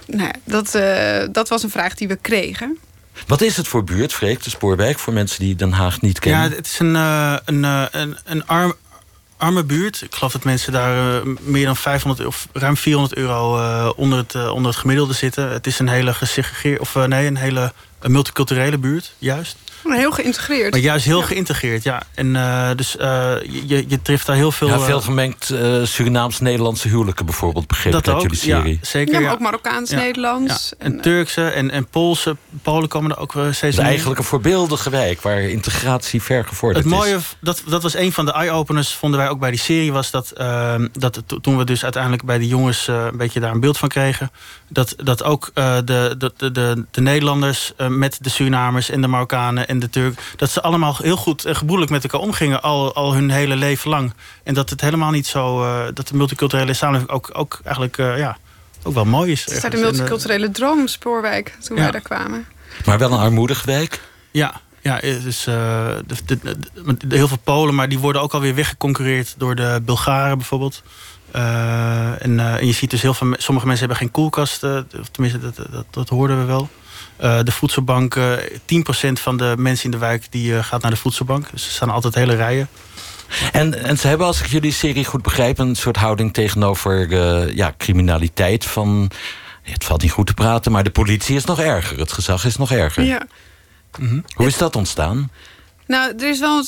Nou, 0.07 0.31
dat, 0.43 0.75
uh, 0.75 1.23
dat 1.31 1.49
was 1.49 1.63
een 1.63 1.69
vraag 1.69 1.95
die 1.95 2.07
we 2.07 2.15
kregen. 2.15 2.77
Wat 3.27 3.41
is 3.41 3.57
het 3.57 3.67
voor 3.67 3.83
buurt, 3.83 4.13
Freek, 4.13 4.43
de 4.43 4.49
Spoorwijk... 4.49 4.99
voor 4.99 5.13
mensen 5.13 5.39
die 5.39 5.55
Den 5.55 5.71
Haag 5.71 6.01
niet 6.01 6.19
kennen? 6.19 6.49
Ja, 6.49 6.55
het 6.55 6.65
is 6.65 6.79
een, 6.79 6.95
uh, 6.95 7.37
een, 7.45 7.63
een, 7.63 8.17
een 8.25 8.47
arm, 8.47 8.73
arme 9.43 9.63
buurt. 9.63 10.01
Ik 10.01 10.15
geloof 10.15 10.31
dat 10.31 10.43
mensen 10.43 10.71
daar 10.71 11.25
uh, 11.25 11.35
meer 11.41 11.65
dan 11.65 11.75
500 11.75 12.27
of 12.27 12.47
ruim 12.53 12.77
400 12.77 13.15
euro 13.17 13.57
uh, 13.57 13.89
onder, 13.95 14.17
het, 14.17 14.33
uh, 14.33 14.53
onder 14.53 14.71
het 14.71 14.79
gemiddelde 14.79 15.13
zitten. 15.13 15.51
Het 15.51 15.67
is 15.67 15.79
een 15.79 15.89
hele 15.89 16.13
gesegregeerde, 16.13 16.79
of 16.79 16.95
nee, 17.07 17.27
een 17.27 17.37
hele 17.37 17.73
multiculturele 18.09 18.77
buurt, 18.77 19.13
juist. 19.17 19.57
Heel 19.91 20.11
geïntegreerd. 20.11 20.71
Maar 20.71 20.79
juist 20.79 21.05
heel 21.05 21.19
ja. 21.19 21.25
geïntegreerd, 21.25 21.83
ja. 21.83 22.03
En 22.15 22.27
uh, 22.27 22.69
dus 22.75 22.95
uh, 22.95 23.03
je, 23.65 23.85
je 23.87 24.01
treft 24.01 24.25
daar 24.25 24.35
heel 24.35 24.51
veel... 24.51 24.67
Ja, 24.67 24.79
veel 24.79 25.01
gemengd 25.01 25.49
uh, 25.49 25.83
Surinaams-Nederlandse 25.83 26.87
huwelijken 26.87 27.25
bijvoorbeeld, 27.25 27.67
begrepen 27.67 28.03
dat 28.03 28.13
uit 28.13 28.21
jullie 28.21 28.37
serie. 28.37 28.73
Ja, 28.81 28.87
zeker. 28.87 29.13
Ja, 29.13 29.19
maar 29.19 29.31
ook 29.31 29.39
Marokkaans-Nederlands. 29.39 30.73
En, 30.77 30.93
en 30.93 31.01
Turkse 31.01 31.47
en, 31.47 31.71
en 31.71 31.87
Poolse. 31.87 32.37
Polen 32.61 32.89
komen 32.89 33.11
er 33.11 33.17
ook 33.17 33.31
steeds 33.31 33.61
meer. 33.61 33.71
Dus 33.71 33.79
eigenlijk 33.79 34.19
een 34.19 34.25
voorbeeldige 34.25 34.89
wijk 34.89 35.21
waar 35.21 35.41
integratie 35.41 36.21
ver 36.21 36.45
gevorderd 36.45 36.85
is. 36.85 36.91
Het 36.91 36.99
mooie, 36.99 37.15
is. 37.15 37.35
Dat, 37.39 37.63
dat 37.67 37.83
was 37.83 37.95
een 37.95 38.13
van 38.13 38.25
de 38.25 38.33
eye-openers, 38.33 38.93
vonden 38.93 39.19
wij 39.19 39.29
ook 39.29 39.39
bij 39.39 39.49
die 39.51 39.59
serie... 39.59 39.91
was 39.91 40.11
dat, 40.11 40.31
ehm, 40.31 40.87
dat 40.93 41.23
toen 41.41 41.57
we 41.57 41.63
dus 41.63 41.83
uiteindelijk 41.83 42.23
bij 42.23 42.37
de 42.37 42.47
jongens 42.47 42.87
een 42.87 43.17
beetje 43.17 43.39
daar 43.39 43.51
een 43.51 43.59
beeld 43.59 43.77
van 43.77 43.89
kregen... 43.89 44.31
dat, 44.67 44.95
dat 45.03 45.23
ook 45.23 45.51
de, 45.53 46.15
de, 46.17 46.51
de, 46.51 46.85
de 46.91 47.01
Nederlanders 47.01 47.73
met 47.97 48.17
de 48.21 48.29
Surinamers 48.29 48.89
en 48.89 49.01
de 49.01 49.07
Marokkanen 49.07 49.67
en 49.67 49.79
de 49.79 49.89
Turk. 49.89 50.19
Dat 50.35 50.49
ze 50.49 50.61
allemaal 50.61 50.97
heel 51.01 51.17
goed 51.17 51.45
en 51.45 51.55
gebroedelijk 51.55 51.91
met 51.91 52.03
elkaar 52.03 52.19
omgingen. 52.19 52.61
Al, 52.61 52.93
al 52.93 53.13
hun 53.13 53.29
hele 53.29 53.55
leven 53.55 53.89
lang. 53.89 54.13
En 54.43 54.53
dat 54.53 54.69
het 54.69 54.81
helemaal 54.81 55.11
niet 55.11 55.27
zo. 55.27 55.63
Uh, 55.63 55.85
dat 55.93 56.07
de 56.07 56.15
multiculturele 56.15 56.73
samenleving 56.73 57.11
ook, 57.11 57.29
ook 57.33 57.59
eigenlijk. 57.63 57.97
Uh, 57.97 58.17
ja, 58.17 58.37
ook 58.83 58.93
wel 58.93 59.05
mooi 59.05 59.31
is. 59.31 59.45
Het 59.45 59.63
is 59.63 59.71
de 59.71 59.77
multiculturele 59.77 60.51
droom, 60.51 60.87
Spoorwijk, 60.87 61.57
toen 61.63 61.77
wij 61.77 61.91
daar 61.91 62.01
kwamen. 62.01 62.45
Maar 62.85 62.97
wel 62.97 63.11
een 63.11 63.19
armoedig 63.19 63.63
wijk? 63.63 64.01
Ja, 64.31 64.61
ja, 64.83 64.99
dus, 64.99 65.47
uh, 65.47 65.55
de, 66.25 66.37
de, 67.07 67.15
heel 67.15 67.27
veel 67.27 67.37
Polen, 67.43 67.75
maar 67.75 67.89
die 67.89 67.99
worden 67.99 68.21
ook 68.21 68.33
alweer 68.33 68.55
weggeconcureerd 68.55 69.35
door 69.37 69.55
de 69.55 69.81
Bulgaren 69.85 70.37
bijvoorbeeld. 70.37 70.83
Uh, 71.35 72.23
en, 72.23 72.31
uh, 72.31 72.53
en, 72.53 72.65
je 72.65 72.71
ziet 72.71 72.89
dus 72.89 73.01
heel 73.01 73.13
veel, 73.13 73.33
sommige 73.37 73.67
mensen 73.67 73.87
hebben 73.87 73.97
geen 73.97 74.11
koelkasten, 74.11 74.87
of 74.99 75.07
tenminste, 75.07 75.39
dat, 75.39 75.55
dat, 75.71 75.85
dat 75.89 76.09
hoorden 76.09 76.39
we 76.39 76.45
wel. 76.45 76.69
De 77.17 77.51
voedselbank, 77.51 78.15
10% 78.17 78.19
van 79.13 79.37
de 79.37 79.53
mensen 79.57 79.85
in 79.85 79.91
de 79.91 79.97
wijk 79.97 80.25
die 80.29 80.63
gaat 80.63 80.81
naar 80.81 80.91
de 80.91 80.97
voedselbank. 80.97 81.51
Dus 81.51 81.65
er 81.65 81.71
staan 81.71 81.89
altijd 81.89 82.15
hele 82.15 82.35
rijen. 82.35 82.67
En, 83.51 83.83
en 83.83 83.97
ze 83.97 84.07
hebben, 84.07 84.27
als 84.27 84.39
ik 84.39 84.45
jullie 84.45 84.71
serie 84.71 85.05
goed 85.05 85.21
begrijp, 85.21 85.57
een 85.57 85.75
soort 85.75 85.97
houding 85.97 86.33
tegenover 86.33 87.09
ja, 87.55 87.73
criminaliteit. 87.77 88.65
Van 88.65 89.11
het 89.61 89.83
valt 89.83 90.01
niet 90.01 90.11
goed 90.11 90.27
te 90.27 90.33
praten, 90.33 90.71
maar 90.71 90.83
de 90.83 90.89
politie 90.89 91.35
is 91.35 91.45
nog 91.45 91.59
erger. 91.59 91.99
Het 91.99 92.11
gezag 92.11 92.45
is 92.45 92.57
nog 92.57 92.71
erger. 92.71 93.03
Ja. 93.03 93.27
Mhm. 93.97 94.19
Hoe 94.33 94.47
is 94.47 94.57
dat 94.57 94.75
ontstaan? 94.75 95.31
Nou, 95.87 96.13
er 96.17 96.29
is 96.29 96.39
wel 96.39 96.63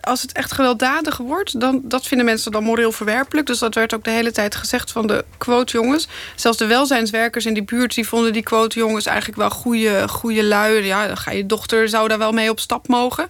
als 0.00 0.22
het 0.22 0.32
echt 0.32 0.52
gewelddadig 0.52 1.16
wordt, 1.16 1.60
dan 1.60 1.80
dat 1.84 2.06
vinden 2.06 2.26
mensen 2.26 2.52
dan 2.52 2.62
moreel 2.62 2.92
verwerpelijk. 2.92 3.46
Dus 3.46 3.58
dat 3.58 3.74
werd 3.74 3.94
ook 3.94 4.04
de 4.04 4.10
hele 4.10 4.32
tijd 4.32 4.54
gezegd 4.54 4.92
van 4.92 5.06
de 5.06 5.24
quote 5.38 5.72
jongens. 5.72 6.08
Zelfs 6.34 6.58
de 6.58 6.66
welzijnswerkers 6.66 7.46
in 7.46 7.54
die 7.54 7.64
buurt 7.64 7.94
die 7.94 8.08
vonden 8.08 8.32
die 8.32 8.42
quote 8.42 8.78
jongens 8.78 9.06
eigenlijk 9.06 9.38
wel 9.38 9.50
goede, 9.50 10.08
goede 10.08 10.44
lui. 10.44 10.84
Ja, 10.84 11.06
dan 11.06 11.16
ga 11.16 11.30
je 11.30 11.46
dochter 11.46 11.88
zou 11.88 12.08
daar 12.08 12.18
wel 12.18 12.32
mee 12.32 12.50
op 12.50 12.60
stap 12.60 12.88
mogen. 12.88 13.28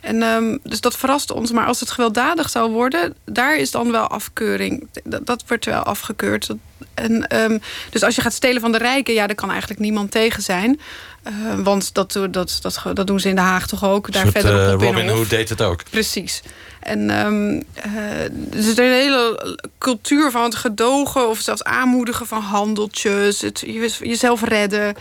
En, 0.00 0.22
um, 0.22 0.58
dus 0.62 0.80
dat 0.80 0.96
verraste 0.96 1.34
ons. 1.34 1.50
Maar 1.50 1.66
als 1.66 1.80
het 1.80 1.90
gewelddadig 1.90 2.50
zou 2.50 2.70
worden, 2.70 3.14
daar 3.24 3.56
is 3.56 3.70
dan 3.70 3.90
wel 3.90 4.06
afkeuring. 4.06 4.88
Dat, 5.04 5.26
dat 5.26 5.44
wordt 5.46 5.64
wel 5.64 5.82
afgekeurd. 5.82 6.48
En, 6.94 7.36
um, 7.36 7.60
dus 7.90 8.02
als 8.02 8.14
je 8.14 8.20
gaat 8.20 8.32
stelen 8.32 8.60
van 8.60 8.72
de 8.72 8.78
rijken, 8.78 9.14
ja, 9.14 9.26
daar 9.26 9.36
kan 9.36 9.50
eigenlijk 9.50 9.80
niemand 9.80 10.10
tegen 10.10 10.42
zijn. 10.42 10.80
Uh, 11.28 11.64
want 11.64 11.94
dat, 11.94 12.12
dat, 12.12 12.32
dat, 12.32 12.82
dat, 12.94 13.06
doen 13.06 13.20
ze 13.20 13.28
in 13.28 13.34
Den 13.34 13.44
Haag 13.44 13.66
toch 13.66 13.84
ook. 13.84 14.12
Daar 14.12 14.26
verder 14.26 14.66
uh, 14.66 14.74
op 14.74 14.80
Robin 14.80 15.08
Hood 15.08 15.30
deed 15.30 15.48
het 15.48 15.62
ook. 15.62 15.82
Precies. 15.90 16.42
En 16.80 17.26
um, 17.26 17.62
uh, 17.86 18.22
er 18.24 18.56
is 18.56 18.76
een 18.76 18.84
hele 18.84 19.58
cultuur 19.78 20.30
van 20.30 20.42
het 20.42 20.54
gedogen 20.54 21.28
of 21.28 21.38
zelfs 21.38 21.64
aanmoedigen 21.64 22.26
van 22.26 22.40
handeltjes. 22.40 23.40
Het 23.40 23.64
jezelf 24.00 24.42
redden. 24.42 24.94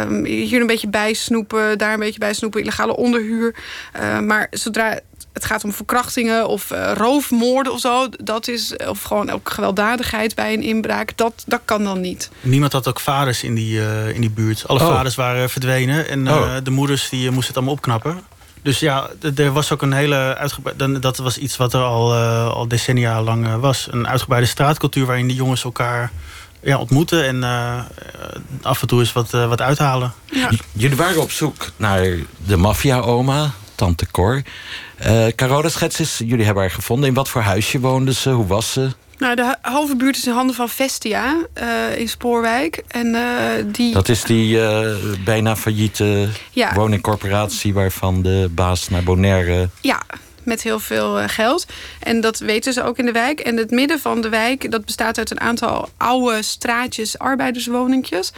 Um, 0.00 0.24
hier 0.24 0.60
een 0.60 0.66
beetje 0.66 0.88
bijsnoepen, 0.88 1.78
daar 1.78 1.92
een 1.92 1.98
beetje 1.98 2.18
bijsnoepen. 2.18 2.60
Illegale 2.60 2.96
onderhuur. 2.96 3.54
Maar 4.22 4.46
zodra 4.50 4.98
het 5.34 5.44
gaat 5.44 5.64
om 5.64 5.72
verkrachtingen 5.72 6.48
of 6.48 6.70
uh, 6.70 6.92
roofmoorden 6.94 7.72
of 7.72 7.80
zo. 7.80 8.08
Dat 8.22 8.48
is, 8.48 8.76
of 8.76 9.02
gewoon 9.02 9.30
ook 9.30 9.50
gewelddadigheid 9.50 10.34
bij 10.34 10.52
een 10.52 10.62
inbraak. 10.62 11.16
Dat, 11.16 11.42
dat 11.46 11.60
kan 11.64 11.84
dan 11.84 12.00
niet. 12.00 12.30
Niemand 12.40 12.72
had 12.72 12.88
ook 12.88 13.00
vaders 13.00 13.42
in 13.42 13.54
die, 13.54 13.78
uh, 13.78 14.08
in 14.08 14.20
die 14.20 14.30
buurt. 14.30 14.68
Alle 14.68 14.80
oh. 14.80 14.88
vaders 14.88 15.14
waren 15.14 15.50
verdwenen. 15.50 16.08
En 16.08 16.26
uh, 16.26 16.32
oh. 16.32 16.54
de 16.62 16.70
moeders 16.70 17.08
die 17.08 17.30
moesten 17.30 17.46
het 17.46 17.56
allemaal 17.56 17.74
opknappen. 17.74 18.20
Dus 18.62 18.78
ja, 18.78 19.10
er 19.36 19.52
was 19.52 19.72
ook 19.72 19.82
een 19.82 19.92
hele 19.92 20.36
uitgebreide... 20.36 20.98
Dat 20.98 21.16
was 21.16 21.38
iets 21.38 21.56
wat 21.56 21.74
er 21.74 21.82
al, 21.82 22.14
uh, 22.14 22.48
al 22.48 22.68
decennia 22.68 23.22
lang 23.22 23.46
uh, 23.46 23.56
was. 23.56 23.88
Een 23.90 24.08
uitgebreide 24.08 24.48
straatcultuur 24.48 25.06
waarin 25.06 25.26
die 25.26 25.36
jongens 25.36 25.64
elkaar 25.64 26.12
ja, 26.62 26.78
ontmoeten... 26.78 27.24
en 27.26 27.36
uh, 27.36 27.78
af 28.62 28.80
en 28.80 28.88
toe 28.88 29.00
eens 29.00 29.12
wat, 29.12 29.30
wat 29.30 29.60
uithalen. 29.60 30.12
Ja. 30.30 30.50
Jullie 30.72 30.96
waren 30.96 31.20
op 31.20 31.30
zoek 31.30 31.70
naar 31.76 32.16
de 32.46 32.56
maffia-oma, 32.56 33.50
tante 33.74 34.06
Cor. 34.10 34.42
Carola 35.36 35.68
schets 35.68 36.18
jullie 36.18 36.44
hebben 36.44 36.62
haar 36.62 36.72
gevonden. 36.72 37.08
In 37.08 37.14
wat 37.14 37.28
voor 37.28 37.40
huisje 37.40 37.80
woonde 37.80 38.12
ze? 38.12 38.30
Hoe 38.30 38.46
was 38.46 38.72
ze? 38.72 38.90
Nou, 39.18 39.36
de 39.36 39.56
halve 39.60 39.96
buurt 39.96 40.16
is 40.16 40.26
in 40.26 40.32
handen 40.32 40.56
van 40.56 40.68
Vestia 40.68 41.36
uh, 41.62 41.98
in 41.98 42.08
Spoorwijk. 42.08 42.82
En, 42.88 43.06
uh, 43.06 43.20
die... 43.66 43.92
Dat 43.92 44.08
is 44.08 44.22
die 44.22 44.56
uh, 44.56 44.88
bijna 45.24 45.56
failliete 45.56 46.28
ja. 46.50 46.74
woningcorporatie... 46.74 47.74
waarvan 47.74 48.22
de 48.22 48.48
baas 48.50 48.88
naar 48.88 49.02
Bonaire... 49.02 49.68
Ja, 49.80 50.02
met 50.44 50.62
heel 50.62 50.80
veel 50.80 51.18
eh, 51.18 51.28
geld. 51.28 51.66
En 52.00 52.20
dat 52.20 52.38
weten 52.38 52.72
ze 52.72 52.82
ook 52.82 52.98
in 52.98 53.06
de 53.06 53.12
wijk. 53.12 53.40
En 53.40 53.56
het 53.56 53.70
midden 53.70 54.00
van 54.00 54.20
de 54.20 54.28
wijk, 54.28 54.70
dat 54.70 54.84
bestaat 54.84 55.18
uit 55.18 55.30
een 55.30 55.40
aantal 55.40 55.88
oude 55.96 56.42
straatjes, 56.42 57.18
arbeiderswoningjes. 57.18 58.32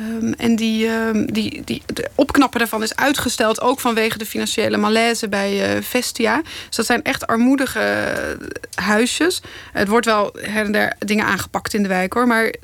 Um, 0.00 0.34
en 0.34 0.56
die, 0.56 0.88
um, 0.88 1.32
die, 1.32 1.62
die, 1.64 1.82
de 1.86 2.08
opknappen 2.14 2.58
daarvan 2.58 2.82
is 2.82 2.96
uitgesteld, 2.96 3.60
ook 3.60 3.80
vanwege 3.80 4.18
de 4.18 4.26
financiële 4.26 4.76
malaise 4.76 5.28
bij 5.28 5.76
uh, 5.76 5.82
Vestia. 5.82 6.42
Dus 6.66 6.76
dat 6.76 6.86
zijn 6.86 7.02
echt 7.02 7.26
armoedige 7.26 7.80
uh, 8.40 8.46
huisjes. 8.74 9.42
Het 9.72 9.88
wordt 9.88 10.06
wel 10.06 10.36
her 10.40 10.64
en 10.64 10.72
der 10.72 10.96
dingen 10.98 11.24
aangepakt 11.24 11.74
in 11.74 11.82
de 11.82 11.88
wijk 11.88 12.12
hoor. 12.12 12.26
Maar 12.26 12.54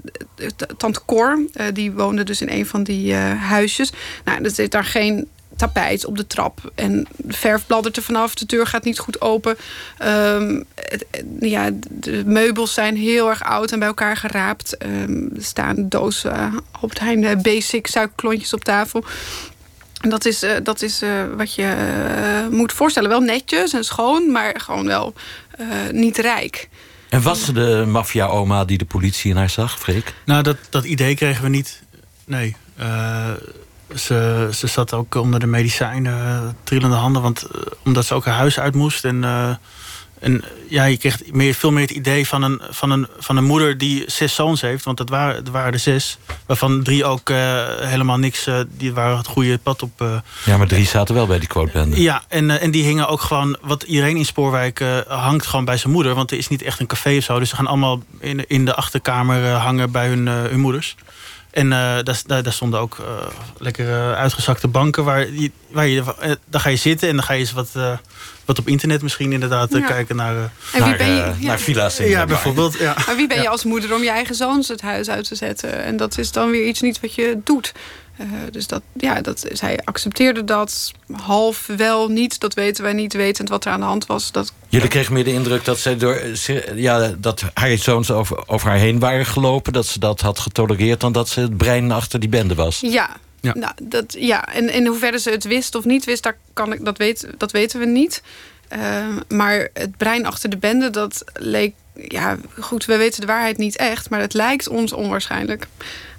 Tante 0.77 1.01
Cor, 1.07 1.39
die 1.73 1.93
woonde 1.93 2.23
dus 2.23 2.41
in 2.41 2.49
een 2.51 2.67
van 2.67 2.83
die 2.83 3.15
huisjes. 3.15 3.93
Nou, 4.25 4.45
er 4.45 4.51
zit 4.51 4.71
daar 4.71 4.85
geen 4.85 5.29
tapijt 5.57 6.05
op 6.05 6.17
de 6.17 6.27
trap. 6.27 6.73
En 6.75 7.07
de 7.17 7.33
verf 7.33 7.67
bladdert 7.67 7.97
er 7.97 8.03
vanaf. 8.03 8.35
De 8.35 8.47
deur 8.47 8.67
gaat 8.67 8.85
niet 8.85 8.99
goed 8.99 9.21
open. 9.21 9.57
Um, 10.03 10.65
ja, 11.41 11.71
de 11.91 12.23
meubels 12.27 12.75
zijn 12.75 12.97
heel 12.97 13.29
erg 13.29 13.43
oud 13.43 13.73
en 13.73 13.79
bij 13.79 13.89
elkaar 13.89 14.17
geraapt. 14.17 14.77
Um, 14.87 15.31
er 15.37 15.45
staan 15.45 15.89
dozen 15.89 16.37
uh, 16.37 16.57
op 16.81 16.89
het 16.89 16.99
einde 16.99 17.37
basic 17.37 17.87
suikerklontjes 17.87 18.53
op 18.53 18.65
tafel. 18.65 19.05
En 20.01 20.11
dat 20.11 20.25
is, 20.25 20.43
uh, 20.43 20.51
dat 20.63 20.83
is 20.83 21.03
uh, 21.03 21.11
wat 21.37 21.55
je 21.55 22.47
moet 22.51 22.73
voorstellen. 22.73 23.09
Wel 23.09 23.21
netjes 23.21 23.73
en 23.73 23.85
schoon, 23.85 24.33
maar 24.33 24.61
gewoon 24.61 24.87
wel 24.87 25.15
niet 25.93 26.19
rijk. 26.19 26.69
En 27.09 27.23
was 27.23 27.45
ze 27.45 27.53
de 27.53 27.85
maffia-oma 27.87 28.65
die 28.65 28.79
de 28.79 28.85
politie 28.85 29.31
in 29.31 29.37
haar 29.37 29.51
zag, 29.51 29.79
Freek? 29.79 30.15
Nou, 30.25 30.43
dat, 30.43 30.57
dat 30.71 30.85
idee 30.85 31.15
kregen 31.15 31.43
we 31.43 31.49
niet. 31.49 31.83
Nee. 32.25 32.57
Ze, 33.95 34.49
ze 34.53 34.67
zat 34.67 34.93
ook 34.93 35.15
onder 35.15 35.41
de 35.41 35.47
medicijnen, 35.47 36.13
uh, 36.13 36.49
trillende 36.65 36.97
handen, 36.97 37.23
want, 37.23 37.47
uh, 37.55 37.61
omdat 37.85 38.05
ze 38.05 38.15
ook 38.15 38.25
haar 38.25 38.35
huis 38.35 38.59
uit 38.59 38.75
moest. 38.75 39.05
En, 39.05 39.23
uh, 39.23 39.51
en 40.19 40.45
ja, 40.69 40.85
je 40.85 40.97
kreeg 40.97 41.19
meer, 41.33 41.55
veel 41.55 41.71
meer 41.71 41.83
het 41.83 41.91
idee 41.91 42.27
van 42.27 42.43
een, 42.43 42.61
van, 42.71 42.91
een, 42.91 43.07
van 43.19 43.37
een 43.37 43.45
moeder 43.45 43.79
die 43.79 44.05
zes 44.07 44.35
zoons 44.35 44.61
heeft. 44.61 44.85
Want 44.85 44.97
dat 44.97 45.09
waren, 45.09 45.45
dat 45.45 45.53
waren 45.53 45.73
er 45.73 45.79
zes. 45.79 46.19
Waarvan 46.47 46.83
drie 46.83 47.05
ook 47.05 47.29
helemaal 47.81 48.19
niks, 48.19 48.49
die 48.69 48.93
waren 48.93 49.17
het 49.17 49.27
goede 49.27 49.59
pad 49.59 49.83
op. 49.83 50.23
ja, 50.45 50.57
maar 50.57 50.67
drie 50.67 50.87
zaten 50.87 51.15
wel 51.15 51.27
bij 51.27 51.39
die 51.39 51.49
quotebende. 51.49 52.03
Ja, 52.03 52.23
en, 52.29 52.61
en 52.61 52.71
die 52.71 52.85
hingen 52.85 53.09
ook 53.09 53.21
gewoon, 53.21 53.57
wat 53.63 53.83
iedereen 53.83 54.17
in 54.17 54.25
Spoorwijk 54.25 54.85
hangt 55.09 55.47
gewoon 55.47 55.65
bij 55.65 55.77
zijn 55.77 55.93
moeder. 55.93 56.15
Want 56.15 56.31
er 56.31 56.39
is 56.39 56.49
niet 56.49 56.63
echt 56.63 56.81
een 56.81 56.87
café 56.87 57.17
of 57.17 57.25
zo. 57.25 57.39
Dus 57.39 57.49
ze 57.49 57.57
gaan 57.57 57.67
allemaal 57.67 58.03
in, 58.21 58.45
in 58.49 58.65
de 58.65 58.75
achterkamer 58.75 59.51
hangen 59.51 59.91
bij 59.91 60.09
hun, 60.09 60.27
hun 60.27 60.61
moeders. 60.61 60.97
En 61.55 61.67
uh, 61.67 61.99
daar, 62.03 62.43
daar, 62.43 62.53
stonden 62.53 62.81
ook 62.81 62.99
uh, 63.01 63.07
lekkere 63.59 64.15
uitgezakte 64.15 64.69
banken 64.69 65.05
waar, 65.05 65.31
je, 65.31 65.51
waar 65.71 65.87
je, 65.87 66.03
daar 66.45 66.61
ga 66.61 66.69
je 66.69 66.77
zitten 66.77 67.09
en 67.09 67.15
dan 67.15 67.25
ga 67.25 67.33
je 67.33 67.41
eens 67.41 67.53
wat, 67.53 67.71
wat 68.45 68.59
op 68.59 68.69
internet 68.69 69.03
misschien 69.03 69.33
inderdaad 69.33 69.73
ja. 69.73 69.81
kijken 69.81 70.17
naar, 70.17 70.35
naar, 70.79 70.97
ben 70.97 71.07
je, 71.07 71.33
ja. 71.39 71.47
naar 71.47 71.59
villa's. 71.59 71.99
In 71.99 72.09
ja, 72.09 72.25
bijvoorbeeld. 72.25 72.79
Ja. 72.79 72.97
Maar 73.07 73.17
wie 73.17 73.27
ben 73.27 73.43
je 73.43 73.49
als 73.49 73.65
moeder 73.65 73.95
om 73.95 74.03
je 74.03 74.11
eigen 74.11 74.35
zoons 74.35 74.69
het 74.69 74.81
huis 74.81 75.09
uit 75.09 75.29
te 75.29 75.35
zetten? 75.35 75.83
En 75.83 75.97
dat 75.97 76.19
is 76.19 76.33
dan 76.33 76.51
weer 76.51 76.67
iets 76.67 76.81
niet 76.81 77.01
wat 77.01 77.15
je 77.15 77.41
doet. 77.45 77.73
Uh, 78.21 78.27
dus 78.51 78.67
dat, 78.67 78.83
ja, 78.93 79.21
dat, 79.21 79.47
zij 79.53 79.79
accepteerde 79.85 80.45
dat 80.45 80.93
half 81.13 81.67
wel 81.77 82.09
niet. 82.09 82.41
Dat 82.41 82.55
weten 82.55 82.85
wij 82.85 82.93
niet, 82.93 83.13
wetend 83.13 83.49
wat 83.49 83.65
er 83.65 83.73
aan 83.73 83.81
de 83.81 83.87
hand 83.87 84.07
was. 84.07 84.33
Dat... 84.33 84.53
Jullie 84.69 84.89
kregen 84.89 85.13
meer 85.13 85.25
de 85.25 85.33
indruk 85.33 85.65
dat, 85.65 85.79
zij 85.79 85.97
door, 85.97 86.23
ja, 86.75 87.15
dat 87.19 87.43
haar 87.55 87.79
zoons 87.79 88.11
over, 88.11 88.49
over 88.49 88.69
haar 88.69 88.79
heen 88.79 88.99
waren 88.99 89.27
gelopen. 89.27 89.73
Dat 89.73 89.87
ze 89.87 89.99
dat 89.99 90.21
had 90.21 90.39
getolereerd 90.39 91.01
dan 91.01 91.13
dat 91.13 91.29
ze 91.29 91.41
het 91.41 91.57
brein 91.57 91.93
achter 91.93 92.21
die 92.21 92.29
bende 92.29 92.55
was. 92.55 92.81
Ja, 92.81 93.11
ja. 93.41 93.55
Nou, 93.55 93.73
dat, 93.83 94.15
ja. 94.19 94.55
En 94.55 94.73
in 94.73 94.87
hoeverre 94.87 95.19
ze 95.19 95.31
het 95.31 95.45
wist 95.45 95.75
of 95.75 95.85
niet 95.85 96.05
wist, 96.05 96.23
daar 96.23 96.37
kan 96.53 96.73
ik, 96.73 96.85
dat, 96.85 96.99
weet, 96.99 97.29
dat 97.39 97.53
weten 97.53 97.81
we 97.81 97.87
niet. 97.87 98.23
Uh, 98.77 99.07
maar 99.29 99.69
het 99.73 99.97
brein 99.97 100.27
achter 100.27 100.51
de 100.51 100.57
bende, 100.57 100.91
dat 100.91 101.25
leek 101.33 101.75
ja, 101.95 102.37
goed, 102.59 102.85
we 102.85 102.97
weten 102.97 103.21
de 103.21 103.27
waarheid 103.27 103.59
niet 103.59 103.77
echt, 103.77 104.11
maar 104.11 104.21
het 104.21 104.35
lijkt 104.35 104.69
ons 104.69 104.93
onwaarschijnlijk. 104.93 105.67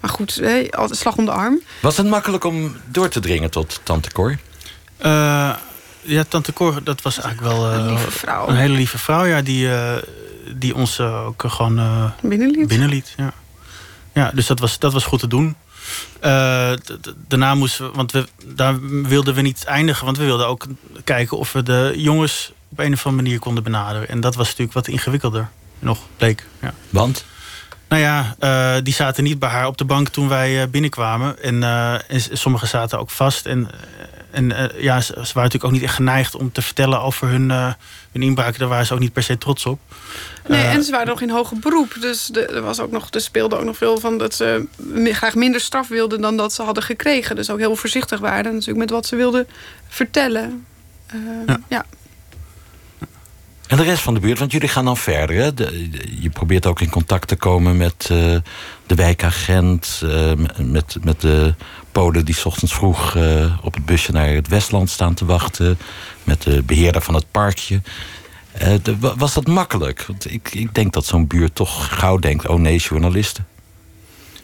Maar 0.05 0.13
goed, 0.13 0.41
altijd 0.71 0.99
slag 0.99 1.15
om 1.15 1.25
de 1.25 1.31
arm. 1.31 1.61
Was 1.81 1.97
het 1.97 2.07
makkelijk 2.07 2.43
om 2.43 2.75
door 2.85 3.09
te 3.09 3.19
dringen 3.19 3.51
tot 3.51 3.79
Tante 3.83 4.11
Cor? 4.11 4.37
Uh, 5.05 5.55
ja, 6.01 6.23
Tante 6.27 6.53
Cor, 6.53 6.83
dat 6.83 7.01
was 7.01 7.19
eigenlijk 7.19 7.53
wel 7.53 7.73
uh, 7.73 7.85
een, 7.85 7.97
vrouw. 7.97 8.47
een 8.47 8.55
hele 8.55 8.73
lieve 8.73 8.97
vrouw, 8.97 9.25
ja, 9.25 9.41
die, 9.41 9.67
uh, 9.67 9.95
die 10.55 10.75
ons 10.75 10.99
ook 10.99 11.43
gewoon 11.47 12.11
binnenliet. 12.21 12.67
binnenliet 12.67 13.13
ja. 13.17 13.33
ja, 14.13 14.31
dus 14.33 14.47
dat 14.47 14.59
was, 14.59 14.79
dat 14.79 14.93
was 14.93 15.05
goed 15.05 15.19
te 15.19 15.27
doen. 15.27 15.55
daarna 17.27 17.55
moesten 17.55 17.85
we, 17.85 17.95
want 17.95 18.11
we, 18.11 18.27
daar 18.45 18.81
wilden 19.03 19.33
we 19.33 19.41
niet 19.41 19.63
eindigen, 19.63 20.05
want 20.05 20.17
we 20.17 20.25
wilden 20.25 20.47
ook 20.47 20.65
kijken 21.03 21.37
of 21.37 21.51
we 21.51 21.63
de 21.63 21.93
jongens 21.95 22.51
op 22.69 22.79
een 22.79 22.93
of 22.93 23.05
andere 23.05 23.23
manier 23.23 23.39
konden 23.39 23.63
benaderen. 23.63 24.09
En 24.09 24.19
dat 24.19 24.35
was 24.35 24.47
natuurlijk 24.47 24.73
wat 24.73 24.87
ingewikkelder 24.87 25.49
nog 25.79 25.99
bleek. 26.17 26.45
Ja. 26.61 26.73
Want? 26.89 27.25
Nou 27.87 28.01
ja, 28.01 28.35
uh, 28.39 28.83
die 28.83 28.93
zaten 28.93 29.23
niet 29.23 29.39
bij 29.39 29.49
haar 29.49 29.67
op 29.67 29.77
de 29.77 29.85
bank 29.85 30.09
toen 30.09 30.27
wij 30.27 30.61
uh, 30.61 30.67
binnenkwamen. 30.69 31.43
En, 31.43 31.55
uh, 31.55 31.93
en 31.93 32.21
sommigen 32.31 32.67
zaten 32.67 32.99
ook 32.99 33.09
vast. 33.09 33.45
En, 33.45 33.69
en 34.31 34.71
ja, 34.77 35.01
ze, 35.01 35.13
ze, 35.13 35.13
waren 35.13 35.33
natuurlijk 35.33 35.63
ook 35.63 35.71
niet 35.71 35.83
echt 35.83 35.93
geneigd 35.93 36.35
om 36.35 36.51
te 36.51 36.61
vertellen 36.61 37.01
over 37.01 37.27
hun, 37.27 37.49
hun 38.11 38.21
inbraken. 38.21 38.59
Daar 38.59 38.67
waren 38.67 38.85
ze 38.85 38.93
ook 38.93 38.99
niet 38.99 39.13
per 39.13 39.23
se 39.23 39.37
trots 39.37 39.65
op. 39.65 39.79
Nee, 40.47 40.65
en 40.65 40.83
ze 40.83 40.91
waren 40.91 41.07
nog 41.07 41.21
in 41.21 41.29
hoger 41.29 41.59
beroep. 41.59 41.95
Dus 41.99 42.25
de, 42.25 42.45
er, 42.45 42.61
was 42.61 42.79
ook 42.79 42.91
nog, 42.91 43.07
er 43.11 43.21
speelde 43.21 43.57
ook 43.57 43.65
nog 43.65 43.77
veel 43.77 43.99
van 43.99 44.17
dat 44.17 44.33
ze 44.33 44.67
graag 45.03 45.35
minder 45.35 45.61
straf 45.61 45.87
wilden 45.87 46.21
dan 46.21 46.37
dat 46.37 46.53
ze 46.53 46.61
hadden 46.61 46.83
gekregen. 46.83 47.35
Dus 47.35 47.49
ook 47.49 47.59
heel 47.59 47.75
voorzichtig 47.75 48.19
waren 48.19 48.51
natuurlijk 48.51 48.79
met 48.79 48.89
wat 48.89 49.05
ze 49.05 49.15
wilden 49.15 49.47
vertellen. 49.87 50.65
ja. 51.47 51.59
ja. 51.69 51.85
En 53.67 53.77
de 53.77 53.83
rest 53.83 54.01
van 54.01 54.13
de 54.13 54.19
buurt, 54.19 54.39
want 54.39 54.51
jullie 54.51 54.67
gaan 54.67 54.85
dan 54.85 54.97
verder. 54.97 55.53
Je 56.19 56.29
probeert 56.29 56.65
ook 56.65 56.81
in 56.81 56.89
contact 56.89 57.27
te 57.27 57.35
komen 57.35 57.77
met 57.77 58.09
uh, 58.11 58.17
de 58.85 58.95
wijkagent, 58.95 60.01
uh, 60.03 60.31
met, 60.57 60.97
met 61.03 61.21
de 61.21 61.53
polen 61.91 62.25
die 62.25 62.35
s 62.35 62.45
ochtends 62.45 62.73
vroeg 62.73 63.15
uh, 63.15 63.57
op 63.61 63.73
het 63.73 63.85
busje 63.85 64.11
naar 64.11 64.27
het 64.27 64.47
Westland 64.47 64.89
staan 64.89 65.13
te 65.13 65.25
wachten, 65.25 65.77
met 66.23 66.41
de 66.41 66.63
beheerder 66.63 67.01
van 67.01 67.13
het 67.13 67.25
parkje. 67.31 67.81
Was 69.15 69.33
dat 69.33 69.47
makkelijk? 69.47 70.05
Want 70.07 70.31
ik, 70.31 70.49
ik 70.53 70.75
denk 70.75 70.93
dat 70.93 71.05
zo'n 71.05 71.27
buurt 71.27 71.55
toch 71.55 71.97
gauw 71.99 72.17
denkt: 72.17 72.47
oh 72.47 72.59
nee, 72.59 72.77
journalisten. 72.77 73.45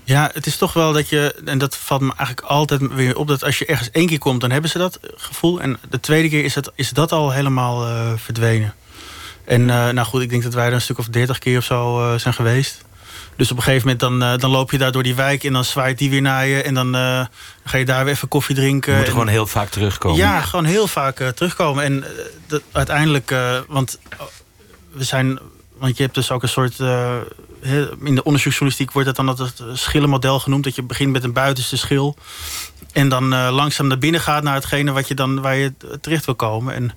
Ja, 0.04 0.30
het 0.34 0.46
is 0.46 0.58
toch 0.58 0.74
wel 0.74 0.94
dat 0.94 1.10
je, 1.10 1.42
en 1.46 1.58
dat 1.58 1.78
valt 1.78 2.02
me 2.02 2.14
eigenlijk 2.18 2.48
altijd 2.48 2.94
weer 2.94 3.18
op, 3.18 3.28
dat 3.28 3.44
als 3.44 3.60
je 3.60 3.66
ergens 3.66 3.92
één 3.92 4.08
keer 4.08 4.20
komt, 4.20 4.42
dan 4.42 4.52
hebben 4.52 4.70
ze 4.70 4.78
dat 4.78 5.00
gevoel. 5.16 5.62
En 5.62 5.78
de 5.90 6.00
tweede 6.00 6.30
keer 6.30 6.44
is, 6.44 6.56
is 6.76 6.90
dat 6.90 7.12
al 7.12 7.32
helemaal 7.32 7.88
verdwenen. 8.18 8.74
En 9.46 9.62
uh, 9.62 9.90
nou 9.90 10.08
goed, 10.08 10.22
ik 10.22 10.30
denk 10.30 10.44
dat 10.44 10.54
wij 10.54 10.66
er 10.66 10.74
een 10.74 10.82
stuk 10.82 10.98
of 10.98 11.08
dertig 11.08 11.40
keer 11.40 11.58
of 11.58 11.64
zo 11.64 12.00
uh, 12.00 12.20
zijn 12.20 12.34
geweest. 12.34 12.82
Dus 13.36 13.52
op 13.52 13.58
een 13.58 13.64
gegeven 13.64 13.88
moment 13.88 14.00
dan, 14.00 14.34
uh, 14.34 14.38
dan 14.38 14.52
loop 14.52 14.72
je 14.72 14.78
daar 14.78 14.92
door 14.92 15.04
die 15.04 15.16
wijk 15.16 15.44
en 15.44 15.54
dan 15.54 15.66
zwaait 15.66 15.98
die 15.98 16.10
weer 16.10 16.22
naar 16.22 16.48
je. 16.48 16.62
En 16.62 16.74
dan 16.74 16.94
ga 17.64 17.78
je 17.78 17.86
daar 17.86 18.04
weer 18.04 18.14
even 18.14 18.28
koffie 18.28 18.56
drinken. 18.56 18.94
Je 18.94 19.00
moet 19.00 19.10
gewoon 19.10 19.28
heel 19.28 19.48
vaak 19.48 19.70
terugkomen. 19.70 20.18
Ja, 20.18 20.42
gewoon 20.42 20.66
heel 20.66 20.88
vaak 20.88 21.16
terugkomen. 21.36 21.84
En 21.84 22.04
dat, 22.48 22.62
uiteindelijk, 22.72 23.36
want 23.68 24.00
we 24.92 25.04
zijn, 25.04 25.40
want 25.78 25.98
je 25.98 26.04
hebt 26.04 26.16
dus 26.16 26.32
ook 26.32 26.44
een 26.44 26.50
soort. 26.50 26.80
in 26.80 28.16
de 28.16 28.24
onderzoeksjournalistiek 28.24 28.92
wordt 28.92 29.08
dat 29.08 29.16
dan 29.16 29.28
het 29.28 29.64
schillenmodel 29.74 30.40
genoemd. 30.40 30.64
Dat 30.64 30.76
je 30.76 30.84
begint 30.84 31.12
met 31.12 31.24
een 31.24 31.34
buitenste 31.34 31.78
schil. 31.78 32.16
En 32.92 33.10
dan 33.10 33.36
langzaam 33.36 33.88
naar 33.88 33.98
binnen 33.98 34.22
gaat 34.22 34.44
naar 34.44 34.56
hetgene 34.56 34.92
wat 34.92 35.08
je 35.08 35.16
dan, 35.16 35.42
waar 35.42 35.56
je 35.56 35.74
terecht 36.02 36.26
wil 36.26 36.36
komen. 36.36 36.74
En 36.74 36.92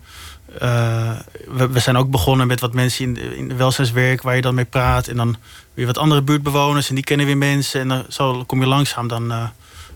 uh, 0.62 1.18
we, 1.70 1.78
zijn 1.78 1.96
ook 1.96 2.10
begonnen 2.10 2.46
met 2.46 2.60
wat 2.60 2.72
mensen 2.72 3.04
in, 3.04 3.36
in 3.36 3.56
welzijnswerk 3.56 4.22
waar 4.22 4.36
je 4.36 4.42
dan 4.42 4.54
mee 4.54 4.64
praat. 4.64 5.08
En 5.08 5.16
dan 5.16 5.36
weer 5.74 5.86
wat 5.86 5.98
andere 5.98 6.22
buurtbewoners 6.22 6.88
en 6.88 6.94
die 6.94 7.04
kennen 7.04 7.26
weer 7.26 7.36
mensen. 7.36 7.80
En 7.80 7.88
dan 7.88 8.04
zo 8.08 8.44
kom 8.44 8.60
je 8.60 8.66
langzaam 8.66 9.08
dan 9.08 9.32
uh, 9.32 9.48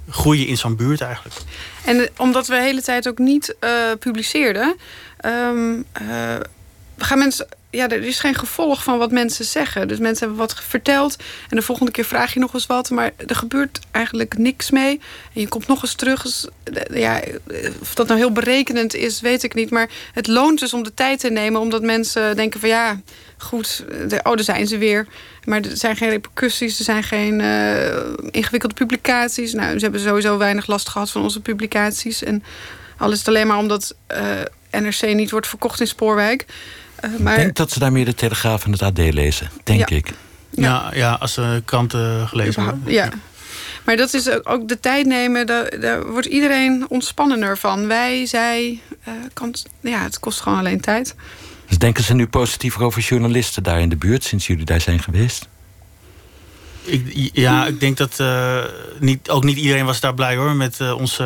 groeien 0.08 0.46
in 0.46 0.56
zo'n 0.56 0.76
buurt 0.76 1.00
eigenlijk. 1.00 1.36
En 1.84 2.08
omdat 2.16 2.46
we 2.46 2.54
de 2.54 2.60
hele 2.60 2.82
tijd 2.82 3.08
ook 3.08 3.18
niet 3.18 3.56
uh, 3.60 3.70
publiceerden, 3.98 4.76
um, 5.24 5.84
gaan 6.98 7.18
mensen 7.18 7.46
ja, 7.70 7.88
er 7.88 8.02
is 8.02 8.20
geen 8.20 8.34
gevolg 8.34 8.82
van 8.82 8.98
wat 8.98 9.10
mensen 9.10 9.44
zeggen. 9.44 9.88
Dus 9.88 9.98
mensen 9.98 10.26
hebben 10.26 10.46
wat 10.46 10.54
verteld 10.54 11.16
en 11.48 11.56
de 11.56 11.62
volgende 11.62 11.92
keer 11.92 12.04
vraag 12.04 12.34
je 12.34 12.40
nog 12.40 12.54
eens 12.54 12.66
wat. 12.66 12.90
Maar 12.90 13.10
er 13.26 13.36
gebeurt 13.36 13.80
eigenlijk 13.90 14.38
niks 14.38 14.70
mee. 14.70 15.00
En 15.34 15.40
je 15.40 15.48
komt 15.48 15.66
nog 15.66 15.82
eens 15.82 15.94
terug. 15.94 16.22
Dus, 16.22 16.46
ja, 16.92 17.22
of 17.80 17.94
dat 17.94 18.06
nou 18.06 18.18
heel 18.18 18.32
berekenend 18.32 18.94
is, 18.94 19.20
weet 19.20 19.42
ik 19.42 19.54
niet. 19.54 19.70
Maar 19.70 19.90
het 20.12 20.26
loont 20.26 20.58
dus 20.58 20.74
om 20.74 20.82
de 20.82 20.94
tijd 20.94 21.20
te 21.20 21.30
nemen. 21.30 21.60
Omdat 21.60 21.82
mensen 21.82 22.36
denken 22.36 22.60
van 22.60 22.68
ja, 22.68 23.00
goed, 23.36 23.84
oh, 24.22 24.34
daar 24.34 24.42
zijn 24.42 24.66
ze 24.66 24.78
weer. 24.78 25.06
Maar 25.44 25.60
er 25.60 25.76
zijn 25.76 25.96
geen 25.96 26.10
repercussies, 26.10 26.78
er 26.78 26.84
zijn 26.84 27.02
geen 27.02 27.40
uh, 27.40 27.96
ingewikkelde 28.30 28.74
publicaties. 28.74 29.52
Nou, 29.52 29.78
ze 29.78 29.82
hebben 29.82 30.00
sowieso 30.00 30.38
weinig 30.38 30.66
last 30.66 30.88
gehad 30.88 31.10
van 31.10 31.22
onze 31.22 31.40
publicaties. 31.40 32.22
En 32.22 32.42
alles 32.96 33.26
alleen 33.28 33.46
maar 33.46 33.58
omdat 33.58 33.94
uh, 34.12 34.80
NRC 34.80 35.14
niet 35.14 35.30
wordt 35.30 35.48
verkocht 35.48 35.80
in 35.80 35.86
Spoorwijk. 35.86 36.46
Uh, 37.04 37.18
maar... 37.18 37.32
Ik 37.32 37.40
denk 37.40 37.56
dat 37.56 37.70
ze 37.70 37.78
daarmee 37.78 38.04
de 38.04 38.14
Telegraaf 38.14 38.64
en 38.64 38.72
het 38.72 38.82
AD 38.82 38.98
lezen, 38.98 39.50
denk 39.64 39.90
ik. 39.90 40.12
Ja, 40.50 40.90
ja, 40.94 41.12
als 41.12 41.32
ze 41.32 41.62
kranten 41.64 42.28
gelezen 42.28 42.64
hebben. 42.64 42.92
Ja. 42.92 43.08
Maar 43.84 43.96
dat 43.96 44.14
is 44.14 44.44
ook 44.44 44.68
de 44.68 44.80
tijd 44.80 45.06
nemen, 45.06 45.46
daar, 45.46 45.80
daar 45.80 46.06
wordt 46.06 46.26
iedereen 46.26 46.86
ontspannender 46.88 47.58
van. 47.58 47.86
Wij, 47.86 48.26
zij, 48.26 48.80
uh, 49.08 49.14
kan, 49.32 49.54
ja, 49.80 50.02
het 50.02 50.18
kost 50.18 50.40
gewoon 50.40 50.58
alleen 50.58 50.80
tijd. 50.80 51.14
Dus 51.66 51.78
denken 51.78 52.04
ze 52.04 52.14
nu 52.14 52.26
positiever 52.26 52.82
over 52.82 53.00
journalisten 53.00 53.62
daar 53.62 53.80
in 53.80 53.88
de 53.88 53.96
buurt 53.96 54.24
sinds 54.24 54.46
jullie 54.46 54.64
daar 54.64 54.80
zijn 54.80 55.00
geweest? 55.00 55.48
Ik, 56.82 57.30
ja, 57.32 57.66
ik 57.66 57.80
denk 57.80 57.96
dat 57.96 58.18
uh, 58.20 58.64
niet, 59.00 59.30
ook 59.30 59.44
niet 59.44 59.56
iedereen 59.56 59.84
was 59.84 60.00
daar 60.00 60.14
blij 60.14 60.36
hoor 60.36 60.54
met 60.54 60.78
uh, 60.80 60.98
onze 60.98 61.24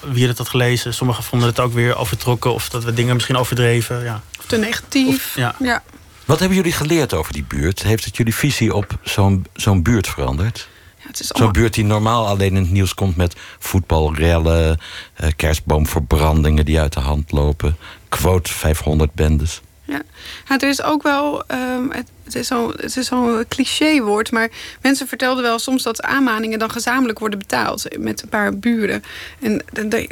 wie 0.00 0.28
het 0.28 0.38
had 0.38 0.48
gelezen. 0.48 0.94
Sommigen 0.94 1.24
vonden 1.24 1.48
het 1.48 1.60
ook 1.60 1.72
weer 1.72 1.96
overtrokken 1.96 2.54
of 2.54 2.68
dat 2.68 2.84
we 2.84 2.92
dingen 2.92 3.14
misschien 3.14 3.36
overdreven. 3.36 4.04
Ja 4.04 4.22
te 4.48 4.56
negatief. 4.56 5.36
ja. 5.36 5.54
ja. 5.58 5.82
Wat 6.24 6.38
hebben 6.38 6.56
jullie 6.56 6.72
geleerd 6.72 7.14
over 7.14 7.32
die 7.32 7.44
buurt? 7.44 7.82
Heeft 7.82 8.04
het 8.04 8.16
jullie 8.16 8.34
visie 8.34 8.74
op 8.74 8.98
zo'n 9.02 9.46
zo'n 9.54 9.82
buurt 9.82 10.08
veranderd? 10.08 10.68
Ja, 11.04 11.10
Zo'n 11.12 11.52
buurt 11.52 11.74
die 11.74 11.84
normaal 11.84 12.26
alleen 12.26 12.56
in 12.56 12.62
het 12.62 12.70
nieuws 12.70 12.94
komt 12.94 13.16
met 13.16 13.36
voetbalrellen, 13.58 14.78
eh, 15.14 15.28
kerstboomverbrandingen 15.36 16.64
die 16.64 16.80
uit 16.80 16.92
de 16.92 17.00
hand 17.00 17.32
lopen, 17.32 17.76
quote 18.08 18.52
500 18.52 19.12
bendes. 19.12 19.60
Ja, 19.88 20.02
het 20.44 20.62
is 20.62 20.82
ook 20.82 21.02
wel. 21.02 21.42
Um, 21.50 21.90
het, 21.90 22.10
het, 22.24 22.34
is 22.34 22.46
zo'n 22.46 22.74
zo 23.02 23.42
cliché-woord, 23.48 24.30
maar 24.30 24.50
mensen 24.82 25.08
vertelden 25.08 25.42
wel 25.42 25.58
soms 25.58 25.82
dat 25.82 26.02
aanmaningen 26.02 26.58
dan 26.58 26.70
gezamenlijk 26.70 27.18
worden 27.18 27.38
betaald 27.38 27.98
met 27.98 28.22
een 28.22 28.28
paar 28.28 28.56
buren. 28.56 29.02
En 29.40 29.62
dat 29.78 30.06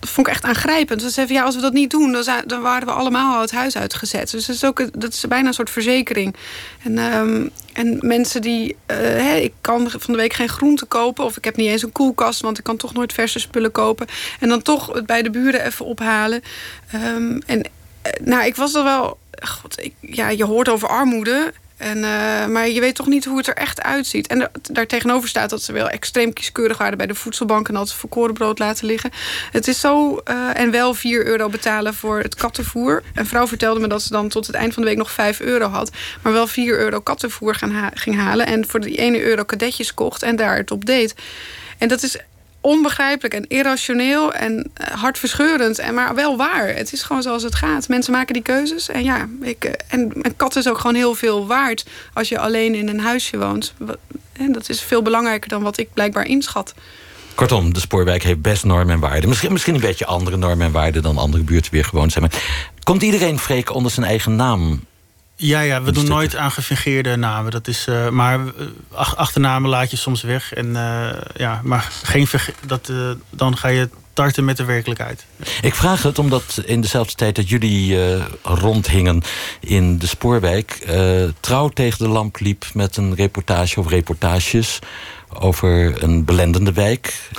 vond 0.00 0.26
ik 0.26 0.32
echt 0.32 0.44
aangrijpend. 0.44 1.02
Ze 1.02 1.10
zeiden: 1.10 1.36
ja, 1.36 1.42
als 1.42 1.54
we 1.54 1.60
dat 1.60 1.72
niet 1.72 1.90
doen, 1.90 2.12
dan, 2.12 2.24
dan 2.46 2.60
waren 2.60 2.86
we 2.86 2.92
allemaal 2.92 3.40
het 3.40 3.50
huis 3.50 3.76
uitgezet. 3.76 4.30
Dus 4.30 4.46
dat 4.46 4.56
is, 4.56 4.64
ook, 4.64 5.00
dat 5.00 5.12
is 5.12 5.24
bijna 5.28 5.48
een 5.48 5.54
soort 5.54 5.70
verzekering. 5.70 6.36
En, 6.82 6.98
um, 6.98 7.50
en 7.72 7.98
mensen 8.00 8.42
die. 8.42 8.76
Uh, 8.90 9.42
ik 9.42 9.52
kan 9.60 9.90
van 9.90 10.12
de 10.14 10.20
week 10.20 10.32
geen 10.32 10.48
groente 10.48 10.84
kopen, 10.84 11.24
of 11.24 11.36
ik 11.36 11.44
heb 11.44 11.56
niet 11.56 11.68
eens 11.68 11.82
een 11.82 11.92
koelkast, 11.92 12.40
want 12.40 12.58
ik 12.58 12.64
kan 12.64 12.76
toch 12.76 12.92
nooit 12.92 13.12
verse 13.12 13.38
spullen 13.38 13.72
kopen. 13.72 14.06
En 14.40 14.48
dan 14.48 14.62
toch 14.62 14.92
het 14.92 15.06
bij 15.06 15.22
de 15.22 15.30
buren 15.30 15.64
even 15.64 15.84
ophalen. 15.84 16.42
Um, 16.94 17.42
en 17.46 17.62
eh, 17.62 17.70
nou, 18.20 18.44
ik 18.44 18.56
was 18.56 18.74
er 18.74 18.84
wel. 18.84 19.18
God, 19.42 19.84
ik, 19.84 19.94
ja, 20.00 20.28
je 20.28 20.44
hoort 20.44 20.68
over 20.68 20.88
armoede. 20.88 21.52
En, 21.80 21.96
uh, 21.96 22.46
maar 22.46 22.68
je 22.68 22.80
weet 22.80 22.94
toch 22.94 23.06
niet 23.06 23.24
hoe 23.24 23.36
het 23.36 23.46
er 23.46 23.54
echt 23.54 23.82
uitziet. 23.82 24.26
En 24.26 24.50
daar 24.62 24.86
tegenover 24.86 25.28
staat 25.28 25.50
dat 25.50 25.62
ze 25.62 25.72
wel 25.72 25.88
extreem 25.88 26.32
kieskeurig 26.32 26.78
waren 26.78 26.98
bij 26.98 27.06
de 27.06 27.14
voedselbank 27.14 27.68
en 27.68 27.76
altijd 27.76 27.98
volkoren 27.98 28.34
brood 28.34 28.58
laten 28.58 28.86
liggen. 28.86 29.10
Het 29.52 29.68
is 29.68 29.80
zo. 29.80 30.20
Uh, 30.30 30.60
en 30.60 30.70
wel 30.70 30.94
4 30.94 31.26
euro 31.26 31.48
betalen 31.48 31.94
voor 31.94 32.18
het 32.18 32.34
kattenvoer. 32.34 33.02
Een 33.14 33.26
vrouw 33.26 33.46
vertelde 33.46 33.80
me 33.80 33.86
dat 33.86 34.02
ze 34.02 34.12
dan 34.12 34.28
tot 34.28 34.46
het 34.46 34.56
eind 34.56 34.74
van 34.74 34.82
de 34.82 34.88
week 34.88 34.98
nog 34.98 35.10
5 35.10 35.40
euro 35.40 35.68
had. 35.68 35.90
Maar 36.22 36.32
wel 36.32 36.46
4 36.46 36.78
euro 36.78 37.00
kattenvoer 37.00 37.54
gaan 37.54 37.90
ging 37.94 38.16
halen. 38.16 38.46
En 38.46 38.66
voor 38.66 38.80
die 38.80 38.96
1 38.96 39.20
euro 39.20 39.44
kadetjes 39.44 39.94
kocht 39.94 40.22
en 40.22 40.36
daar 40.36 40.56
het 40.56 40.70
op 40.70 40.84
deed. 40.84 41.14
En 41.78 41.88
dat 41.88 42.02
is 42.02 42.16
onbegrijpelijk 42.60 43.34
en 43.34 43.48
irrationeel 43.48 44.32
en 44.32 44.70
eh, 44.74 44.94
hartverscheurend. 44.94 45.78
En 45.78 45.94
maar 45.94 46.14
wel 46.14 46.36
waar. 46.36 46.68
Het 46.68 46.92
is 46.92 47.02
gewoon 47.02 47.22
zoals 47.22 47.42
het 47.42 47.54
gaat. 47.54 47.88
Mensen 47.88 48.12
maken 48.12 48.34
die 48.34 48.42
keuzes. 48.42 48.88
En 48.88 49.04
ja, 49.04 49.28
ik, 49.42 49.64
eh, 49.64 49.72
en 49.88 50.10
een 50.22 50.36
kat 50.36 50.56
is 50.56 50.68
ook 50.68 50.78
gewoon 50.78 50.96
heel 50.96 51.14
veel 51.14 51.46
waard 51.46 51.86
als 52.14 52.28
je 52.28 52.38
alleen 52.38 52.74
in 52.74 52.88
een 52.88 53.00
huisje 53.00 53.38
woont. 53.38 53.74
En 54.32 54.52
dat 54.52 54.68
is 54.68 54.80
veel 54.80 55.02
belangrijker 55.02 55.48
dan 55.48 55.62
wat 55.62 55.78
ik 55.78 55.88
blijkbaar 55.94 56.26
inschat. 56.26 56.74
Kortom, 57.34 57.72
de 57.72 57.80
spoorwijk 57.80 58.22
heeft 58.22 58.40
best 58.40 58.64
normen 58.64 58.94
en 58.94 59.00
waarden. 59.00 59.28
Misschien, 59.28 59.52
misschien 59.52 59.74
een 59.74 59.80
beetje 59.80 60.06
andere 60.06 60.36
normen 60.36 60.66
en 60.66 60.72
waarden 60.72 61.02
dan 61.02 61.18
andere 61.18 61.42
buurten 61.42 61.72
weer 61.72 61.84
gewoon 61.84 62.10
zijn. 62.10 62.24
Maar 62.24 62.42
komt 62.82 63.02
iedereen 63.02 63.38
Freek 63.38 63.74
onder 63.74 63.90
zijn 63.90 64.06
eigen 64.06 64.36
naam 64.36 64.84
ja, 65.40 65.60
ja 65.60 65.82
we 65.82 65.92
doen 65.92 66.08
nooit 66.08 66.36
aan 66.36 66.50
gefingeerde 66.50 67.16
namen. 67.16 67.50
Dat 67.50 67.68
is, 67.68 67.86
uh, 67.88 68.08
maar 68.08 68.40
ach, 68.92 69.16
achternamen 69.16 69.70
laat 69.70 69.90
je 69.90 69.96
soms 69.96 70.22
weg. 70.22 70.52
En, 70.52 70.66
uh, 70.66 71.10
ja, 71.34 71.60
maar 71.64 71.88
geen 72.02 72.28
dat, 72.66 72.88
uh, 72.88 73.10
dan 73.30 73.56
ga 73.56 73.68
je 73.68 73.88
tarten 74.12 74.44
met 74.44 74.56
de 74.56 74.64
werkelijkheid. 74.64 75.26
Ik 75.62 75.74
vraag 75.74 76.02
het 76.02 76.18
omdat 76.18 76.62
in 76.64 76.80
dezelfde 76.80 77.14
tijd 77.14 77.36
dat 77.36 77.48
jullie 77.48 77.98
rondhingen 78.42 79.22
in 79.60 79.98
de 79.98 80.06
spoorwijk... 80.06 80.86
trouw 81.40 81.68
tegen 81.68 81.98
de 81.98 82.08
lamp 82.08 82.40
liep 82.40 82.64
met 82.74 82.96
een 82.96 83.14
reportage 83.14 83.80
of 83.80 83.88
reportages... 83.88 84.78
over 85.38 86.02
een 86.02 86.24
belendende 86.24 86.72
wijk. 86.72 87.30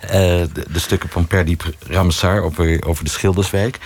De, 0.00 0.48
de, 0.72 0.78
stukken 0.78 1.08
van 1.08 1.26
Perdip 1.26 1.74
Ramsar 1.88 2.42
over, 2.42 2.86
over 2.86 3.04
de 3.04 3.10
Schilderswijk 3.10 3.78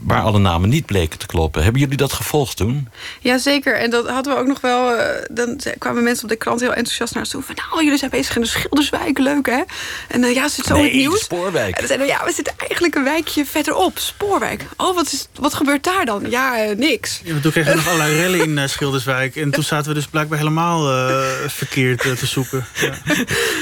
waar 0.00 0.20
alle 0.22 0.38
namen 0.38 0.68
niet 0.68 0.86
bleken 0.86 1.18
te 1.18 1.26
kloppen. 1.26 1.62
Hebben 1.62 1.80
jullie 1.80 1.96
dat 1.96 2.12
gevolgd 2.12 2.56
toen? 2.56 2.88
Jazeker, 3.20 3.76
en 3.78 3.90
dat 3.90 4.08
hadden 4.08 4.34
we 4.34 4.40
ook 4.40 4.46
nog 4.46 4.60
wel. 4.60 4.94
eh, 4.94 5.24
dan 5.30 5.60
kwamen 5.78 6.02
mensen 6.02 6.24
op 6.24 6.30
de 6.30 6.36
krant 6.36 6.60
heel 6.60 6.72
enthousiast 6.74 7.12
naar 7.14 7.22
ons 7.22 7.32
toe. 7.32 7.42
Van 7.42 7.54
nou, 7.70 7.84
jullie 7.84 7.98
zijn 7.98 8.10
bezig 8.10 8.34
in 8.36 8.42
de 8.42 8.48
Schilderswijk, 8.48 9.18
leuk 9.18 9.46
hè? 9.46 9.62
En 10.08 10.24
eh, 10.24 10.34
ja, 10.34 10.48
zit 10.48 10.64
zo 10.64 10.74
in 10.74 10.82
het 10.82 10.92
Nee, 10.92 11.00
nieuws. 11.00 11.20
Spoorwijk. 11.20 11.72
En 11.74 11.78
dan 11.78 11.86
zeiden 11.86 12.06
we, 12.06 12.12
ja, 12.12 12.24
we 12.24 12.32
zitten 12.32 12.54
eigenlijk 12.58 12.94
een 12.94 13.04
wijkje 13.04 13.44
verderop, 13.44 13.98
Spoorwijk. 13.98 14.64
Oh, 14.76 14.94
wat, 14.94 15.12
is, 15.12 15.28
wat 15.34 15.54
gebeurt 15.54 15.84
daar 15.84 16.04
dan? 16.04 16.30
Ja, 16.30 16.58
eh, 16.64 16.76
niks. 16.76 17.20
Ja, 17.24 17.34
toen 17.40 17.50
kregen 17.50 17.70
we 17.70 17.76
nog 17.76 17.86
allerlei 17.92 18.16
rellen 18.16 18.40
in 18.58 18.68
Schilderswijk. 18.68 19.36
En 19.36 19.50
toen 19.50 19.64
zaten 19.64 19.88
we 19.88 19.94
dus 19.94 20.06
blijkbaar 20.06 20.38
helemaal 20.38 20.90
eh, 20.90 21.18
verkeerd 21.46 22.00
te 22.02 22.26
zoeken. 22.26 22.66
Ja. 22.80 22.92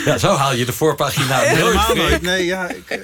Ja, 0.05 0.19
zo 0.19 0.35
haal 0.35 0.55
je 0.55 0.65
de 0.65 0.73
voorpagina 0.73 1.37
nooit. 1.41 1.49
Helemaal 1.57 1.95
nooit. 1.95 2.23
Nee, 2.23 2.45
ja, 2.45 2.69
ik, 2.69 2.85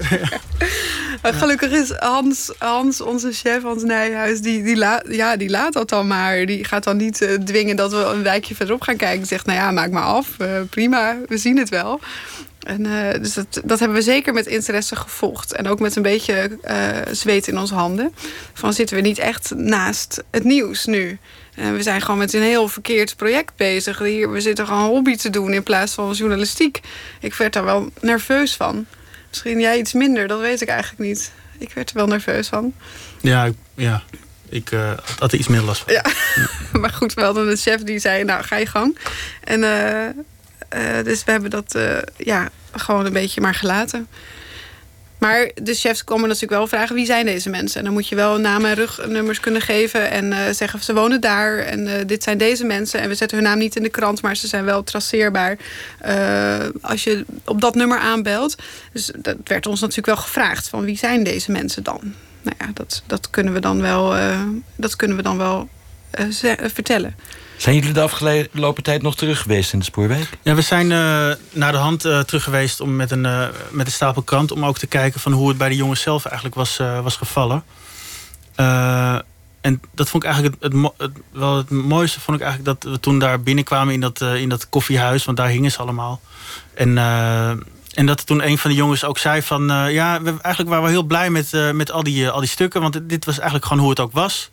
Gelukkig 1.22 1.70
is 1.70 1.90
Hans, 1.90 2.52
Hans, 2.58 3.00
onze 3.00 3.32
chef, 3.32 3.62
Hans 3.62 3.82
Nijhuis, 3.82 4.40
die, 4.40 4.62
die, 4.62 4.76
la, 4.76 5.02
ja, 5.08 5.36
die 5.36 5.50
laat 5.50 5.72
dat 5.72 5.88
dan 5.88 6.06
maar. 6.06 6.46
Die 6.46 6.64
gaat 6.64 6.84
dan 6.84 6.96
niet 6.96 7.22
eh, 7.22 7.34
dwingen 7.34 7.76
dat 7.76 7.92
we 7.92 7.98
een 7.98 8.22
wijkje 8.22 8.54
verderop 8.54 8.82
gaan 8.82 8.96
kijken. 8.96 9.18
Die 9.18 9.26
zegt, 9.26 9.46
nou 9.46 9.58
ja, 9.58 9.70
maak 9.70 9.90
maar 9.90 10.02
af. 10.02 10.38
Eh, 10.38 10.60
prima, 10.70 11.16
we 11.26 11.38
zien 11.38 11.58
het 11.58 11.68
wel. 11.68 12.00
En, 12.58 12.86
eh, 12.86 13.20
dus 13.22 13.34
dat, 13.64 13.78
hebben 13.78 13.96
we 13.96 14.02
zeker 14.02 14.32
met 14.32 14.46
interesse 14.46 14.96
gevolgd. 14.96 15.52
En 15.52 15.68
ook 15.68 15.80
met 15.80 15.96
een 15.96 16.02
beetje 16.02 16.58
zweet 17.10 17.48
in 17.48 17.58
onze 17.58 17.74
handen. 17.74 18.14
Van 18.52 18.72
zitten 18.72 18.96
we 18.96 19.02
niet 19.02 19.18
echt 19.18 19.52
naast 19.54 20.22
het 20.30 20.44
nieuws 20.44 20.84
nu? 20.84 21.18
En 21.54 21.74
we 21.74 21.82
zijn 21.82 22.00
gewoon 22.00 22.18
met 22.18 22.32
een 22.32 22.42
heel 22.42 22.68
verkeerd 22.68 23.16
project 23.16 23.56
bezig. 23.56 23.98
Hier, 23.98 24.30
we 24.30 24.40
zitten 24.40 24.66
gewoon 24.66 24.88
hobby 24.88 25.16
te 25.16 25.30
doen 25.30 25.52
in 25.52 25.62
plaats 25.62 25.94
van 25.94 26.12
journalistiek. 26.12 26.80
Ik 27.20 27.34
werd 27.34 27.52
daar 27.52 27.64
wel 27.64 27.90
nerveus 28.00 28.56
van. 28.56 28.86
Misschien 29.28 29.60
jij 29.60 29.78
iets 29.78 29.92
minder, 29.92 30.26
dat 30.28 30.40
weet 30.40 30.60
ik 30.60 30.68
eigenlijk 30.68 31.00
niet. 31.00 31.30
Ik 31.58 31.72
werd 31.72 31.90
er 31.90 31.96
wel 31.96 32.06
nerveus 32.06 32.48
van. 32.48 32.72
ja, 33.20 33.44
ik- 33.44 33.56
ja. 33.74 34.02
ik 34.48 34.70
eh, 34.72 34.92
had 35.18 35.32
er 35.32 35.38
iets 35.38 35.48
meer 35.48 35.60
last 35.60 35.82
van. 35.82 35.92
Ja. 35.92 36.04
maar 36.80 36.90
goed, 36.92 37.14
we 37.14 37.22
hadden 37.22 37.48
een 37.50 37.56
chef 37.56 37.82
die 37.82 37.98
zei, 37.98 38.24
nou 38.24 38.42
ga 38.44 38.56
je 38.56 38.66
gang. 38.66 38.98
En 39.44 39.62
eh, 39.62 40.06
eh, 40.08 41.04
dus 41.04 41.24
we 41.24 41.30
hebben 41.30 41.50
dat 41.50 41.78
ja, 42.16 42.48
gewoon 42.72 43.06
een 43.06 43.12
beetje 43.12 43.40
maar 43.40 43.54
gelaten. 43.54 44.08
Maar 45.18 45.50
de 45.62 45.74
chefs 45.74 46.04
komen 46.04 46.28
natuurlijk 46.28 46.52
wel 46.52 46.66
vragen 46.66 46.94
wie 46.94 47.06
zijn 47.06 47.26
deze 47.26 47.50
mensen. 47.50 47.78
En 47.78 47.84
dan 47.84 47.92
moet 47.92 48.08
je 48.08 48.14
wel 48.14 48.38
namen 48.38 48.70
en 48.70 48.76
rugnummers 48.76 49.40
kunnen 49.40 49.60
geven. 49.60 50.10
En 50.10 50.32
eh, 50.32 50.52
zeggen 50.52 50.82
ze 50.82 50.94
wonen 50.94 51.20
daar. 51.20 51.58
En 51.58 51.86
eh, 51.86 52.06
dit 52.06 52.22
zijn 52.22 52.38
deze 52.38 52.64
mensen. 52.64 53.00
En 53.00 53.08
we 53.08 53.14
zetten 53.14 53.38
hun 53.38 53.46
naam 53.46 53.58
niet 53.58 53.76
in 53.76 53.82
de 53.82 53.88
krant. 53.88 54.22
Maar 54.22 54.36
ze 54.36 54.46
zijn 54.46 54.64
wel 54.64 54.82
traceerbaar. 54.82 55.56
eh, 56.00 56.66
als 56.80 57.04
je 57.04 57.24
op 57.44 57.60
dat 57.60 57.74
nummer 57.74 57.98
aanbelt. 57.98 58.56
Dus 58.92 59.10
dat 59.16 59.36
werd 59.44 59.66
ons 59.66 59.80
natuurlijk 59.80 60.06
wel 60.06 60.16
gevraagd. 60.16 60.68
Van 60.68 60.84
wie 60.84 60.98
zijn 60.98 61.24
deze 61.24 61.52
mensen 61.52 61.82
dan? 61.82 62.00
Nou 62.42 62.56
ja, 62.58 62.70
dat, 62.74 63.02
dat 63.06 63.30
kunnen 63.30 63.52
we 63.52 63.60
dan 63.60 63.80
wel, 63.80 64.14
dat 64.76 64.96
kunnen 64.96 65.16
we 65.16 65.22
dan 65.22 65.38
wel 65.38 65.68
vertellen. 66.72 67.14
Zijn 67.58 67.74
jullie 67.74 67.92
de 67.92 68.00
afgelopen 68.00 68.82
tijd 68.82 69.02
nog 69.02 69.16
terug 69.16 69.40
geweest 69.40 69.72
in 69.72 69.78
de 69.78 69.84
Spoorwijk? 69.84 70.30
Ja, 70.42 70.54
we 70.54 70.60
zijn 70.60 70.92
eh, 70.92 70.98
naar 71.52 71.72
de 71.72 71.78
hand 71.78 72.04
eh, 72.04 72.20
terug 72.20 72.42
geweest 72.42 72.80
om 72.80 72.96
met, 72.96 73.10
een, 73.10 73.26
eh, 73.26 73.46
met 73.70 73.86
een 73.86 73.92
stapel 73.92 74.22
krant... 74.22 74.52
om 74.52 74.64
ook 74.64 74.78
te 74.78 74.86
kijken 74.86 75.20
van 75.20 75.32
hoe 75.32 75.48
het 75.48 75.58
bij 75.58 75.68
de 75.68 75.76
jongens 75.76 76.00
zelf 76.00 76.24
eigenlijk 76.24 76.54
was, 76.54 76.76
was 76.76 77.16
gevallen. 77.16 77.64
En 79.60 79.80
dat 79.94 80.08
vond 80.08 80.24
ik 80.24 80.30
eigenlijk 80.30 80.62
het, 80.62 80.72
het, 80.96 81.10
wel 81.32 81.56
het 81.56 81.70
mooiste 81.70 82.20
vond 82.20 82.36
ik 82.36 82.42
eigenlijk 82.42 82.80
dat 82.80 82.92
we 82.92 83.00
toen 83.00 83.18
daar 83.18 83.40
binnenkwamen 83.40 83.94
in 83.94 84.00
dat, 84.00 84.20
in 84.20 84.48
dat 84.48 84.68
koffiehuis, 84.68 85.24
want 85.24 85.36
daar 85.36 85.48
hingen 85.48 85.70
ze 85.70 85.78
allemaal. 85.78 86.20
En, 86.74 86.94
en 87.98 88.06
dat 88.06 88.26
toen 88.26 88.46
een 88.46 88.58
van 88.58 88.70
de 88.70 88.76
jongens 88.76 89.04
ook 89.04 89.18
zei 89.18 89.42
van 89.42 89.70
eh, 89.70 89.92
ja, 89.92 90.22
we, 90.22 90.28
eigenlijk 90.30 90.68
waren 90.68 90.84
we 90.84 90.90
heel 90.90 91.02
blij 91.02 91.30
met, 91.30 91.52
eh, 91.52 91.70
met 91.70 91.92
al, 91.92 92.02
die, 92.02 92.24
eh, 92.24 92.30
al 92.30 92.40
die 92.40 92.48
stukken, 92.48 92.80
want 92.80 93.08
dit 93.08 93.24
was 93.24 93.34
eigenlijk 93.36 93.64
gewoon 93.66 93.82
hoe 93.82 93.90
het 93.90 94.00
ook 94.00 94.12
was. 94.12 94.50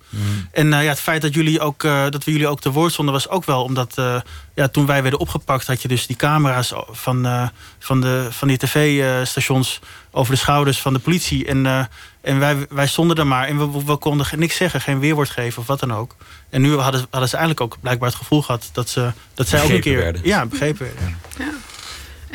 En 0.52 0.74
eh, 0.74 0.84
ja, 0.84 0.90
het 0.90 1.00
feit 1.00 1.22
dat, 1.22 1.34
jullie 1.34 1.60
ook, 1.60 1.84
eh, 1.84 2.04
dat 2.10 2.24
we 2.24 2.32
jullie 2.32 2.48
ook 2.48 2.62
te 2.62 2.72
woord 2.72 2.92
stonden 2.92 3.14
was 3.14 3.30
ook 3.30 3.46
wel 3.46 3.64
omdat 3.64 3.92
eh, 3.98 4.16
ja, 4.56 4.68
toen 4.68 4.86
wij 4.86 5.02
werden 5.02 5.20
opgepakt 5.20 5.68
had 5.68 5.82
je 5.82 5.88
dus 5.88 6.08
die 6.08 6.16
camera's 6.16 6.74
van, 6.90 7.26
eh, 7.26 7.48
van, 7.80 8.02
de, 8.02 8.28
van 8.32 8.48
die 8.48 8.58
tv-stations 8.58 9.80
over 10.12 10.34
de 10.34 10.40
schouders 10.40 10.82
van 10.82 10.94
de 10.94 11.00
politie. 11.00 11.46
En, 11.46 11.66
eh, 11.66 11.86
en 12.22 12.40
wij, 12.40 12.66
wij 12.70 12.88
stonden 12.88 13.18
er 13.18 13.28
maar 13.28 13.48
en 13.48 13.58
we, 13.58 13.84
we 13.86 13.98
konden 13.98 14.28
niks 14.36 14.56
zeggen, 14.56 14.82
geen 14.82 15.00
weerwoord 15.00 15.30
geven 15.30 15.62
of 15.62 15.68
wat 15.68 15.80
dan 15.80 15.94
ook. 15.94 16.16
En 16.50 16.62
nu 16.62 16.76
hadden, 16.76 17.06
hadden 17.10 17.30
ze 17.30 17.38
eigenlijk 17.38 17.66
ook 17.74 17.82
blijkbaar 17.82 18.10
het 18.10 18.18
gevoel 18.18 18.42
gehad 18.42 18.70
dat, 18.74 18.90
ze, 18.90 19.12
dat 19.34 19.48
zij 19.48 19.60
ook 19.62 19.70
een 19.70 19.76
Begrepen 19.76 19.92
keer. 19.92 20.04
werden. 20.04 20.22
Ja, 20.24 20.46
begrepen 20.46 20.86
werden. 20.96 21.18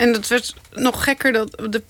En 0.00 0.12
dat 0.12 0.28
werd 0.28 0.54
nog 0.72 1.04
gekker. 1.04 1.32
Dat 1.32 1.50
de 1.70 1.82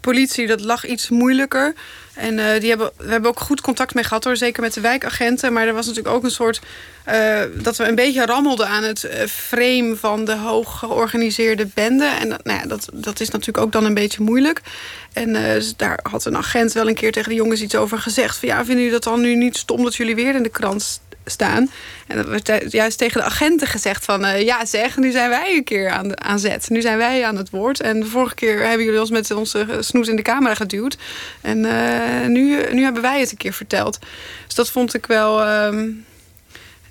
politie, 0.00 0.46
dat 0.46 0.60
lag 0.60 0.86
iets 0.86 1.08
moeilijker. 1.08 1.74
En 2.14 2.38
eh, 2.38 2.60
die 2.60 2.68
hebben, 2.68 2.90
we 2.96 3.10
hebben 3.10 3.30
ook 3.30 3.40
goed 3.40 3.60
contact 3.60 3.94
mee 3.94 4.04
gehad 4.04 4.24
hoor. 4.24 4.36
Zeker 4.36 4.62
met 4.62 4.74
de 4.74 4.80
wijkagenten. 4.80 5.52
Maar 5.52 5.66
er 5.66 5.74
was 5.74 5.86
natuurlijk 5.86 6.14
ook 6.14 6.24
een 6.24 6.30
soort... 6.30 6.60
eh, 7.04 7.40
dat 7.54 7.76
we 7.76 7.84
een 7.88 7.94
beetje 7.94 8.26
rammelden 8.26 8.68
aan 8.68 8.82
het 8.82 9.04
eh, 9.04 9.26
frame 9.26 9.96
van 9.96 10.24
de 10.24 10.36
hoog 10.36 10.78
georganiseerde 10.78 11.66
bende. 11.74 12.04
En 12.04 12.28
dat, 12.28 12.44
nou 12.44 12.58
ja, 12.60 12.66
dat, 12.66 12.88
dat 12.92 13.20
is 13.20 13.30
natuurlijk 13.30 13.66
ook 13.66 13.72
dan 13.72 13.84
een 13.84 13.94
beetje 13.94 14.22
moeilijk. 14.22 14.60
En 15.12 15.36
eh, 15.36 15.52
dus 15.52 15.76
daar 15.76 15.98
had 16.02 16.24
een 16.24 16.36
agent 16.36 16.72
wel 16.72 16.88
een 16.88 16.94
keer 16.94 17.12
tegen 17.12 17.28
de 17.28 17.34
jongens 17.34 17.60
iets 17.60 17.74
over 17.74 17.98
gezegd. 17.98 18.36
Van 18.38 18.48
ja, 18.48 18.56
vinden 18.56 18.76
jullie 18.76 18.90
dat 18.90 19.04
dan 19.04 19.20
nu 19.20 19.34
niet 19.34 19.56
stom 19.56 19.82
dat 19.82 19.94
jullie 19.94 20.14
weer 20.14 20.34
in 20.34 20.42
de 20.42 20.48
krant 20.48 20.82
st- 20.82 21.00
staan? 21.24 21.70
En 22.06 22.16
dat 22.16 22.26
werd 22.26 22.46
ju- 22.46 22.68
juist 22.68 22.98
tegen 22.98 23.20
de 23.20 23.26
agenten 23.26 23.66
gezegd 23.66 24.04
van... 24.04 24.44
ja 24.44 24.64
zeg, 24.64 24.96
nu 24.96 25.10
zijn 25.10 25.28
wij 25.28 25.56
een 25.56 25.64
keer 25.64 25.90
aan, 25.90 26.20
aan 26.24 26.38
zet. 26.38 26.70
Nu 26.70 26.80
zijn 26.80 26.96
wij 26.98 27.24
aan 27.24 27.36
het 27.36 27.50
woord. 27.50 27.80
En 27.80 28.00
de 28.00 28.06
vorige 28.06 28.34
keer 28.34 28.66
hebben 28.66 28.84
jullie 28.84 29.00
ons 29.00 29.10
met 29.10 29.30
onze 29.30 29.66
snoes 29.80 30.08
in 30.08 30.16
de 30.16 30.22
camera 30.22 30.54
geduwd. 30.54 30.96
En 31.40 31.60
nu, 32.32 32.72
nu 32.72 32.82
hebben 32.82 33.02
wij 33.02 33.20
het 33.20 33.30
een 33.30 33.36
keer 33.36 33.52
verteld. 33.52 33.98
Dus 34.46 34.54
dat 34.54 34.70
vond 34.70 34.94
ik 34.94 35.06
wel... 35.06 35.42
ehm, 35.42 35.88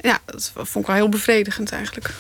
ja, 0.03 0.19
dat 0.25 0.51
vond 0.55 0.75
ik 0.75 0.85
wel 0.85 0.95
heel 0.95 1.09
bevredigend 1.09 1.71
eigenlijk. 1.71 2.13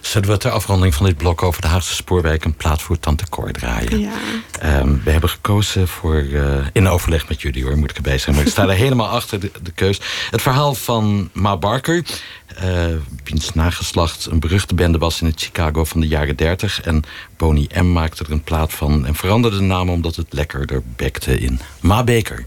Zullen 0.00 0.28
we 0.28 0.36
ter 0.36 0.50
afronding 0.50 0.94
van 0.94 1.06
dit 1.06 1.16
blok 1.16 1.42
over 1.42 1.62
de 1.62 1.68
Haagse 1.68 1.94
Spoorwijk... 1.94 2.44
een 2.44 2.54
plaat 2.54 2.82
voor 2.82 2.98
Tante 2.98 3.28
Cor 3.28 3.52
draaien? 3.52 4.00
Ja. 4.00 4.12
Ehm, 4.60 4.96
we 5.04 5.10
hebben 5.10 5.30
gekozen 5.30 5.88
voor, 5.88 6.16
eh, 6.32 6.66
in 6.72 6.88
overleg 6.88 7.28
met 7.28 7.42
jullie 7.42 7.64
hoor, 7.64 7.76
moet 7.76 7.90
ik 7.90 7.96
erbij 7.96 8.18
zijn. 8.18 8.36
Maar 8.36 8.44
ik 8.44 8.50
sta 8.50 8.62
er 8.62 8.74
helemaal 8.84 9.08
achter 9.08 9.40
de, 9.40 9.50
de 9.62 9.70
keus. 9.70 10.00
Het 10.30 10.42
verhaal 10.42 10.74
van 10.74 11.30
Ma 11.32 11.56
Barker, 11.56 12.04
eh, 12.46 12.86
wiens 13.24 13.54
nageslacht 13.54 14.26
een 14.26 14.40
beruchte 14.40 14.74
bende 14.74 14.98
was 14.98 15.20
in 15.20 15.26
het 15.26 15.40
Chicago 15.40 15.84
van 15.84 16.00
de 16.00 16.08
jaren 16.08 16.36
30. 16.36 16.80
En 16.80 17.02
Boney 17.36 17.68
M 17.82 17.92
maakte 17.92 18.24
er 18.24 18.30
een 18.30 18.44
plaat 18.44 18.72
van 18.72 19.06
en 19.06 19.14
veranderde 19.14 19.56
de 19.56 19.62
naam 19.62 19.90
omdat 19.90 20.16
het 20.16 20.32
lekkerder 20.32 20.82
bekte 20.96 21.38
in 21.38 21.60
Ma 21.80 22.04
Baker. 22.04 22.46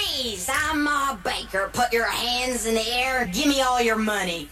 Freeze! 0.00 0.48
I'm 0.52 0.84
Ma 0.84 1.14
Baker. 1.16 1.70
Put 1.72 1.92
your 1.92 2.06
hands 2.06 2.66
in 2.66 2.74
the 2.74 2.88
air. 2.92 3.26
Give 3.26 3.46
me 3.46 3.60
all 3.60 3.80
your 3.80 3.96
money. 3.96 4.48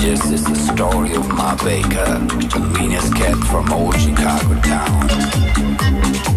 This 0.00 0.30
is 0.30 0.44
the 0.44 0.54
story 0.72 1.14
of 1.14 1.26
Ma 1.28 1.56
Baker, 1.56 2.18
the 2.48 2.76
meanest 2.78 3.14
cat 3.14 3.36
from 3.46 3.72
old 3.72 3.98
Chicago 3.98 4.60
town. 4.60 6.33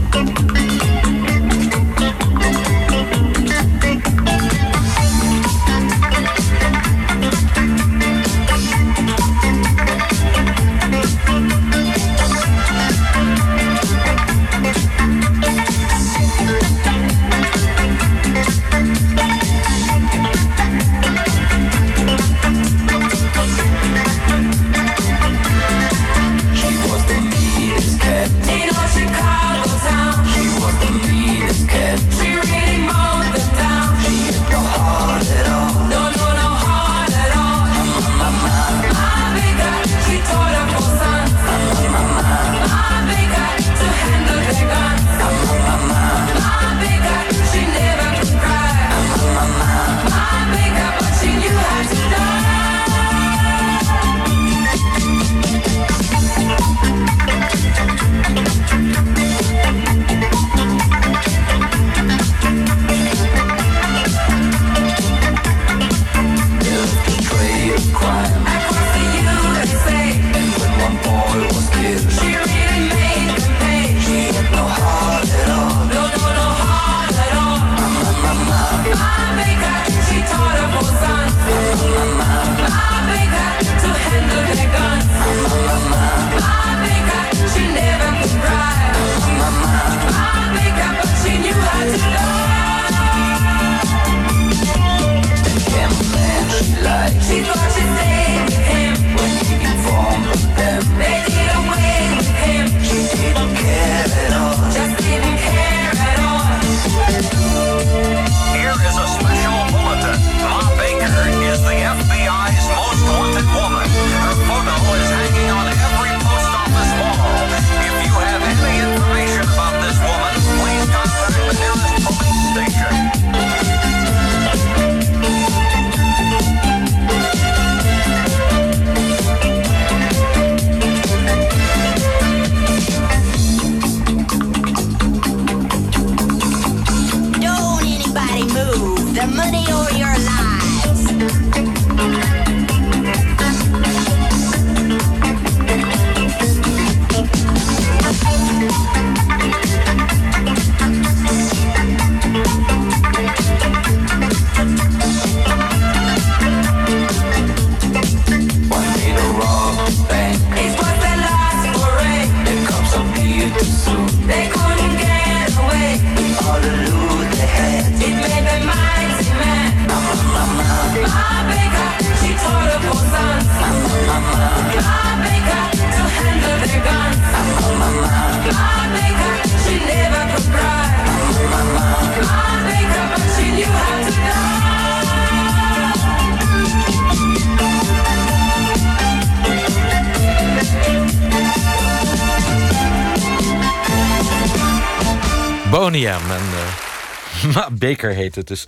Baker 197.88 198.14
heet 198.14 198.36
het 198.36 198.48
dus 198.48 198.66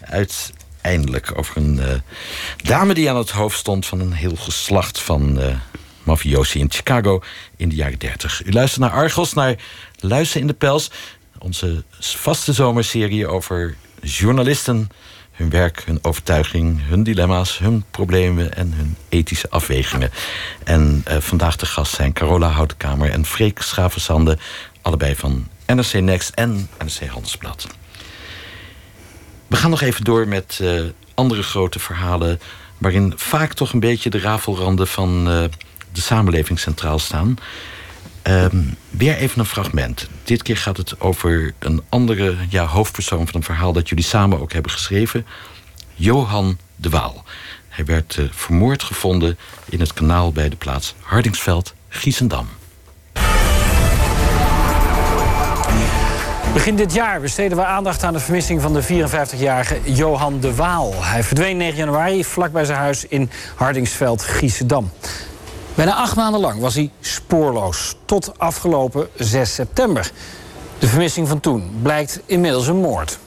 uiteindelijk 0.00 1.38
over 1.38 1.56
een 1.56 1.76
uh, 1.76 1.86
dame 2.62 2.94
die 2.94 3.10
aan 3.10 3.16
het 3.16 3.30
hoofd 3.30 3.58
stond 3.58 3.86
van 3.86 4.00
een 4.00 4.12
heel 4.12 4.36
geslacht 4.36 5.00
van 5.00 5.40
uh, 5.40 5.56
mafiosi 6.02 6.58
in 6.58 6.70
Chicago 6.70 7.22
in 7.56 7.68
de 7.68 7.74
jaren 7.74 7.98
30. 7.98 8.44
U 8.44 8.52
luistert 8.52 8.80
naar 8.80 8.90
Argos, 8.90 9.32
naar 9.32 9.56
Luisteren 10.00 10.42
in 10.42 10.48
de 10.48 10.54
Pels, 10.54 10.90
onze 11.38 11.84
vaste 12.00 12.52
zomerserie 12.52 13.26
over 13.26 13.76
journalisten 14.02 14.88
hun 15.32 15.50
werk, 15.50 15.82
hun 15.84 15.98
overtuiging, 16.02 16.86
hun 16.86 17.02
dilemma's, 17.02 17.58
hun 17.58 17.84
problemen 17.90 18.54
en 18.54 18.72
hun 18.72 18.96
ethische 19.08 19.50
afwegingen. 19.50 20.10
En 20.64 21.04
uh, 21.08 21.16
vandaag 21.20 21.56
de 21.56 21.66
gast 21.66 21.94
zijn 21.94 22.12
Carola 22.12 22.48
Houtenkamer 22.48 23.10
en 23.10 23.24
Freek 23.24 23.62
Schavenzande, 23.62 24.38
allebei 24.82 25.16
van 25.16 25.48
NRC 25.66 25.92
Next 25.92 26.30
en 26.34 26.68
NRC 26.78 27.08
Handelsblad. 27.08 27.66
We 29.46 29.56
gaan 29.56 29.70
nog 29.70 29.80
even 29.80 30.04
door 30.04 30.28
met 30.28 30.58
uh, 30.62 30.82
andere 31.14 31.42
grote 31.42 31.78
verhalen, 31.78 32.40
waarin 32.78 33.12
vaak 33.16 33.52
toch 33.52 33.72
een 33.72 33.80
beetje 33.80 34.10
de 34.10 34.20
rafelranden 34.20 34.86
van 34.86 35.28
uh, 35.28 35.44
de 35.92 36.00
samenleving 36.00 36.58
centraal 36.58 36.98
staan. 36.98 37.38
Um, 38.22 38.76
weer 38.90 39.16
even 39.16 39.40
een 39.40 39.46
fragment. 39.46 40.08
Dit 40.24 40.42
keer 40.42 40.56
gaat 40.56 40.76
het 40.76 41.00
over 41.00 41.54
een 41.58 41.82
andere 41.88 42.36
ja, 42.48 42.64
hoofdpersoon 42.64 43.26
van 43.26 43.34
een 43.34 43.42
verhaal 43.42 43.72
dat 43.72 43.88
jullie 43.88 44.04
samen 44.04 44.40
ook 44.40 44.52
hebben 44.52 44.70
geschreven. 44.70 45.26
Johan 45.94 46.58
de 46.76 46.88
Waal. 46.88 47.24
Hij 47.68 47.84
werd 47.84 48.16
uh, 48.16 48.26
vermoord 48.30 48.82
gevonden 48.82 49.38
in 49.68 49.80
het 49.80 49.92
kanaal 49.92 50.32
bij 50.32 50.48
de 50.48 50.56
plaats 50.56 50.94
Hardingsveld, 51.00 51.74
Giesendam. 51.88 52.48
Begin 56.56 56.76
dit 56.76 56.92
jaar 56.92 57.20
besteden 57.20 57.56
we 57.56 57.64
aandacht 57.64 58.02
aan 58.02 58.12
de 58.12 58.20
vermissing 58.20 58.62
van 58.62 58.72
de 58.72 58.82
54-jarige 58.82 59.80
Johan 59.84 60.40
de 60.40 60.54
Waal. 60.54 60.92
Hij 60.96 61.22
verdween 61.22 61.56
9 61.56 61.76
januari 61.76 62.24
vlak 62.24 62.52
bij 62.52 62.64
zijn 62.64 62.78
huis 62.78 63.06
in 63.08 63.30
Hardingsveld, 63.54 64.22
Giesendam. 64.22 64.90
Bijna 65.74 65.94
acht 65.94 66.16
maanden 66.16 66.40
lang 66.40 66.60
was 66.60 66.74
hij 66.74 66.90
spoorloos. 67.00 67.96
Tot 68.04 68.38
afgelopen 68.38 69.08
6 69.14 69.54
september. 69.54 70.10
De 70.78 70.86
vermissing 70.86 71.28
van 71.28 71.40
toen 71.40 71.70
blijkt 71.82 72.20
inmiddels 72.26 72.66
een 72.66 72.80
moord. 72.80 73.18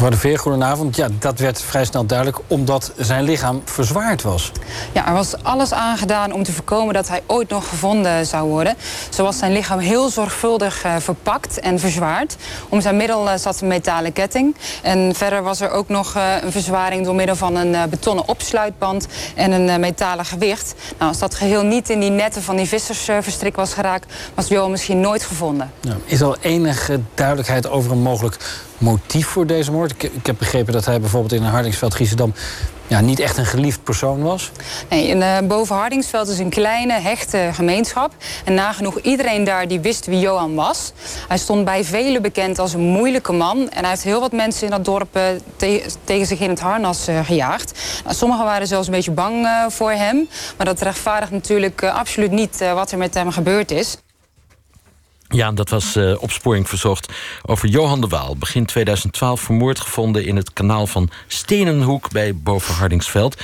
Mevrouw 0.00 0.18
de 0.18 0.28
Veer, 0.28 0.38
goedenavond. 0.38 0.96
Ja, 0.96 1.08
dat 1.18 1.38
werd 1.38 1.62
vrij 1.62 1.84
snel 1.84 2.06
duidelijk 2.06 2.38
omdat 2.46 2.92
zijn 2.96 3.24
lichaam 3.24 3.62
verzwaard 3.64 4.22
was. 4.22 4.52
Ja, 4.92 5.06
er 5.06 5.12
was 5.12 5.42
alles 5.42 5.72
aangedaan 5.72 6.32
om 6.32 6.42
te 6.42 6.52
voorkomen 6.52 6.94
dat 6.94 7.08
hij 7.08 7.22
ooit 7.26 7.48
nog 7.48 7.68
gevonden 7.68 8.26
zou 8.26 8.48
worden. 8.48 8.74
Zo 9.10 9.22
was 9.22 9.38
zijn 9.38 9.52
lichaam 9.52 9.78
heel 9.78 10.08
zorgvuldig 10.08 10.84
uh, 10.84 10.96
verpakt 10.98 11.60
en 11.60 11.78
verzwaard. 11.78 12.36
Om 12.68 12.80
zijn 12.80 12.96
middel 12.96 13.26
uh, 13.26 13.34
zat 13.34 13.60
een 13.60 13.68
metalen 13.68 14.12
ketting. 14.12 14.56
En 14.82 15.14
verder 15.14 15.42
was 15.42 15.60
er 15.60 15.70
ook 15.70 15.88
nog 15.88 16.16
uh, 16.16 16.34
een 16.42 16.52
verzwaring 16.52 17.04
door 17.04 17.14
middel 17.14 17.36
van 17.36 17.56
een 17.56 17.90
betonnen 17.90 18.28
opsluitband 18.28 19.06
en 19.34 19.52
een 19.52 19.80
metalen 19.80 20.24
gewicht. 20.24 20.74
Nou, 20.98 21.10
als 21.10 21.18
dat 21.18 21.34
geheel 21.34 21.62
niet 21.62 21.90
in 21.90 22.00
die 22.00 22.10
netten 22.10 22.42
van 22.42 22.56
die 22.56 22.66
vissers 22.68 23.04
verstrikt 23.04 23.56
was 23.56 23.74
geraakt, 23.74 24.12
was 24.34 24.48
Johan 24.48 24.70
misschien 24.70 25.00
nooit 25.00 25.22
gevonden. 25.22 25.72
Ja, 25.80 25.96
is 26.04 26.20
er 26.20 26.36
enige 26.40 27.00
duidelijkheid 27.14 27.68
over 27.68 27.92
een 27.92 28.02
mogelijk 28.02 28.36
motief 28.78 29.26
voor 29.26 29.46
deze 29.46 29.72
moord? 29.72 29.89
Ik, 29.90 30.02
ik 30.02 30.26
heb 30.26 30.38
begrepen 30.38 30.72
dat 30.72 30.84
hij 30.84 31.00
bijvoorbeeld 31.00 31.32
in 31.32 31.42
Hardingsveld, 31.42 31.94
Giesendam... 31.94 32.34
Ja, 32.90 33.00
niet 33.00 33.20
echt 33.20 33.36
een 33.36 33.46
geliefd 33.46 33.84
persoon 33.84 34.22
was? 34.22 34.50
Nee, 34.88 35.16
uh, 35.16 35.38
boven 35.38 35.76
Hardingsveld 35.76 36.28
is 36.28 36.38
een 36.38 36.50
kleine, 36.50 36.92
hechte 36.92 37.50
gemeenschap. 37.52 38.12
En 38.44 38.54
nagenoeg 38.54 39.00
iedereen 39.00 39.44
daar 39.44 39.68
die 39.68 39.80
wist 39.80 40.06
wie 40.06 40.18
Johan 40.18 40.54
was. 40.54 40.92
Hij 41.28 41.38
stond 41.38 41.64
bij 41.64 41.84
velen 41.84 42.22
bekend 42.22 42.58
als 42.58 42.72
een 42.72 42.80
moeilijke 42.80 43.32
man. 43.32 43.70
En 43.70 43.80
hij 43.80 43.88
heeft 43.88 44.02
heel 44.02 44.20
wat 44.20 44.32
mensen 44.32 44.64
in 44.64 44.70
dat 44.70 44.84
dorp 44.84 45.18
te 45.56 45.82
tegen 46.04 46.26
zich 46.26 46.40
in 46.40 46.50
het 46.50 46.60
harnas 46.60 47.08
uh, 47.08 47.24
gejaagd. 47.24 47.78
Nou, 48.04 48.16
sommigen 48.16 48.44
waren 48.44 48.66
zelfs 48.66 48.86
een 48.86 48.92
beetje 48.92 49.10
bang 49.10 49.48
voor 49.68 49.92
hem. 49.92 50.28
Maar 50.56 50.66
dat 50.66 50.80
rechtvaardigt 50.80 51.32
natuurlijk 51.32 51.84
absoluut 51.84 52.30
niet 52.30 52.64
wat 52.74 52.92
er 52.92 52.98
met 52.98 53.14
hem 53.14 53.30
gebeurd 53.30 53.70
is. 53.70 53.96
Ja, 55.32 55.52
dat 55.52 55.68
was 55.68 55.96
uh, 55.96 56.22
opsporing 56.22 56.68
verzocht 56.68 57.12
over 57.42 57.68
Johan 57.68 58.00
de 58.00 58.06
Waal. 58.06 58.36
Begin 58.36 58.64
2012 58.64 59.40
vermoord 59.40 59.80
gevonden 59.80 60.24
in 60.24 60.36
het 60.36 60.52
kanaal 60.52 60.86
van 60.86 61.10
Stenenhoek 61.26 62.10
bij 62.10 62.36
Bovenhardingsveld. 62.36 63.42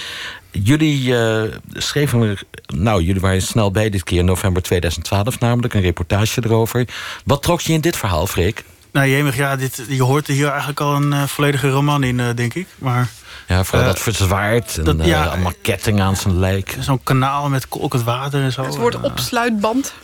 Jullie 0.51 1.03
uh, 1.03 1.43
schreven, 1.72 2.39
nou, 2.66 3.03
jullie 3.03 3.20
waren 3.20 3.43
snel 3.43 3.70
bij 3.70 3.91
dit 3.91 4.05
keer, 4.05 4.24
november 4.24 4.62
2012 4.62 5.41
namelijk, 5.41 5.74
een 5.74 5.80
reportage 5.80 6.43
erover. 6.45 6.89
Wat 7.24 7.43
trok 7.43 7.61
je 7.61 7.72
in 7.72 7.80
dit 7.80 7.97
verhaal, 7.97 8.26
Freek? 8.26 8.64
Nou, 8.91 9.09
jemig, 9.09 9.37
ja, 9.37 9.57
dit, 9.57 9.84
je 9.89 10.03
hoort 10.03 10.26
hier 10.26 10.49
eigenlijk 10.49 10.80
al 10.80 10.95
een 10.95 11.12
uh, 11.12 11.22
volledige 11.22 11.68
roman 11.68 12.03
in, 12.03 12.18
uh, 12.18 12.26
denk 12.34 12.55
ik. 12.55 12.66
Maar, 12.78 13.09
ja, 13.49 13.64
vooral 13.64 13.87
dat 13.87 13.99
verzwaard 13.99 14.78
en 14.78 14.84
dat, 14.84 15.07
ja, 15.07 15.24
allemaal 15.24 15.53
ketting 15.62 16.01
aan 16.01 16.16
zijn 16.16 16.39
lijk. 16.39 16.76
Zo'n 16.80 17.03
kanaal 17.03 17.49
met 17.49 17.68
kolkend 17.68 18.03
water 18.03 18.43
en 18.43 18.53
zo. 18.53 18.64
Het 18.64 18.76
wordt 18.76 19.01
opsluitband. 19.01 19.95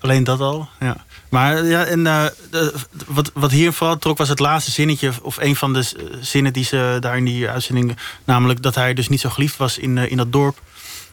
Alleen 0.00 0.24
dat 0.24 0.40
al, 0.40 0.68
ja. 0.80 0.96
Maar 1.36 1.64
ja, 1.64 1.84
en 1.84 1.98
uh, 1.98 2.24
de, 2.50 2.74
wat, 3.06 3.30
wat 3.34 3.50
hier 3.50 3.72
vooral 3.72 3.98
trok 3.98 4.18
was 4.18 4.28
het 4.28 4.38
laatste 4.38 4.70
zinnetje... 4.70 5.12
of 5.22 5.36
een 5.36 5.56
van 5.56 5.72
de 5.72 5.84
zinnen 6.20 6.52
die 6.52 6.64
ze 6.64 6.96
daar 7.00 7.16
in 7.16 7.24
die 7.24 7.48
uitzending... 7.48 7.96
namelijk 8.24 8.62
dat 8.62 8.74
hij 8.74 8.94
dus 8.94 9.08
niet 9.08 9.20
zo 9.20 9.28
geliefd 9.28 9.56
was 9.56 9.78
in, 9.78 9.96
uh, 9.96 10.10
in 10.10 10.16
dat 10.16 10.32
dorp. 10.32 10.60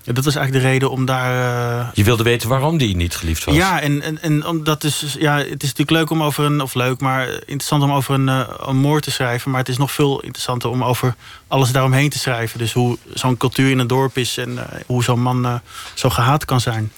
Ja, 0.02 0.14
dat 0.14 0.26
was 0.26 0.36
eigenlijk 0.36 0.66
de 0.66 0.72
reden 0.72 0.92
om 0.92 1.06
daar... 1.06 1.34
Uh... 1.80 1.88
Je 1.94 2.04
wilde 2.04 2.24
weten 2.24 2.50
waarom 2.50 2.78
die 2.78 2.96
niet 2.96 3.16
geliefd 3.16 3.44
was? 3.44 3.56
Ja, 3.56 3.82
en, 3.82 4.02
en, 4.02 4.22
en 4.22 4.46
omdat 4.46 4.84
is, 4.84 5.16
ja, 5.20 5.38
het 5.38 5.64
is 5.64 5.74
natuurlijk 5.74 5.90
leuk 5.90 6.10
om 6.10 6.24
over 6.24 6.44
een... 6.44 6.62
of 6.62 6.74
leuk, 6.74 7.00
maar 7.00 7.28
interessant 7.28 7.84
om 7.84 7.92
over 7.92 8.14
een, 8.14 8.28
een 8.70 8.78
moord 8.78 9.04
te 9.04 9.12
schrijven... 9.12 9.52
maar 9.52 9.60
het 9.60 9.70
is 9.70 9.78
nog 9.78 9.92
veel 9.92 10.20
interessanter 10.20 10.70
om 10.70 10.84
over 10.84 11.16
alles 11.48 11.72
daaromheen 11.72 12.10
te 12.10 12.20
schrijven. 12.20 12.60
Dus 12.60 12.74
hoe 12.74 12.98
zo'n 13.14 13.38
cultuur 13.38 13.70
in 13.70 13.80
een 13.80 13.88
dorp 13.88 14.18
is... 14.18 14.38
en 14.38 14.60
hoe 14.86 15.04
zo'n 15.04 15.22
man 15.22 15.62
zo 15.94 16.10
gehaat 16.10 16.46
kan 16.46 16.62
zijn. 16.62 16.92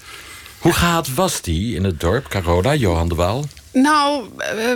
Hoe 0.65 0.73
gehaat 0.73 1.13
was 1.13 1.41
die 1.41 1.75
in 1.75 1.83
het 1.83 1.99
dorp, 1.99 2.27
Carola, 2.27 2.75
Johan 2.75 3.07
de 3.07 3.15
Waal? 3.15 3.43
Nou, 3.81 4.25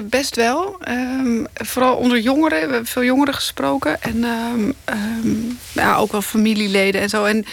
best 0.03 0.35
wel. 0.35 0.77
Um, 0.89 1.47
vooral 1.53 1.95
onder 1.95 2.19
jongeren. 2.19 2.59
We 2.59 2.73
hebben 2.73 2.85
veel 2.85 3.03
jongeren 3.03 3.33
gesproken. 3.33 4.01
En 4.01 4.23
um, 4.23 4.73
um, 4.85 5.59
ja, 5.71 5.95
ook 5.95 6.11
wel 6.11 6.21
familieleden 6.21 7.01
en 7.01 7.09
zo. 7.09 7.25
En 7.25 7.45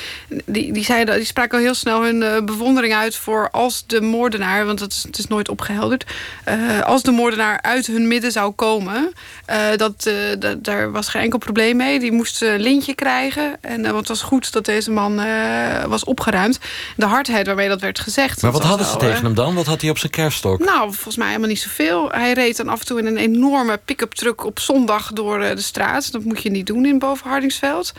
die, 0.44 0.72
die, 0.72 0.84
zeiden, 0.84 1.16
die 1.16 1.24
spraken 1.24 1.58
al 1.58 1.64
heel 1.64 1.74
snel 1.74 2.02
hun 2.02 2.22
uh, 2.22 2.40
bewondering 2.44 2.94
uit 2.94 3.16
voor 3.16 3.50
als 3.50 3.84
de 3.86 4.00
moordenaar... 4.00 4.66
want 4.66 4.80
het 4.80 4.92
is, 4.92 5.02
het 5.02 5.18
is 5.18 5.26
nooit 5.26 5.48
opgehelderd... 5.48 6.04
Uh, 6.48 6.82
als 6.82 7.02
de 7.02 7.10
moordenaar 7.10 7.62
uit 7.62 7.86
hun 7.86 8.08
midden 8.08 8.32
zou 8.32 8.52
komen... 8.52 9.12
Uh, 9.50 9.56
dat, 9.76 10.10
dat, 10.38 10.64
daar 10.64 10.92
was 10.92 11.08
geen 11.08 11.22
enkel 11.22 11.38
probleem 11.38 11.76
mee. 11.76 11.98
Die 11.98 12.12
moest 12.12 12.42
een 12.42 12.60
lintje 12.60 12.94
krijgen. 12.94 13.56
En 13.60 13.84
het 13.84 14.08
was 14.08 14.22
goed 14.22 14.52
dat 14.52 14.64
deze 14.64 14.90
man 14.90 15.20
was 15.86 16.04
opgeruimd. 16.04 16.58
De 16.96 17.06
hardheid 17.06 17.46
waarmee 17.46 17.68
dat 17.68 17.80
werd 17.80 17.98
gezegd... 17.98 18.42
Maar 18.42 18.52
wat 18.52 18.64
hadden 18.64 18.86
ze 18.86 18.96
tegen 18.96 19.24
hem 19.24 19.34
dan? 19.34 19.54
Wat 19.54 19.66
had 19.66 19.80
hij 19.80 19.90
op 19.90 19.98
zijn 19.98 20.12
kerfstok? 20.12 20.58
Nou, 20.58 20.92
volgens 20.92 21.16
mij 21.16 21.35
helemaal 21.36 21.48
niet 21.48 21.60
zoveel. 21.60 22.10
Hij 22.10 22.32
reed 22.32 22.56
dan 22.56 22.68
af 22.68 22.80
en 22.80 22.86
toe 22.86 22.98
in 22.98 23.06
een 23.06 23.16
enorme 23.16 23.80
pick-up 23.84 24.14
truck 24.14 24.44
op 24.44 24.58
zondag 24.58 25.12
door 25.12 25.38
de 25.38 25.60
straat. 25.60 26.12
Dat 26.12 26.24
moet 26.24 26.42
je 26.42 26.50
niet 26.50 26.66
doen 26.66 26.86
in 26.86 26.98
Bovenhardingsveld. 26.98 27.92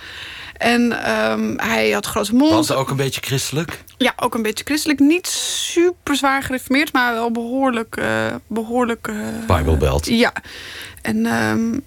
En 0.58 1.12
um, 1.32 1.54
hij 1.60 1.92
had 1.92 2.06
grote 2.06 2.36
mond. 2.36 2.52
Was 2.52 2.72
ook 2.72 2.90
een 2.90 2.96
beetje 2.96 3.22
christelijk? 3.22 3.84
Ja, 3.98 4.14
ook 4.16 4.36
een 4.36 4.42
beetje 4.42 4.64
christelijk. 4.64 5.00
Niet 5.00 5.28
super 5.28 6.16
zwaar 6.16 6.44
gereformeerd, 6.44 6.94
maar 6.94 7.14
wel 7.14 7.32
behoorlijk... 7.32 7.98
Uh, 8.00 8.36
behoorlijk 8.48 9.08
uh, 9.08 9.16
Bijbelbelt. 9.48 10.06
Ja. 10.06 10.34
En... 11.02 11.26
Um, 11.26 11.84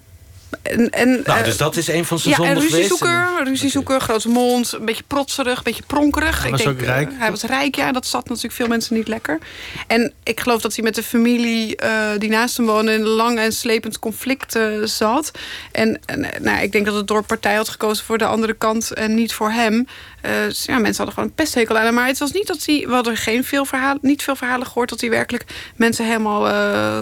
en, 0.61 0.89
en, 0.89 1.21
nou, 1.25 1.43
dus 1.43 1.57
dat 1.57 1.75
is 1.75 1.87
een 1.87 2.05
van 2.05 2.19
zijn 2.19 2.29
ja, 2.29 2.45
zondes 2.45 2.63
en 2.63 2.69
ruziezoeker, 2.69 3.29
ruziezoeker, 3.43 3.95
okay. 3.95 4.07
grote 4.07 4.29
mond, 4.29 4.71
een 4.71 4.85
beetje 4.85 5.03
protserig, 5.07 5.57
een 5.57 5.63
beetje 5.63 5.83
pronkerig. 5.87 6.41
Hij 6.41 6.51
was 6.51 6.59
ik 6.59 6.65
denk, 6.65 6.79
denk, 6.79 6.89
ook 6.89 6.95
rijk. 6.95 7.11
Uh, 7.11 7.19
hij 7.19 7.29
was 7.29 7.43
rijk, 7.43 7.75
ja. 7.75 7.91
Dat 7.91 8.05
zat 8.05 8.27
natuurlijk 8.27 8.55
veel 8.55 8.67
mensen 8.67 8.95
niet 8.95 9.07
lekker. 9.07 9.39
En 9.87 10.13
ik 10.23 10.39
geloof 10.39 10.61
dat 10.61 10.75
hij 10.75 10.83
met 10.83 10.95
de 10.95 11.03
familie 11.03 11.81
uh, 11.83 12.09
die 12.17 12.29
naast 12.29 12.57
hem 12.57 12.65
woonde... 12.65 12.93
in 12.93 12.99
een 12.99 13.07
lang 13.07 13.39
en 13.39 13.51
slepend 13.51 13.99
conflict 13.99 14.55
uh, 14.55 14.83
zat. 14.83 15.31
En 15.71 15.99
nou, 16.41 16.61
ik 16.61 16.71
denk 16.71 16.85
dat 16.85 16.95
het 16.95 17.07
dorp 17.07 17.27
partij 17.27 17.55
had 17.55 17.69
gekozen 17.69 18.05
voor 18.05 18.17
de 18.17 18.25
andere 18.25 18.53
kant... 18.53 18.93
en 18.93 19.13
niet 19.13 19.33
voor 19.33 19.51
hem. 19.51 19.87
Dus 20.21 20.65
ja, 20.65 20.77
mensen 20.77 20.95
hadden 20.95 21.13
gewoon 21.13 21.29
een 21.29 21.35
pesthekel 21.35 21.77
aan 21.77 21.85
hem. 21.85 21.93
Maar 21.93 22.07
het 22.07 22.17
was 22.17 22.31
niet 22.31 22.47
dat 22.47 22.65
hij... 22.65 22.85
We 22.87 22.93
hadden 22.93 23.17
geen 23.17 23.43
veel 23.43 23.65
verhalen, 23.65 23.99
niet 24.01 24.23
veel 24.23 24.35
verhalen 24.35 24.67
gehoord... 24.67 24.89
dat 24.89 25.01
hij 25.01 25.09
werkelijk 25.09 25.45
mensen 25.75 26.05
helemaal 26.05 26.41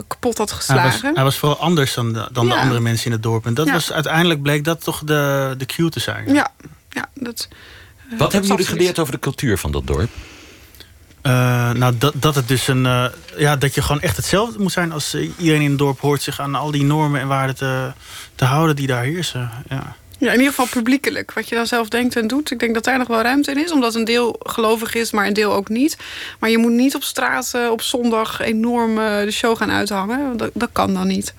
kapot 0.07 0.37
had 0.37 0.51
geslagen. 0.51 0.91
Hij 0.91 1.01
was, 1.01 1.11
hij 1.15 1.23
was 1.23 1.37
vooral 1.37 1.59
anders 1.59 1.93
dan, 1.93 2.13
de, 2.13 2.29
dan 2.31 2.47
ja. 2.47 2.53
de 2.53 2.59
andere 2.59 2.79
mensen 2.79 3.05
in 3.05 3.11
het 3.11 3.23
dorp. 3.23 3.45
En 3.45 3.53
dat 3.53 3.65
ja. 3.65 3.73
was 3.73 3.91
uiteindelijk 3.91 4.41
bleek 4.41 4.63
dat 4.63 4.83
toch 4.83 5.03
de, 5.03 5.53
de 5.57 5.65
cue 5.65 5.89
te 5.89 5.99
zijn. 5.99 6.33
Ja, 6.33 6.51
ja 6.89 7.09
dat... 7.13 7.47
Uh, 8.11 8.19
Wat 8.19 8.31
hebben 8.31 8.49
jullie 8.49 8.65
geleerd 8.65 8.99
over 8.99 9.13
de 9.13 9.19
cultuur 9.19 9.57
van 9.57 9.71
dat 9.71 9.87
dorp? 9.87 10.09
Uh, 11.23 11.71
nou, 11.71 11.97
dat, 11.97 12.13
dat 12.15 12.35
het 12.35 12.47
dus 12.47 12.67
een. 12.67 12.85
Uh, 12.85 13.05
ja, 13.37 13.55
dat 13.55 13.75
je 13.75 13.81
gewoon 13.81 14.01
echt 14.01 14.15
hetzelfde 14.15 14.59
moet 14.59 14.71
zijn 14.71 14.91
als 14.91 15.15
iedereen 15.15 15.61
in 15.61 15.69
het 15.69 15.77
dorp 15.77 15.99
hoort 15.99 16.21
zich 16.21 16.39
aan 16.39 16.55
al 16.55 16.71
die 16.71 16.83
normen 16.83 17.21
en 17.21 17.27
waarden 17.27 17.55
te, 17.55 17.91
te 18.35 18.45
houden 18.45 18.75
die 18.75 18.87
daar 18.87 19.03
heersen. 19.03 19.51
Ja. 19.69 19.95
Ja, 20.19 20.27
in 20.27 20.37
ieder 20.37 20.49
geval 20.49 20.67
publiekelijk. 20.67 21.33
Wat 21.33 21.49
je 21.49 21.55
dan 21.55 21.67
zelf 21.67 21.89
denkt 21.89 22.15
en 22.15 22.27
doet. 22.27 22.51
Ik 22.51 22.59
denk 22.59 22.73
dat 22.73 22.83
daar 22.83 22.97
nog 22.97 23.07
wel 23.07 23.21
ruimte 23.21 23.51
in 23.51 23.63
is. 23.63 23.71
Omdat 23.71 23.95
een 23.95 24.05
deel 24.05 24.35
gelovig 24.39 24.93
is, 24.93 25.11
maar 25.11 25.27
een 25.27 25.33
deel 25.33 25.53
ook 25.53 25.69
niet. 25.69 25.97
Maar 26.39 26.49
je 26.49 26.57
moet 26.57 26.71
niet 26.71 26.95
op 26.95 27.03
straat 27.03 27.51
eh, 27.53 27.69
op 27.69 27.81
zondag 27.81 28.39
enorm 28.39 28.97
eh, 28.97 29.23
de 29.23 29.31
show 29.31 29.57
gaan 29.57 29.71
uithangen. 29.71 30.37
Dat, 30.37 30.51
dat 30.53 30.69
kan 30.71 30.93
dan 30.93 31.07
niet. 31.07 31.33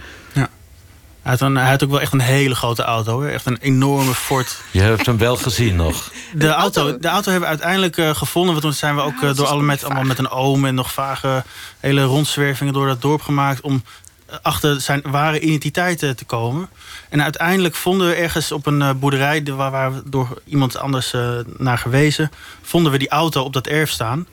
Hij 1.22 1.32
had, 1.32 1.40
een, 1.40 1.56
hij 1.56 1.70
had 1.70 1.84
ook 1.84 1.90
wel 1.90 2.00
echt 2.00 2.12
een 2.12 2.20
hele 2.20 2.54
grote 2.54 2.82
auto. 2.82 3.12
Hoor. 3.12 3.26
Echt 3.26 3.46
een 3.46 3.58
enorme 3.60 4.14
Ford. 4.14 4.58
Je 4.70 4.80
hebt 4.80 5.06
hem 5.06 5.18
wel 5.18 5.36
gezien 5.36 5.76
nog. 5.76 6.12
De 6.34 6.48
auto, 6.48 6.98
de 6.98 7.08
auto 7.08 7.30
hebben 7.30 7.48
we 7.48 7.54
uiteindelijk 7.56 7.96
eh, 7.96 8.14
gevonden. 8.14 8.50
Want 8.50 8.64
toen 8.64 8.72
zijn 8.72 8.96
we 8.96 9.02
ook 9.02 9.22
eh, 9.22 9.34
door 9.34 9.46
alle 9.46 9.62
met, 9.62 9.84
allemaal 9.84 10.04
met 10.04 10.18
een 10.18 10.30
oom... 10.30 10.64
en 10.64 10.74
nog 10.74 10.92
vage 10.92 11.44
hele 11.80 12.02
rondzwervingen 12.02 12.72
door 12.72 12.86
dat 12.86 13.02
dorp 13.02 13.20
gemaakt... 13.20 13.60
om 13.60 13.82
achter 14.42 14.80
zijn 14.80 15.02
ware 15.04 15.40
identiteit 15.40 15.98
te 15.98 16.24
komen. 16.26 16.68
En 17.08 17.22
uiteindelijk 17.22 17.74
vonden 17.74 18.08
we 18.08 18.14
ergens 18.14 18.52
op 18.52 18.66
een 18.66 18.82
eh, 18.82 18.90
boerderij... 18.94 19.42
de- 19.42 19.54
waar, 19.54 19.70
waar 19.70 19.94
we 19.94 20.02
door 20.04 20.42
iemand 20.44 20.76
anders 20.76 21.12
eh, 21.12 21.38
naar 21.56 21.78
gewezen... 21.78 22.30
vonden 22.62 22.92
we 22.92 22.98
die 22.98 23.08
auto 23.08 23.42
op 23.42 23.52
dat 23.52 23.66
erf 23.66 23.90
staan... 23.90 24.26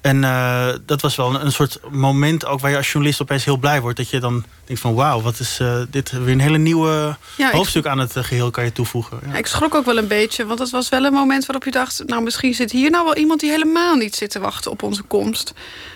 En 0.00 0.24
eh, 0.24 0.68
dat 0.86 1.00
was 1.00 1.16
wel 1.16 1.34
een, 1.34 1.44
een 1.44 1.52
soort 1.52 1.80
moment 1.90 2.46
ook 2.46 2.60
waar 2.60 2.70
je 2.70 2.76
als 2.76 2.86
journalist 2.92 3.22
opeens 3.22 3.44
heel 3.44 3.56
blij 3.56 3.80
wordt. 3.80 3.96
Dat 3.96 4.08
je 4.10 4.20
dan 4.20 4.44
denkt 4.64 4.82
van 4.82 4.94
wauw, 4.94 5.20
wat 5.20 5.38
is 5.40 5.58
eh, 5.60 5.76
dit 5.90 6.10
weer 6.10 6.28
een 6.32 6.40
hele 6.40 6.58
nieuwe 6.58 7.16
Ja, 7.36 7.48
ik- 7.48 7.54
hoofdstuk 7.54 7.86
aan 7.86 7.98
het 7.98 8.16
eh, 8.16 8.24
geheel 8.24 8.50
kan 8.50 8.64
je 8.64 8.72
toevoegen. 8.72 9.18
Ja. 9.26 9.32
Ja, 9.32 9.38
ik 9.38 9.46
schrok 9.46 9.74
ook 9.74 9.84
wel 9.84 9.98
een 9.98 10.06
beetje, 10.06 10.46
want 10.46 10.58
het 10.58 10.70
was 10.70 10.88
wel 10.88 11.04
een 11.04 11.12
moment 11.12 11.46
waarop 11.46 11.64
je 11.64 11.70
dacht... 11.70 12.02
nou, 12.06 12.22
misschien 12.22 12.54
zit 12.54 12.70
hier 12.70 12.90
nou 12.90 13.04
wel 13.04 13.16
iemand 13.16 13.40
die 13.40 13.50
helemaal 13.50 13.94
niet 13.94 14.14
zit 14.16 14.30
te 14.30 14.38
wachten 14.38 14.70
op 14.70 14.82
onze 14.82 15.02
komst. 15.02 15.52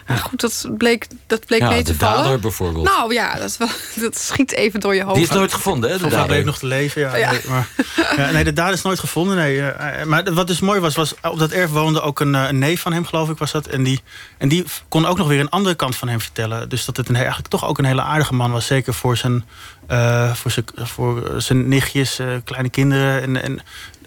Maar 0.07 0.17
goed, 0.19 0.41
dat 0.41 0.67
bleek, 0.79 1.07
dat 1.27 1.47
bleek 1.47 1.61
Ja, 1.61 1.69
mee 1.69 1.83
te 1.83 1.93
de 1.93 1.99
vallen. 1.99 2.23
dader 2.23 2.41
bijvoorbeeld. 2.41 2.85
Nou 2.85 3.15
ja, 3.15 3.35
dat, 3.39 3.57
wel, 3.57 3.69
dat 4.05 4.19
schiet 4.19 4.53
even 4.53 4.81
door 4.81 4.95
je 4.95 5.03
hoofd. 5.03 5.15
Die 5.15 5.25
is 5.25 5.31
nooit 5.31 5.53
gevonden, 5.53 5.91
hè? 5.91 5.99
De 5.99 6.09
dader. 6.09 6.27
bleef 6.27 6.45
nog 6.45 6.59
te 6.59 6.67
leven, 6.67 7.01
ja. 7.01 7.17
Ja. 7.17 7.31
Nee, 7.31 7.41
maar, 7.49 7.69
ja, 8.17 8.31
nee, 8.31 8.45
de 8.45 8.53
dader 8.53 8.75
is 8.75 8.83
nooit 8.83 8.99
gevonden. 8.99 9.37
Nee. 9.37 9.63
Maar 10.05 10.33
wat 10.35 10.47
dus 10.47 10.61
mooi 10.61 10.81
was, 10.81 10.95
was 10.95 11.15
op 11.23 11.39
dat 11.39 11.51
erf 11.51 11.71
woonde 11.71 12.01
ook 12.01 12.21
een, 12.21 12.35
een 12.35 12.59
neef 12.59 12.81
van 12.81 12.93
hem, 12.93 13.05
geloof 13.07 13.29
ik, 13.31 13.39
was 13.39 13.53
dat. 13.53 13.67
En 13.67 13.83
die, 13.83 13.94
en 14.39 14.49
die 14.49 14.65
kon 14.89 15.07
ook 15.07 15.17
nog 15.19 15.29
weer 15.29 15.41
een 15.41 15.49
andere 15.51 15.75
kant 15.75 15.97
van 15.97 16.09
hem 16.09 16.21
vertellen. 16.21 16.69
Dus 16.69 16.85
dat 16.85 16.97
het 16.97 17.09
een, 17.09 17.17
eigenlijk 17.17 17.49
toch 17.49 17.67
ook 17.67 17.79
een 17.79 17.85
hele 17.85 18.03
aardige 18.03 18.35
man 18.35 18.51
was. 18.53 18.67
Zeker 18.67 18.95
voor 18.95 19.17
zijn, 19.17 19.45
eh, 19.87 20.35
voor 20.35 20.51
zijn, 20.51 20.65
voor 20.75 21.35
zijn 21.43 21.69
nichtjes, 21.69 22.19
eh, 22.19 22.27
kleine 22.45 22.69
kinderen. 22.69 23.23
En, 23.23 23.43
en 23.43 23.59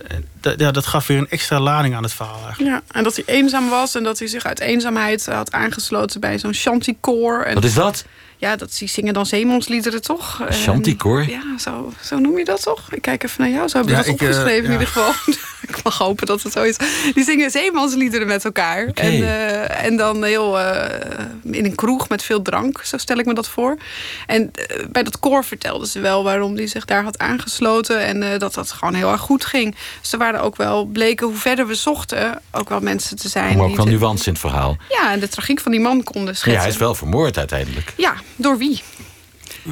eh, 0.08 0.18
dat- 0.42 0.60
ja, 0.60 0.72
dat 0.72 0.86
gaf 0.86 1.08
weer 1.08 1.18
een 1.18 1.30
extra 1.30 1.60
lading 1.60 1.96
aan 1.96 2.04
het 2.04 2.14
verhaal 2.14 2.44
eigenlijk. 2.46 2.70
Ja, 2.76 2.82
en 2.98 3.04
dat 3.04 3.16
hij 3.16 3.24
eenzaam 3.28 3.70
was 3.70 3.96
en 3.96 4.04
dat 4.04 4.20
hij 4.20 4.28
zich 4.28 4.44
uit 4.44 4.60
eenzaamheid 4.60 5.26
had 5.26 5.52
aangesloten 5.52 6.20
bij 6.20 6.40
zo'n 6.40 6.54
chanticoor. 6.54 7.42
En 7.44 7.54
Wat 7.54 7.64
is 7.64 7.74
dat? 7.74 8.06
Ja, 8.40 8.56
dat, 8.56 8.76
die 8.80 8.88
zingen 8.88 9.14
dan 9.14 9.26
zeemansliederen 9.26 10.02
toch? 10.02 10.42
Chanticoor? 10.50 11.30
Ja, 11.30 11.42
zo, 11.60 11.94
zo 12.04 12.18
noem 12.20 12.38
je 12.38 12.46
dat 12.46 12.64
toch? 12.64 12.92
Ik 12.94 13.02
kijk 13.02 13.24
even 13.24 13.42
naar 13.42 13.50
jou, 13.52 13.68
zo 13.68 13.78
heb 13.78 13.86
je 13.86 13.92
Ja, 13.92 13.98
dat 13.98 14.08
ik, 14.08 14.22
eh, 14.22 14.28
opgeschreven 14.28 14.64
in 14.64 14.72
ja. 14.72 14.72
ieder 14.72 14.88
geval. 14.88 15.14
ik 15.78 15.84
mag 15.84 15.97
hopen 15.97 16.26
dat 16.26 16.43
het 16.43 16.53
zo 16.53 16.63
is. 16.63 16.78
Die 17.13 17.24
zingen 17.24 17.51
zeemansliederen 17.51 18.28
met 18.28 18.45
elkaar. 18.45 18.86
En, 18.93 19.13
eh, 19.13 19.86
en 19.86 19.97
dan 19.97 20.24
heel 20.24 20.59
eh, 20.59 21.26
in 21.43 21.65
een 21.65 21.76
kroeg 21.76 22.09
met 22.09 22.24
veel 22.24 22.41
drank, 22.41 22.82
zo 22.84 22.97
stel 22.97 23.18
ik 23.18 23.26
me 23.26 23.34
dat 23.34 23.47
voor. 23.49 23.78
En 24.26 24.51
eh, 24.53 24.86
bij 24.91 25.03
dat 25.03 25.20
koor 25.20 25.43
vertelden 25.43 25.88
ze 25.88 25.99
wel 25.99 26.24
waarom 26.24 26.55
die 26.55 26.68
zich 26.68 26.86
daar 26.86 27.03
had 27.03 27.18
aangesloten. 27.18 27.99
En 27.99 28.39
dat 28.39 28.53
dat 28.53 28.72
gewoon 28.72 28.93
heel 28.93 29.11
erg 29.11 29.22
goed 29.22 29.45
ging. 29.45 29.76
Dus 30.01 30.11
er 30.11 30.18
waren 30.20 30.41
ook 30.41 30.55
wel, 30.55 30.86
bleken 30.86 31.28
hoe 31.28 31.36
verder 31.36 31.68
we 31.68 31.76
zochten, 31.76 32.41
ook 32.51 32.70
wel 32.70 32.80
mensen 32.80 33.18
te 33.18 33.30
zijn. 33.30 33.57
Maar 33.57 33.65
ook 33.65 33.76
wel 33.76 33.86
nuance 33.86 34.26
in 34.26 34.32
het 34.32 34.41
verhaal. 34.41 34.78
Ja, 34.89 35.11
en 35.11 35.20
de 35.20 35.28
tragiek 35.28 35.59
van 35.59 35.72
die 35.72 35.82
man 35.82 36.03
konden 36.03 36.34
Ja, 36.34 36.39
schetsen. 36.39 36.61
hij 36.61 36.70
is 36.70 36.78
wel 36.78 36.95
vermoord 36.95 37.38
uiteindelijk. 37.38 37.93
Ja, 37.97 38.15
door 38.36 38.57
wie? 38.57 38.82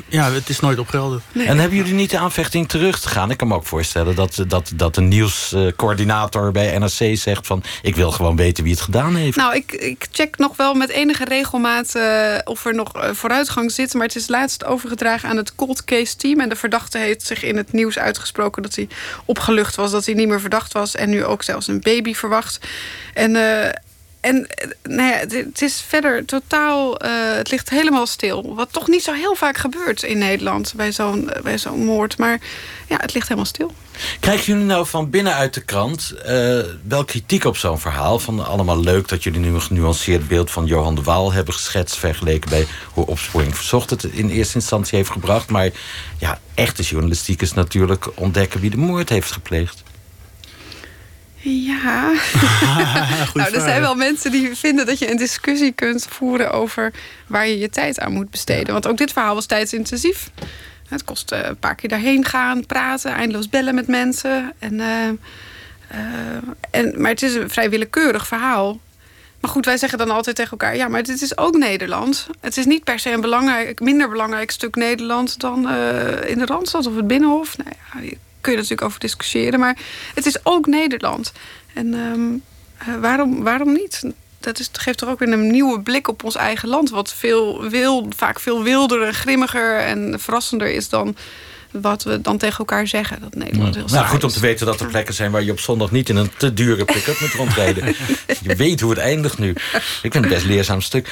Ja, 0.07 0.31
het 0.31 0.49
is 0.49 0.59
nooit 0.59 0.79
opgehelderd. 0.79 1.23
En 1.33 1.57
hebben 1.57 1.77
jullie 1.77 1.93
niet 1.93 2.09
de 2.09 2.17
aanvechting 2.17 2.67
terug 2.67 2.99
te 2.99 3.09
gaan? 3.09 3.31
Ik 3.31 3.37
kan 3.37 3.47
me 3.47 3.55
ook 3.55 3.65
voorstellen 3.65 4.15
dat, 4.15 4.43
dat, 4.47 4.71
dat 4.75 4.95
de 4.95 5.01
nieuwscoördinator 5.01 6.51
bij 6.51 6.77
NRC 6.77 7.17
zegt 7.17 7.47
van... 7.47 7.63
ik 7.81 7.95
wil 7.95 8.11
gewoon 8.11 8.35
weten 8.35 8.63
wie 8.63 8.73
het 8.73 8.81
gedaan 8.81 9.15
heeft. 9.15 9.37
Nou, 9.37 9.55
ik, 9.55 9.71
ik 9.71 10.07
check 10.11 10.37
nog 10.37 10.55
wel 10.57 10.73
met 10.73 10.89
enige 10.89 11.25
regelmaat 11.25 11.95
eh, 11.95 12.37
of 12.43 12.65
er 12.65 12.75
nog 12.75 12.93
eh, 12.93 13.09
vooruitgang 13.13 13.71
zit. 13.71 13.93
Maar 13.93 14.07
het 14.07 14.15
is 14.15 14.27
laatst 14.27 14.65
overgedragen 14.65 15.29
aan 15.29 15.37
het 15.37 15.55
cold 15.55 15.83
case 15.83 16.15
team. 16.15 16.39
En 16.39 16.49
de 16.49 16.55
verdachte 16.55 16.97
heeft 16.97 17.25
zich 17.25 17.43
in 17.43 17.57
het 17.57 17.71
nieuws 17.71 17.97
uitgesproken 17.97 18.61
dat 18.61 18.75
hij 18.75 18.87
opgelucht 19.25 19.75
was. 19.75 19.91
Dat 19.91 20.05
hij 20.05 20.13
niet 20.15 20.27
meer 20.27 20.41
verdacht 20.41 20.73
was. 20.73 20.95
En 20.95 21.09
nu 21.09 21.25
ook 21.25 21.43
zelfs 21.43 21.67
een 21.67 21.81
baby 21.81 22.13
verwacht. 22.13 22.59
En... 23.13 23.35
eh, 23.35 23.69
en 24.25 24.47
eh, 24.47 24.67
nou 24.83 25.09
ja, 25.09 25.17
het, 25.17 25.61
is 25.61 25.83
verder 25.87 26.25
totaal, 26.25 26.97
eh, 26.97 27.11
het 27.35 27.51
ligt 27.51 27.69
helemaal 27.69 28.05
stil. 28.05 28.55
Wat 28.55 28.73
toch 28.73 28.87
niet 28.87 29.03
zo 29.03 29.13
heel 29.13 29.35
vaak 29.35 29.57
gebeurt 29.57 30.03
in 30.03 30.17
Nederland 30.17 30.73
bij 30.75 30.91
zo'n 30.91 31.29
eh, 31.29 31.41
bij 31.41 31.57
zo'n 31.57 31.85
moord. 31.85 32.17
Maar 32.17 32.39
ja, 32.87 32.97
het 32.97 33.13
ligt 33.13 33.27
helemaal 33.27 33.49
stil. 33.49 33.71
Krijgen 34.19 34.45
jullie 34.45 34.63
nou 34.65 34.85
van 34.85 35.09
binnenuit 35.09 35.53
de 35.53 35.63
krant 35.63 36.13
wel 36.87 37.05
kritiek 37.05 37.45
op 37.45 37.57
zo'n 37.57 37.79
verhaal? 37.79 38.19
Van 38.19 38.45
allemaal 38.45 38.79
leuk 38.79 39.07
dat 39.07 39.23
jullie 39.23 39.39
nu 39.39 39.53
een 39.53 39.61
genuanceerd 39.61 40.27
beeld 40.27 40.51
van 40.51 40.65
Johan 40.65 40.95
de 40.95 41.03
Waal 41.03 41.31
hebben 41.31 41.53
geschetst... 41.53 41.97
vergeleken 41.97 42.49
bij 42.49 42.67
hoe 42.93 43.07
Opsporing 43.07 43.55
Verzocht 43.55 43.89
het 43.89 44.03
in 44.03 44.29
eerste 44.29 44.55
instantie 44.55 44.97
heeft 44.97 45.09
gebracht. 45.11 45.49
Maar 45.49 45.69
ja, 46.17 46.39
echte 46.53 46.83
journalistiek 46.83 47.41
is 47.41 47.53
natuurlijk 47.53 48.07
ontdekken 48.15 48.59
wie 48.59 48.69
de 48.69 48.77
moord 48.77 49.09
heeft 49.09 49.31
gepleegd. 49.31 49.83
Ja. 51.49 52.11
nou, 53.33 53.53
er 53.53 53.61
zijn 53.61 53.81
wel 53.81 53.95
mensen 53.95 54.31
die 54.31 54.55
vinden 54.55 54.85
dat 54.85 54.99
je 54.99 55.11
een 55.11 55.17
discussie 55.17 55.71
kunt 55.71 56.07
voeren 56.09 56.51
over 56.51 56.93
waar 57.27 57.47
je 57.47 57.57
je 57.57 57.69
tijd 57.69 57.99
aan 57.99 58.13
moet 58.13 58.29
besteden. 58.29 58.73
Want 58.73 58.87
ook 58.87 58.97
dit 58.97 59.11
verhaal 59.11 59.35
was 59.35 59.45
tijdsintensief. 59.45 60.29
Het 60.87 61.03
kost 61.03 61.31
eh, 61.31 61.39
een 61.43 61.57
paar 61.57 61.75
keer 61.75 61.89
daarheen 61.89 62.25
gaan, 62.25 62.65
praten, 62.65 63.11
eindeloos 63.11 63.49
bellen 63.49 63.75
met 63.75 63.87
mensen. 63.87 64.53
En, 64.59 64.79
eh, 64.79 65.07
eh, 65.07 65.17
en, 66.71 67.01
maar 67.01 67.11
het 67.11 67.21
is 67.21 67.35
een 67.35 67.49
vrij 67.49 67.69
willekeurig 67.69 68.27
verhaal. 68.27 68.79
Maar 69.39 69.51
goed, 69.51 69.65
wij 69.65 69.77
zeggen 69.77 69.97
dan 69.97 70.09
altijd 70.09 70.35
tegen 70.35 70.51
elkaar: 70.51 70.75
ja, 70.75 70.87
maar 70.87 71.03
dit 71.03 71.21
is 71.21 71.37
ook 71.37 71.57
Nederland. 71.57 72.27
Het 72.41 72.57
is 72.57 72.65
niet 72.65 72.83
per 72.83 72.99
se 72.99 73.11
een 73.11 73.21
belangrijk, 73.21 73.79
minder 73.79 74.09
belangrijk 74.09 74.51
stuk 74.51 74.75
Nederland 74.75 75.39
dan 75.39 75.57
in 76.25 76.37
de 76.37 76.45
Randstad 76.45 76.87
of 76.87 76.95
het 76.95 77.07
Binnenhof. 77.07 77.57
Nou 77.57 77.69
ja, 77.69 78.15
kun 78.45 78.53
je 78.53 78.59
natuurlijk 78.59 78.87
over 78.87 78.99
discussiëren, 78.99 79.59
maar 79.59 79.77
het 80.13 80.25
is 80.25 80.37
ook 80.43 80.65
Nederland. 80.65 81.31
En 81.73 81.93
ehm, 81.93 82.33
eh, 82.77 83.01
waarom, 83.01 83.43
waarom 83.43 83.73
niet? 83.73 84.03
Dat 84.39 84.59
is, 84.59 84.69
geeft 84.71 84.97
toch 84.97 85.09
ook 85.09 85.19
weer 85.19 85.31
een 85.31 85.51
nieuwe 85.51 85.79
blik 85.79 86.07
op 86.07 86.23
ons 86.23 86.35
eigen 86.35 86.69
land. 86.69 86.89
Wat 86.89 87.13
veel 87.13 87.69
wil, 87.69 88.07
vaak 88.15 88.39
veel 88.39 88.63
wilder 88.63 89.01
en 89.01 89.13
grimmiger 89.13 89.79
en 89.79 90.19
verrassender 90.19 90.67
is 90.67 90.89
dan 90.89 91.15
wat 91.71 92.03
we 92.03 92.21
dan 92.21 92.37
tegen 92.37 92.57
elkaar 92.57 92.87
zeggen. 92.87 93.21
Dat 93.21 93.35
Nederland 93.35 93.75
heel 93.75 93.85
Nou, 93.87 94.05
goed 94.05 94.23
om 94.23 94.29
te 94.29 94.39
weten 94.39 94.65
dat 94.65 94.79
er 94.79 94.87
plekken 94.87 95.13
zijn 95.13 95.31
waar 95.31 95.43
je 95.43 95.51
op 95.51 95.59
zondag 95.59 95.91
niet 95.91 96.09
in 96.09 96.15
een 96.15 96.31
te 96.37 96.53
dure 96.53 96.85
pick-up 96.85 97.19
moet 97.19 97.33
rondrijden. 97.33 97.85
je 98.41 98.55
weet 98.55 98.79
hoe 98.79 98.89
het 98.89 98.99
eindigt 98.99 99.37
nu. 99.37 99.49
Ik 99.49 100.11
vind 100.11 100.13
het 100.13 100.27
best 100.27 100.45
leerzaam 100.45 100.81
stuk. 100.81 101.09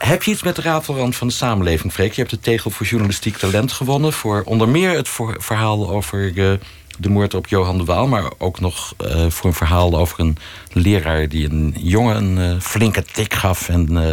Heb 0.00 0.22
je 0.22 0.30
iets 0.30 0.42
met 0.42 0.56
de 0.56 0.62
rafelrand 0.62 1.16
van 1.16 1.26
de 1.28 1.32
samenleving, 1.32 1.92
Freek? 1.92 2.12
Je 2.12 2.20
hebt 2.20 2.30
de 2.34 2.40
tegel 2.40 2.70
voor 2.70 2.86
journalistiek 2.86 3.36
talent 3.36 3.72
gewonnen. 3.72 4.12
Voor 4.12 4.42
onder 4.44 4.68
meer 4.68 4.90
het 4.96 5.08
voor- 5.08 5.36
verhaal 5.38 5.90
over 5.90 6.26
eh, 6.38 6.52
de 6.98 7.08
moord 7.08 7.34
op 7.34 7.46
Johan 7.46 7.78
de 7.78 7.84
Waal. 7.84 8.06
Maar 8.06 8.30
ook 8.38 8.60
nog 8.60 8.94
eh, 8.96 9.26
voor 9.28 9.46
een 9.50 9.56
verhaal 9.56 9.98
over 9.98 10.20
een 10.20 10.36
leraar 10.72 11.28
die 11.28 11.50
een 11.50 11.74
jongen 11.78 12.16
een 12.16 12.38
eh, 12.56 12.60
flinke 12.60 13.04
tik 13.12 13.34
gaf. 13.34 13.68
En 13.68 14.06
eh, 14.06 14.12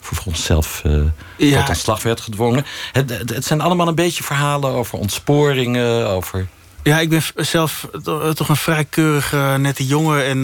vervolgens 0.00 0.44
zelf 0.44 0.82
eh, 0.84 0.92
Ja. 1.36 1.58
tot 1.60 1.68
ontslag 1.68 2.02
werd 2.02 2.20
gedwongen. 2.20 2.64
Het, 2.92 3.10
het, 3.10 3.30
het 3.34 3.44
zijn 3.44 3.60
allemaal 3.60 3.88
een 3.88 3.94
beetje 3.94 4.22
verhalen 4.22 4.70
over 4.72 4.98
ontsporingen. 4.98 6.08
Over 6.08 6.46
Ja, 6.82 6.98
ik 7.00 7.08
ben 7.08 7.22
zelf 7.34 7.88
to- 8.02 8.32
toch 8.32 8.48
een 8.48 8.56
vrij 8.56 8.84
keurige, 8.84 9.56
nette 9.58 9.86
jongen. 9.86 10.24
En 10.24 10.38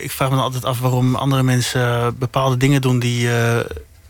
ik 0.00 0.10
vraag 0.10 0.28
me 0.28 0.34
dan 0.34 0.44
altijd 0.44 0.64
af 0.64 0.78
waarom 0.80 1.14
andere 1.14 1.42
mensen 1.42 2.14
bepaalde 2.18 2.56
dingen 2.56 2.80
doen 2.80 2.98
die, 2.98 3.28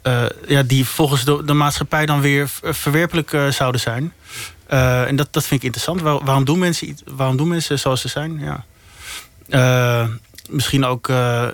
eh, 0.04 0.24
eh, 0.24 0.30
ja, 0.48 0.62
die 0.62 0.86
volgens 0.86 1.24
de, 1.24 1.42
de 1.44 1.52
maatschappij 1.54 2.06
dan 2.06 2.20
weer 2.20 2.48
v- 2.48 2.58
verwerpelijk 2.62 3.32
eh, 3.32 3.48
zouden 3.48 3.80
zijn. 3.80 4.12
Eh, 4.66 5.06
en 5.08 5.16
dat, 5.16 5.28
dat 5.30 5.42
vind 5.46 5.60
ik 5.60 5.66
interessant. 5.66 6.00
Waar- 6.00 6.24
waarom, 6.24 6.44
doen 6.44 6.58
mensen, 6.58 6.98
waarom 7.16 7.36
doen 7.36 7.48
mensen 7.48 7.78
zoals 7.78 8.00
ze 8.00 8.08
zijn? 8.08 8.38
Ja. 8.38 8.64
Eh, 9.48 10.08
misschien 10.50 10.84
ook. 10.84 11.08
eh, 11.08 11.46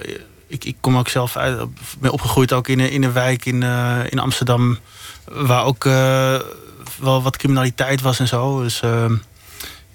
ik, 0.46 0.64
ik 0.64 0.76
kom 0.80 0.96
ook 0.98 1.08
zelf 1.08 1.36
uit, 1.36 1.60
ben 1.98 2.10
opgegroeid 2.10 2.52
ook 2.52 2.68
in, 2.68 2.80
in 2.80 3.02
een 3.02 3.12
wijk 3.12 3.44
in, 3.44 3.62
eh, 3.62 3.98
in 4.08 4.18
Amsterdam. 4.18 4.78
Waar 5.24 5.64
ook 5.64 5.84
eh, 5.84 6.34
wel 7.00 7.22
wat 7.22 7.36
criminaliteit 7.36 8.00
was 8.00 8.18
en 8.18 8.28
zo. 8.28 8.62
Dus 8.62 8.80
eh, 8.80 9.04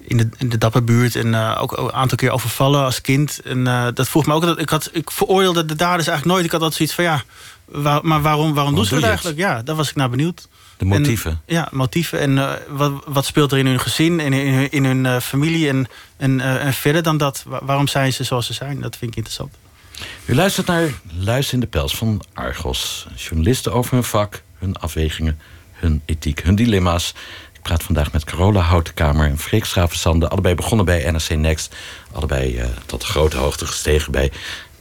in 0.00 0.16
de, 0.16 0.28
in 0.36 0.48
de 0.48 0.58
Dapperbuurt. 0.58 1.16
En 1.16 1.34
eh, 1.34 1.58
ook 1.60 1.76
een 1.78 1.92
aantal 1.92 2.16
keer 2.16 2.30
overvallen 2.30 2.84
als 2.84 3.00
kind. 3.00 3.40
En 3.44 3.66
eh, 3.66 3.86
dat 3.94 4.08
vroeg 4.08 4.26
me 4.26 4.34
ook 4.34 4.42
dat 4.42 4.58
ik 4.60 4.68
had. 4.68 4.88
Ik 4.92 5.10
veroordeelde 5.10 5.64
de 5.64 5.74
daders 5.74 6.06
eigenlijk 6.06 6.26
nooit. 6.26 6.44
Ik 6.44 6.50
had 6.52 6.60
altijd 6.60 6.76
zoiets 6.78 6.94
van 6.94 7.04
ja. 7.04 7.22
Waar- 7.66 8.04
maar 8.06 8.22
waarom, 8.22 8.54
waarom 8.54 8.74
doen 8.74 8.84
ze 8.84 8.90
doe 8.90 9.00
dat 9.00 9.10
het? 9.10 9.18
eigenlijk? 9.24 9.38
Ja, 9.50 9.62
daar 9.62 9.76
was 9.76 9.88
ik 9.88 9.94
naar 9.96 10.10
benieuwd. 10.10 10.48
de 10.76 10.84
motieven. 10.84 11.30
En, 11.30 11.54
ja, 11.54 11.68
motieven. 11.72 12.20
En 12.20 12.38
eh, 12.38 12.52
wat, 12.68 12.92
wat 13.06 13.24
speelt 13.26 13.52
er 13.52 13.58
in 13.58 13.66
hun 13.66 13.80
gezin 13.80 14.20
en 14.20 14.32
in, 14.32 14.54
hun- 14.54 14.70
in 14.70 14.84
hun 14.84 15.06
eh, 15.06 15.20
familie? 15.20 15.68
En, 15.68 15.86
en, 16.16 16.40
eh, 16.40 16.64
en 16.64 16.72
verder 16.72 17.02
dan 17.02 17.16
dat, 17.16 17.42
wa- 17.46 17.60
waarom 17.64 17.88
zijn 17.88 18.12
ze 18.12 18.24
zoals 18.24 18.46
ze 18.46 18.52
zijn? 18.52 18.80
Dat 18.80 18.96
vind 18.96 19.10
ik 19.10 19.16
interessant. 19.16 19.54
U 20.24 20.34
luistert 20.34 20.66
naar 20.66 20.88
Luister 21.18 21.54
in 21.54 21.60
de 21.60 21.66
Pels 21.66 21.96
van 21.96 22.22
Argos. 22.34 23.06
Journalisten 23.14 23.72
over 23.72 23.94
hun 23.94 24.04
vak, 24.04 24.42
hun 24.58 24.76
afwegingen, 24.76 25.38
hun 25.72 26.02
ethiek, 26.04 26.40
hun 26.42 26.54
dilemma's. 26.54 27.14
Ik 27.52 27.62
praat 27.62 27.82
vandaag 27.82 28.12
met 28.12 28.24
Carola 28.24 28.60
Houtenkamer 28.60 29.28
en 29.28 29.38
Freek 29.38 29.64
Schravensande. 29.64 30.28
Allebei 30.28 30.54
begonnen 30.54 30.86
bij 30.86 31.10
NRC 31.10 31.28
Next. 31.36 31.74
Allebei 32.12 32.62
tot 32.86 33.04
grote 33.04 33.36
hoogte 33.36 33.66
gestegen 33.66 34.12
bij 34.12 34.32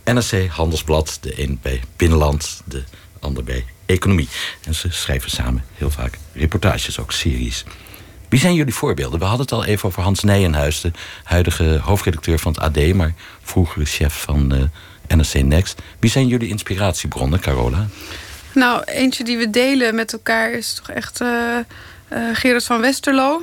NRC 0.06 0.48
Handelsblad. 0.48 1.18
De 1.22 1.42
een 1.44 1.60
bij 1.62 1.82
Binnenland, 1.96 2.62
de 2.66 2.84
ander 3.20 3.44
bij 3.44 3.66
Economie. 3.86 4.28
En 4.64 4.76
ze 4.76 4.92
schrijven 4.92 5.30
samen 5.30 5.64
heel 5.74 5.90
vaak 5.90 6.18
reportages, 6.34 7.00
ook 7.00 7.12
series. 7.12 7.64
Wie 8.30 8.40
zijn 8.40 8.56
jullie 8.56 8.74
voorbeelden? 8.74 9.20
We 9.20 9.26
hadden 9.26 9.46
het 9.46 9.56
al 9.56 9.66
even 9.66 9.88
over 9.88 10.04
Hans 10.04 10.24
Nijenhuis, 10.24 10.82
de 10.82 10.92
huidige 11.24 11.80
hoofdredacteur 11.84 12.40
van 12.40 12.52
het 12.52 12.62
AD, 12.62 12.94
maar 12.94 13.14
vroegere 13.42 13.86
chef 13.86 14.22
van 14.22 14.54
uh, 14.54 15.18
NRC 15.18 15.34
Next. 15.34 15.82
Wie 16.00 16.10
zijn 16.10 16.28
jullie 16.28 16.50
inspiratiebronnen, 16.50 17.40
Carola? 17.40 17.88
Nou, 18.54 18.84
eentje 18.84 19.24
die 19.24 19.38
we 19.38 19.50
delen 19.50 19.96
met 19.96 20.14
elkaar 20.14 20.52
is 20.52 20.74
toch 20.74 20.90
echt 20.90 21.22
uh, 21.22 21.58
Gerard 22.34 22.64
van 22.64 22.82
Westerlo. 22.82 23.42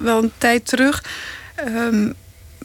wel 0.00 0.22
een 0.22 0.32
tijd 0.38 0.66
terug. 0.66 1.04
Um, 1.68 2.14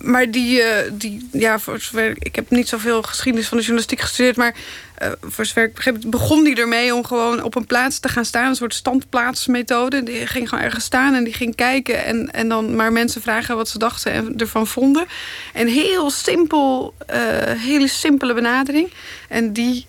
maar 0.03 0.31
die, 0.31 0.59
uh, 0.59 0.67
die, 0.91 1.29
ja, 1.31 1.59
voor 1.59 1.79
zover, 1.79 2.15
ik 2.19 2.35
heb 2.35 2.49
niet 2.49 2.67
zoveel 2.67 3.01
geschiedenis 3.01 3.47
van 3.47 3.57
de 3.57 3.63
journalistiek 3.63 3.99
gestudeerd, 4.01 4.35
maar 4.35 4.55
uh, 5.01 5.07
voor 5.21 5.45
zover 5.45 5.63
ik 5.63 5.73
begreep, 5.73 5.97
begon 6.05 6.43
die 6.43 6.55
ermee 6.55 6.95
om 6.95 7.05
gewoon 7.05 7.43
op 7.43 7.55
een 7.55 7.65
plaats 7.65 7.99
te 7.99 8.09
gaan 8.09 8.25
staan, 8.25 8.47
een 8.47 8.55
soort 8.55 8.73
standplaatsmethode. 8.73 10.03
Die 10.03 10.27
ging 10.27 10.49
gewoon 10.49 10.63
ergens 10.63 10.85
staan 10.85 11.13
en 11.13 11.23
die 11.23 11.33
ging 11.33 11.55
kijken 11.55 12.03
en, 12.03 12.31
en 12.31 12.49
dan 12.49 12.75
maar 12.75 12.91
mensen 12.91 13.21
vragen 13.21 13.55
wat 13.55 13.69
ze 13.69 13.77
dachten 13.77 14.11
en 14.11 14.37
ervan 14.37 14.67
vonden. 14.67 15.05
En 15.53 15.67
heel 15.67 16.09
simpel, 16.09 16.93
uh, 17.09 17.17
hele 17.45 17.87
simpele 17.87 18.33
benadering. 18.33 18.91
En 19.27 19.53
die, 19.53 19.85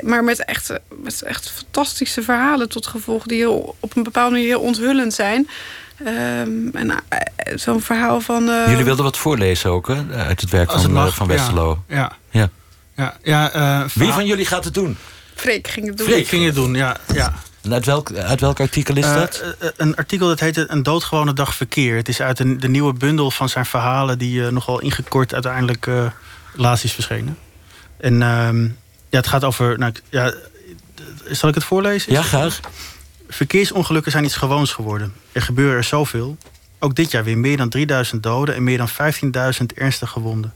maar 0.00 0.24
met 0.24 0.44
echt, 0.44 0.72
met 0.88 1.22
echt 1.22 1.50
fantastische 1.50 2.22
verhalen 2.22 2.68
tot 2.68 2.86
gevolg, 2.86 3.26
die 3.26 3.50
op 3.50 3.96
een 3.96 4.02
bepaalde 4.02 4.30
manier 4.30 4.48
heel 4.48 4.60
onthullend 4.60 5.14
zijn. 5.14 5.48
Um, 6.06 6.70
en 6.74 6.86
uh, 6.86 6.96
zo'n 7.54 7.80
verhaal 7.80 8.20
van. 8.20 8.48
Uh... 8.48 8.68
Jullie 8.68 8.84
wilden 8.84 9.04
wat 9.04 9.18
voorlezen 9.18 9.70
ook, 9.70 9.88
hè? 9.88 10.14
Uit 10.14 10.40
het 10.40 10.50
werk 10.50 10.72
van, 10.72 10.92
mag, 10.92 11.14
van 11.14 11.26
Westerlo. 11.26 11.84
Ja. 11.88 12.12
ja. 12.30 12.48
ja. 12.96 13.16
ja 13.22 13.54
uh, 13.54 13.88
Wie 13.94 14.12
van 14.12 14.26
jullie 14.26 14.46
gaat 14.46 14.64
het 14.64 14.74
doen? 14.74 14.96
Freek 15.34 15.68
ging 15.68 15.86
het 15.86 15.98
doen. 15.98 16.06
Freek 16.06 16.26
ging 16.26 16.44
het 16.44 16.54
doen, 16.54 16.74
ja. 16.74 16.96
ja. 17.14 17.32
En 17.62 17.72
uit 17.72 17.84
welk, 17.84 18.12
uit 18.12 18.40
welk 18.40 18.60
artikel 18.60 18.96
is 18.96 19.04
dat? 19.04 19.42
een 19.76 19.96
artikel 19.96 20.28
dat 20.28 20.40
heet 20.40 20.70
Een 20.70 20.82
doodgewone 20.82 21.32
dag 21.32 21.54
verkeer. 21.54 21.96
Het 21.96 22.08
is 22.08 22.20
uit 22.20 22.38
een, 22.38 22.60
de 22.60 22.68
nieuwe 22.68 22.92
bundel 22.92 23.30
van 23.30 23.48
zijn 23.48 23.66
verhalen... 23.66 24.18
die 24.18 24.50
nogal 24.50 24.80
ingekort 24.80 25.34
uiteindelijk 25.34 25.88
laatst 26.54 26.84
is 26.84 26.92
verschenen. 26.92 27.38
En 27.96 28.22
ehm, 28.22 28.62
ja, 29.08 29.18
het 29.18 29.26
gaat 29.26 29.44
over... 29.44 29.78
Nou, 29.78 29.92
ja, 30.10 30.32
zal 31.30 31.48
ik 31.48 31.54
het 31.54 31.64
voorlezen? 31.64 32.12
Ja, 32.12 32.22
graag. 32.22 32.60
Verkeersongelukken 33.32 34.12
zijn 34.12 34.24
iets 34.24 34.36
gewoons 34.36 34.72
geworden. 34.72 35.12
Er 35.32 35.42
gebeuren 35.42 35.76
er 35.76 35.84
zoveel. 35.84 36.36
Ook 36.78 36.94
dit 36.94 37.10
jaar 37.10 37.24
weer 37.24 37.38
meer 37.38 37.56
dan 37.56 37.68
3000 37.68 38.22
doden 38.22 38.54
en 38.54 38.64
meer 38.64 38.78
dan 38.78 38.88
15.000 38.88 39.66
ernstig 39.74 40.10
gewonden. 40.10 40.54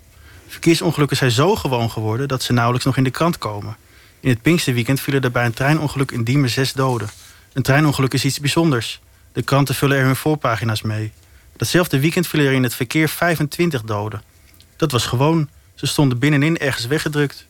Verkeersongelukken 0.49 1.17
zijn 1.17 1.31
zo 1.31 1.57
gewoon 1.57 1.91
geworden 1.91 2.29
dat 2.29 2.43
ze 2.43 2.53
nauwelijks 2.53 2.87
nog 2.87 2.97
in 2.97 3.05
de 3.05 3.11
krant 3.11 3.39
komen. 3.39 3.77
In 4.21 4.29
het 4.29 4.43
Pinksterweekend 4.43 5.01
vielen 5.01 5.23
er 5.23 5.31
bij 5.31 5.45
een 5.45 5.53
treinongeluk 5.53 6.11
in 6.11 6.25
Diemen 6.25 6.51
zes 6.51 6.73
doden. 6.73 7.09
Een 7.53 7.63
treinongeluk 7.63 8.15
is 8.15 8.25
iets 8.25 8.41
bijzonders. 8.41 9.01
De 9.33 9.43
kranten 9.43 9.75
vullen 9.75 9.97
er 9.97 10.05
hun 10.05 10.17
voorpagina's 10.17 10.83
mee. 10.83 11.13
Datzelfde 11.57 12.01
weekend 12.01 12.27
vielen 12.27 12.49
er 12.49 12.55
in 12.55 12.63
het 12.63 12.75
verkeer 12.75 13.09
25 13.09 13.83
doden. 13.83 14.23
Dat 14.77 14.93
was 14.93 15.07
gewoon. 15.07 15.49
Ze 15.75 15.87
stonden 15.87 16.19
binnenin 16.19 16.59
ergens 16.59 16.87
weggedrukt. 16.87 17.47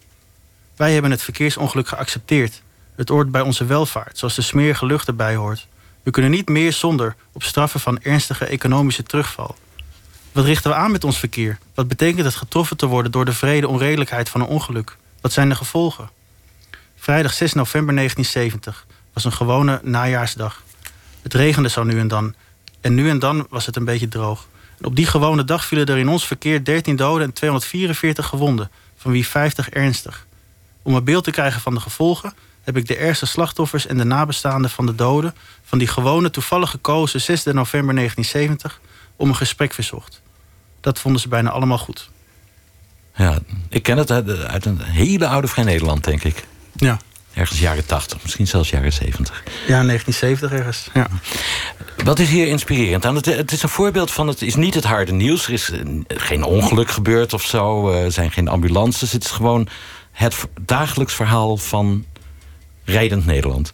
Wij 0.76 0.92
hebben 0.92 1.10
het 1.10 1.22
verkeersongeluk 1.22 1.88
geaccepteerd. 1.88 2.62
Het 2.96 3.08
hoort 3.08 3.30
bij 3.30 3.40
onze 3.40 3.64
welvaart, 3.64 4.18
zoals 4.18 4.34
de 4.34 4.42
smerige 4.42 4.86
lucht 4.86 5.08
erbij 5.08 5.34
hoort. 5.34 5.66
We 6.02 6.10
kunnen 6.10 6.30
niet 6.30 6.48
meer 6.48 6.72
zonder 6.72 7.16
op 7.32 7.42
straffen 7.42 7.80
van 7.80 8.02
ernstige 8.02 8.44
economische 8.44 9.02
terugval. 9.02 9.56
Wat 10.32 10.44
richten 10.44 10.70
we 10.70 10.76
aan 10.76 10.90
met 10.90 11.04
ons 11.04 11.18
verkeer? 11.18 11.58
Wat 11.74 11.88
betekent 11.88 12.24
het 12.24 12.34
getroffen 12.34 12.76
te 12.76 12.86
worden 12.86 13.12
door 13.12 13.24
de 13.24 13.32
vrede 13.32 13.68
onredelijkheid 13.68 14.28
van 14.28 14.40
een 14.40 14.46
ongeluk? 14.46 14.96
Wat 15.20 15.32
zijn 15.32 15.48
de 15.48 15.54
gevolgen? 15.54 16.10
Vrijdag 16.96 17.32
6 17.32 17.52
november 17.52 17.94
1970 17.94 18.86
was 19.12 19.24
een 19.24 19.32
gewone 19.32 19.80
najaarsdag. 19.82 20.62
Het 21.22 21.34
regende 21.34 21.68
zo 21.68 21.82
nu 21.82 21.98
en 21.98 22.08
dan. 22.08 22.34
En 22.80 22.94
nu 22.94 23.08
en 23.08 23.18
dan 23.18 23.46
was 23.50 23.66
het 23.66 23.76
een 23.76 23.84
beetje 23.84 24.08
droog. 24.08 24.46
En 24.78 24.84
op 24.84 24.96
die 24.96 25.06
gewone 25.06 25.44
dag 25.44 25.64
vielen 25.64 25.86
er 25.86 25.98
in 25.98 26.08
ons 26.08 26.26
verkeer 26.26 26.64
13 26.64 26.96
doden 26.96 27.26
en 27.26 27.32
244 27.32 28.26
gewonden, 28.26 28.70
van 28.96 29.12
wie 29.12 29.26
50 29.26 29.68
ernstig. 29.70 30.26
Om 30.82 30.94
een 30.94 31.04
beeld 31.04 31.24
te 31.24 31.30
krijgen 31.30 31.60
van 31.60 31.74
de 31.74 31.80
gevolgen 31.80 32.32
heb 32.66 32.76
ik 32.76 32.86
de 32.86 32.96
ergste 32.96 33.26
slachtoffers 33.26 33.86
en 33.86 33.96
de 33.96 34.04
nabestaanden 34.04 34.70
van 34.70 34.86
de 34.86 34.94
doden 34.94 35.34
van 35.62 35.78
die 35.78 35.88
gewone 35.88 36.30
toevallig 36.30 36.70
gekozen 36.70 37.20
6 37.20 37.44
november 37.44 37.94
1970 37.94 38.80
om 39.16 39.28
een 39.28 39.36
gesprek 39.36 39.72
verzocht. 39.72 40.22
Dat 40.80 40.98
vonden 40.98 41.20
ze 41.20 41.28
bijna 41.28 41.50
allemaal 41.50 41.78
goed. 41.78 42.10
Ja, 43.14 43.38
ik 43.68 43.82
ken 43.82 43.96
het 43.96 44.10
uit, 44.10 44.66
een 44.66 44.80
hele 44.80 45.26
oude 45.26 45.46
Vrij 45.46 45.64
Nederland, 45.64 46.04
denk 46.04 46.24
ik. 46.24 46.46
Ja. 46.76 46.98
Ergens 47.32 47.58
jaren 47.58 47.86
80, 47.86 48.22
misschien 48.22 48.46
zelfs 48.46 48.70
jaren 48.70 48.92
70. 48.92 49.42
Ja, 49.46 49.84
1970 49.84 50.50
ergens. 50.50 50.88
Ja. 50.94 51.06
Wat 52.04 52.18
is 52.18 52.28
hier 52.28 52.46
inspirerend 52.46 53.04
aan? 53.04 53.14
Het, 53.14 53.26
het, 53.26 53.52
is 53.52 53.62
een 53.62 53.68
voorbeeld 53.68 54.10
van 54.10 54.28
het 54.28 54.42
is 54.42 54.54
niet 54.54 54.74
het 54.74 54.84
harde 54.84 55.12
nieuws. 55.12 55.46
Er 55.46 55.52
is 55.52 55.72
geen 56.08 56.44
ongeluk 56.44 56.90
gebeurd 56.90 57.32
of 57.32 57.42
zo. 57.42 57.90
Er 57.90 58.12
zijn 58.12 58.32
geen 58.32 58.48
ambulances. 58.48 59.12
Het 59.12 59.24
is 59.24 59.30
gewoon 59.30 59.68
het 60.12 60.46
dagelijks 60.60 61.14
verhaal 61.14 61.56
van 61.56 62.04
rijdend 62.86 63.26
Nederland. 63.26 63.72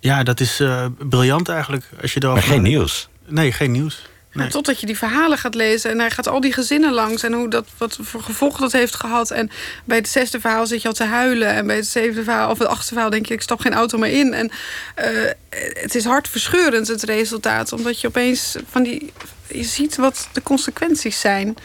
Ja, 0.00 0.22
dat 0.22 0.40
is 0.40 0.60
uh, 0.60 0.86
briljant 0.98 1.48
eigenlijk. 1.48 1.84
Als 2.02 2.12
je 2.12 2.20
maar 2.20 2.42
geen 2.42 2.62
nieuws? 2.62 3.08
Nee, 3.26 3.52
geen 3.52 3.70
nieuws. 3.70 4.02
Nee. 4.34 4.48
totdat 4.48 4.80
je 4.80 4.86
die 4.86 4.98
verhalen 4.98 5.38
gaat 5.38 5.54
lezen 5.54 5.90
en 5.90 5.98
hij 5.98 6.10
gaat 6.10 6.28
al 6.28 6.40
die 6.40 6.52
gezinnen 6.52 6.92
langs 6.92 7.22
en 7.22 7.32
hoe 7.32 7.48
dat, 7.48 7.66
wat 7.78 7.98
voor 8.00 8.22
gevolgen 8.22 8.60
dat 8.60 8.72
heeft 8.72 8.94
gehad. 8.94 9.30
En 9.30 9.50
bij 9.84 9.96
het 9.96 10.08
zesde 10.08 10.40
verhaal 10.40 10.66
zit 10.66 10.82
je 10.82 10.88
al 10.88 10.94
te 10.94 11.04
huilen. 11.04 11.48
En 11.48 11.66
bij 11.66 11.76
het 11.76 11.86
zevende 11.86 12.24
verhaal 12.24 12.50
of 12.50 12.58
het 12.58 12.68
achtste 12.68 12.92
verhaal 12.92 13.10
denk 13.10 13.26
je, 13.26 13.34
ik 13.34 13.40
stap 13.40 13.60
geen 13.60 13.74
auto 13.74 13.98
meer 13.98 14.12
in. 14.12 14.34
En 14.34 14.50
uh, 14.98 15.30
het 15.74 15.94
is 15.94 16.04
hartverscheurend 16.04 16.88
het 16.88 17.02
resultaat, 17.02 17.72
omdat 17.72 18.00
je 18.00 18.06
opeens 18.06 18.56
van 18.70 18.82
die. 18.82 19.12
Je 19.48 19.64
ziet 19.64 19.96
wat 19.96 20.28
de 20.32 20.42
consequenties 20.42 21.20
zijn. 21.20 21.56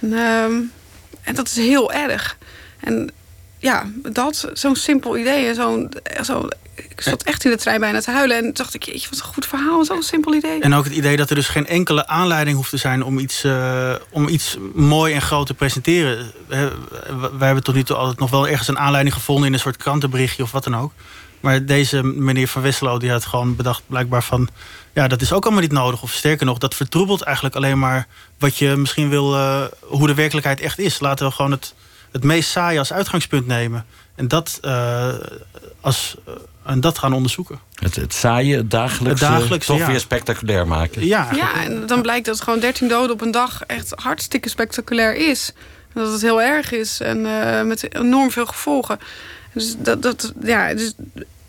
En, 0.00 0.08
uh, 0.08 0.42
en 1.22 1.34
dat 1.34 1.46
is 1.46 1.56
heel 1.56 1.92
erg. 1.92 2.36
En 2.80 3.10
ja, 3.58 3.86
dat, 4.12 4.50
zo'n 4.52 4.76
simpel 4.76 5.16
idee. 5.16 5.54
Zo'n, 5.54 5.92
zo, 6.24 6.48
ik 6.74 7.00
zat 7.00 7.22
echt 7.22 7.44
in 7.44 7.50
de 7.50 7.56
trein 7.56 7.80
bijna 7.80 8.00
te 8.00 8.10
huilen. 8.10 8.36
En 8.36 8.52
dacht 8.52 8.74
ik, 8.74 8.82
jeetje, 8.82 9.08
wat 9.10 9.18
een 9.18 9.24
goed 9.24 9.46
verhaal. 9.46 9.84
Zo'n 9.84 10.02
simpel 10.02 10.34
idee. 10.34 10.60
En 10.60 10.74
ook 10.74 10.84
het 10.84 10.92
idee 10.92 11.16
dat 11.16 11.30
er 11.30 11.34
dus 11.34 11.48
geen 11.48 11.66
enkele 11.66 12.06
aanleiding 12.06 12.56
hoeft 12.56 12.70
te 12.70 12.76
zijn... 12.76 13.04
om 13.04 13.18
iets, 13.18 13.44
uh, 13.44 13.94
om 14.10 14.28
iets 14.28 14.56
mooi 14.74 15.14
en 15.14 15.22
groot 15.22 15.46
te 15.46 15.54
presenteren. 15.54 16.32
Wij 16.46 17.46
hebben 17.46 17.64
tot 17.64 17.74
nu 17.74 17.82
toe 17.82 17.96
altijd 17.96 18.18
nog 18.18 18.30
wel 18.30 18.48
ergens 18.48 18.68
een 18.68 18.78
aanleiding 18.78 19.14
gevonden... 19.14 19.46
in 19.46 19.52
een 19.52 19.60
soort 19.60 19.76
krantenberichtje 19.76 20.42
of 20.42 20.52
wat 20.52 20.64
dan 20.64 20.76
ook. 20.76 20.92
Maar 21.40 21.64
deze 21.64 22.02
meneer 22.02 22.48
Van 22.48 22.62
Wesselo 22.62 22.98
die 22.98 23.10
had 23.10 23.24
gewoon 23.24 23.56
bedacht 23.56 23.82
blijkbaar 23.86 24.22
van... 24.22 24.48
ja, 24.92 25.08
dat 25.08 25.20
is 25.20 25.32
ook 25.32 25.44
allemaal 25.44 25.62
niet 25.62 25.72
nodig. 25.72 26.02
Of 26.02 26.12
sterker 26.12 26.46
nog, 26.46 26.58
dat 26.58 26.74
vertroebelt 26.74 27.22
eigenlijk 27.22 27.56
alleen 27.56 27.78
maar... 27.78 28.06
wat 28.38 28.56
je 28.56 28.76
misschien 28.76 29.08
wil, 29.08 29.34
uh, 29.34 29.64
hoe 29.80 30.06
de 30.06 30.14
werkelijkheid 30.14 30.60
echt 30.60 30.78
is. 30.78 31.00
Laten 31.00 31.26
we 31.26 31.32
gewoon 31.32 31.50
het 31.50 31.74
het 32.12 32.24
meest 32.24 32.50
saaie 32.50 32.78
als 32.78 32.92
uitgangspunt 32.92 33.46
nemen. 33.46 33.84
En 34.14 34.28
dat, 34.28 34.58
uh, 34.64 35.14
als, 35.80 36.16
uh, 36.28 36.34
en 36.64 36.80
dat 36.80 36.98
gaan 36.98 37.12
onderzoeken. 37.12 37.58
Het, 37.74 37.96
het 37.96 38.14
saaie, 38.14 38.56
het 38.56 38.70
dagelijkse, 38.70 39.24
het 39.24 39.34
dagelijkse 39.34 39.72
toch 39.76 39.86
weer 39.86 40.00
spectaculair 40.00 40.66
maken. 40.66 41.06
Ja, 41.06 41.28
ja, 41.34 41.64
en 41.64 41.86
dan 41.86 42.02
blijkt 42.02 42.26
dat 42.26 42.40
gewoon 42.40 42.60
13 42.60 42.88
doden 42.88 43.10
op 43.10 43.20
een 43.20 43.30
dag 43.30 43.62
echt 43.66 43.92
hartstikke 43.96 44.48
spectaculair 44.48 45.16
is. 45.16 45.52
En 45.94 46.02
dat 46.02 46.12
het 46.12 46.22
heel 46.22 46.42
erg 46.42 46.72
is 46.72 47.00
en 47.00 47.18
uh, 47.18 47.62
met 47.62 47.94
enorm 47.94 48.30
veel 48.30 48.46
gevolgen. 48.46 48.98
Dus 49.52 49.76
dat, 49.78 50.02
dat, 50.02 50.32
ja, 50.42 50.74
dus 50.74 50.92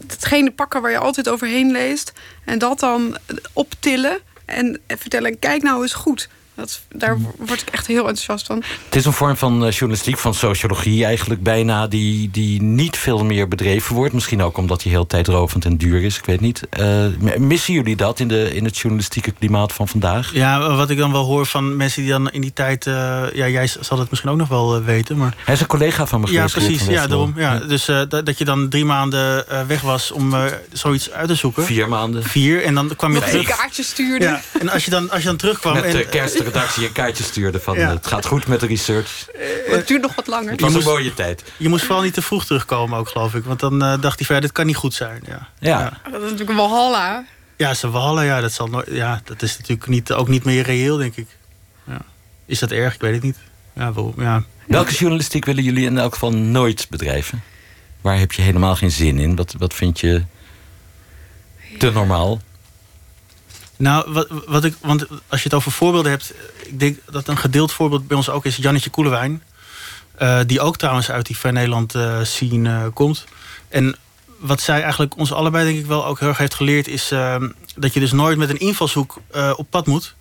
hetgene 0.07 0.51
pakken 0.51 0.81
waar 0.81 0.91
je 0.91 0.97
altijd 0.97 1.29
overheen 1.29 1.71
leest... 1.71 2.11
en 2.45 2.59
dat 2.59 2.79
dan 2.79 3.17
optillen 3.53 4.19
en 4.45 4.79
vertellen, 4.87 5.39
kijk 5.39 5.61
nou 5.61 5.81
eens 5.81 5.93
goed... 5.93 6.29
Dat, 6.59 6.81
daar 6.89 7.17
word 7.37 7.61
ik 7.61 7.69
echt 7.69 7.87
heel 7.87 8.07
enthousiast 8.07 8.45
van. 8.45 8.63
Het 8.85 8.95
is 8.95 9.05
een 9.05 9.13
vorm 9.13 9.37
van 9.37 9.65
uh, 9.65 9.71
journalistiek, 9.71 10.17
van 10.17 10.33
sociologie 10.33 11.05
eigenlijk 11.05 11.43
bijna... 11.43 11.87
Die, 11.87 12.29
die 12.31 12.61
niet 12.61 12.97
veel 12.97 13.25
meer 13.25 13.47
bedreven 13.47 13.95
wordt. 13.95 14.13
Misschien 14.13 14.41
ook 14.41 14.57
omdat 14.57 14.81
die 14.81 14.91
heel 14.91 15.07
tijdrovend 15.07 15.65
en 15.65 15.77
duur 15.77 16.03
is, 16.03 16.17
ik 16.17 16.25
weet 16.25 16.41
niet. 16.41 16.67
Uh, 16.79 17.37
missen 17.37 17.73
jullie 17.73 17.95
dat 17.95 18.19
in, 18.19 18.27
de, 18.27 18.55
in 18.55 18.65
het 18.65 18.77
journalistieke 18.77 19.31
klimaat 19.31 19.73
van 19.73 19.87
vandaag? 19.87 20.33
Ja, 20.33 20.75
wat 20.75 20.89
ik 20.89 20.97
dan 20.97 21.11
wel 21.11 21.25
hoor 21.25 21.45
van 21.45 21.75
mensen 21.77 22.01
die 22.01 22.11
dan 22.11 22.31
in 22.31 22.41
die 22.41 22.53
tijd... 22.53 22.85
Uh, 22.85 22.93
ja, 23.33 23.47
jij 23.47 23.69
zal 23.79 23.99
het 23.99 24.09
misschien 24.09 24.31
ook 24.31 24.37
nog 24.37 24.47
wel 24.47 24.83
weten, 24.83 25.17
maar... 25.17 25.35
Hij 25.43 25.53
is 25.53 25.59
een 25.59 25.67
collega 25.67 26.07
van 26.07 26.21
me 26.21 26.31
Ja, 26.31 26.47
precies, 26.47 26.85
ja, 26.85 27.07
daarom. 27.07 27.33
Ja, 27.35 27.59
Dus 27.59 27.85
dat, 27.85 28.25
dat 28.25 28.37
je 28.37 28.45
dan 28.45 28.69
drie 28.69 28.85
maanden 28.85 29.45
weg 29.67 29.81
was 29.81 30.11
om 30.11 30.35
zoiets 30.71 31.11
uit 31.11 31.27
te 31.27 31.35
zoeken. 31.35 31.63
Vier 31.63 31.89
maanden. 31.89 32.23
Vier, 32.23 32.63
en 32.63 32.73
dan 32.73 32.95
kwam 32.95 33.13
je 33.13 33.19
terug. 33.19 33.49
een 33.49 33.55
kaartje 33.55 33.83
stuurde. 33.83 34.25
Ja, 34.25 34.41
en 34.59 34.69
als 34.69 34.85
je 34.85 34.91
dan, 34.91 35.09
als 35.09 35.21
je 35.21 35.27
dan 35.27 35.37
terugkwam... 35.37 35.73
Met 35.73 35.83
en, 35.83 36.09
kerst 36.09 36.37
redactie 36.51 36.85
een 36.85 36.91
kaartje 36.91 37.23
stuurde 37.23 37.59
van 37.59 37.77
het 37.77 38.07
gaat 38.07 38.25
goed 38.25 38.47
met 38.47 38.59
de 38.59 38.65
research. 38.65 39.27
Uh, 39.35 39.73
het 39.75 39.87
duurt 39.87 40.01
nog 40.01 40.15
wat 40.15 40.27
langer. 40.27 40.51
Het 40.51 40.61
was 40.61 40.73
een 40.73 40.83
mooie 40.83 41.13
tijd. 41.13 41.43
Je 41.57 41.69
moest 41.69 41.85
vooral 41.85 42.03
niet 42.03 42.13
te 42.13 42.21
vroeg 42.21 42.45
terugkomen 42.45 42.99
ook, 42.99 43.09
geloof 43.09 43.35
ik. 43.35 43.43
Want 43.43 43.59
dan 43.59 43.83
uh, 43.83 44.01
dacht 44.01 44.17
hij 44.19 44.27
van, 44.27 44.41
dit 44.41 44.51
kan 44.51 44.65
niet 44.65 44.75
goed 44.75 44.93
zijn. 44.93 45.21
Ja. 45.27 45.47
ja. 45.59 46.01
Dat 46.03 46.13
is 46.13 46.31
natuurlijk 46.31 46.49
een 46.49 46.55
walhalla. 46.55 47.25
Ja, 47.57 47.73
ze 47.73 47.89
wallen, 47.89 48.25
ja, 48.25 48.41
dat, 48.41 48.51
zal 48.51 48.67
nooit, 48.67 48.87
ja, 48.91 49.21
dat 49.23 49.41
is 49.41 49.57
natuurlijk 49.57 49.87
niet, 49.87 50.13
ook 50.13 50.27
niet 50.27 50.43
meer 50.43 50.63
reëel, 50.63 50.97
denk 50.97 51.15
ik. 51.15 51.27
Ja. 51.83 52.01
Is 52.45 52.59
dat 52.59 52.71
erg? 52.71 52.93
Ik 52.93 53.01
weet 53.01 53.13
het 53.13 53.23
niet. 53.23 53.37
Ja, 53.73 53.93
wel, 53.93 54.13
ja. 54.17 54.43
Welke 54.67 54.93
journalistiek 54.93 55.45
willen 55.45 55.63
jullie 55.63 55.85
in 55.85 55.97
elk 55.97 56.13
geval 56.13 56.33
nooit 56.33 56.87
bedrijven? 56.89 57.43
Waar 58.01 58.19
heb 58.19 58.31
je 58.31 58.41
helemaal 58.41 58.75
geen 58.75 58.91
zin 58.91 59.19
in? 59.19 59.35
Wat, 59.35 59.55
wat 59.57 59.73
vind 59.73 59.99
je 59.99 60.23
te 61.77 61.91
normaal? 61.91 62.41
Nou, 63.79 64.11
wat, 64.11 64.27
wat 64.45 64.63
ik, 64.63 64.75
want 64.81 65.05
als 65.27 65.43
je 65.43 65.49
het 65.49 65.53
over 65.53 65.71
voorbeelden 65.71 66.11
hebt... 66.11 66.33
ik 66.63 66.79
denk 66.79 66.97
dat 67.11 67.27
een 67.27 67.37
gedeeld 67.37 67.71
voorbeeld 67.71 68.07
bij 68.07 68.17
ons 68.17 68.29
ook 68.29 68.45
is 68.45 68.55
Jannetje 68.55 68.89
Koelewijn. 68.89 69.43
Uh, 70.21 70.39
die 70.45 70.61
ook 70.61 70.77
trouwens 70.77 71.11
uit 71.11 71.25
die 71.25 71.37
Ver 71.37 71.53
Nederland 71.53 71.95
uh, 71.95 72.23
scene 72.23 72.69
uh, 72.69 72.85
komt. 72.93 73.25
En 73.67 73.95
wat 74.39 74.61
zij 74.61 74.81
eigenlijk 74.81 75.17
ons 75.17 75.33
allebei 75.33 75.65
denk 75.65 75.79
ik 75.79 75.85
wel 75.85 76.05
ook 76.05 76.19
heel 76.19 76.27
erg 76.27 76.37
heeft 76.37 76.53
geleerd... 76.53 76.87
is 76.87 77.07
dat 77.75 77.93
je 77.93 77.99
dus 77.99 78.11
nooit 78.11 78.37
met 78.37 78.49
een 78.49 78.59
invalshoek 78.59 79.21
op 79.55 79.67
pad 79.69 79.87
moet... 79.87 80.15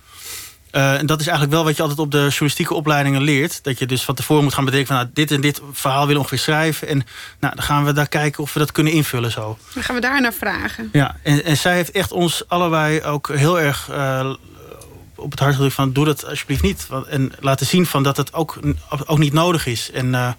Uh, 0.72 0.98
en 0.98 1.06
dat 1.06 1.20
is 1.20 1.26
eigenlijk 1.26 1.56
wel 1.56 1.64
wat 1.64 1.76
je 1.76 1.82
altijd 1.82 2.00
op 2.00 2.10
de 2.10 2.18
journalistieke 2.18 2.74
opleidingen 2.74 3.22
leert. 3.22 3.64
Dat 3.64 3.78
je 3.78 3.86
dus 3.86 4.02
van 4.02 4.14
tevoren 4.14 4.44
moet 4.44 4.54
gaan 4.54 4.64
bedenken 4.64 4.88
van 4.88 4.96
nou, 4.96 5.08
dit 5.14 5.30
en 5.30 5.40
dit 5.40 5.60
verhaal 5.72 6.00
willen 6.00 6.14
we 6.14 6.18
ongeveer 6.18 6.38
schrijven. 6.38 6.88
En 6.88 7.06
nou, 7.40 7.54
dan 7.54 7.64
gaan 7.64 7.84
we 7.84 7.92
daar 7.92 8.08
kijken 8.08 8.42
of 8.42 8.52
we 8.52 8.58
dat 8.58 8.72
kunnen 8.72 8.92
invullen 8.92 9.30
zo. 9.30 9.58
Dan 9.74 9.82
gaan 9.82 9.94
we 9.94 10.00
daar 10.00 10.20
naar 10.20 10.32
vragen. 10.32 10.88
Ja, 10.92 11.16
en, 11.22 11.44
en 11.44 11.56
zij 11.56 11.74
heeft 11.74 11.90
echt 11.90 12.12
ons 12.12 12.48
allebei 12.48 13.02
ook 13.02 13.28
heel 13.28 13.60
erg 13.60 13.88
uh, 13.90 14.34
op 15.14 15.30
het 15.30 15.40
hart 15.40 15.54
gedrukt 15.54 15.74
van 15.74 15.92
doe 15.92 16.04
dat 16.04 16.26
alsjeblieft 16.26 16.62
niet. 16.62 16.88
En 17.08 17.32
laten 17.40 17.66
zien 17.66 17.86
van 17.86 18.02
dat 18.02 18.16
het 18.16 18.32
ook, 18.32 18.58
ook 19.06 19.18
niet 19.18 19.32
nodig 19.32 19.66
is. 19.66 19.90
En 19.90 20.06
uh, 20.06 20.30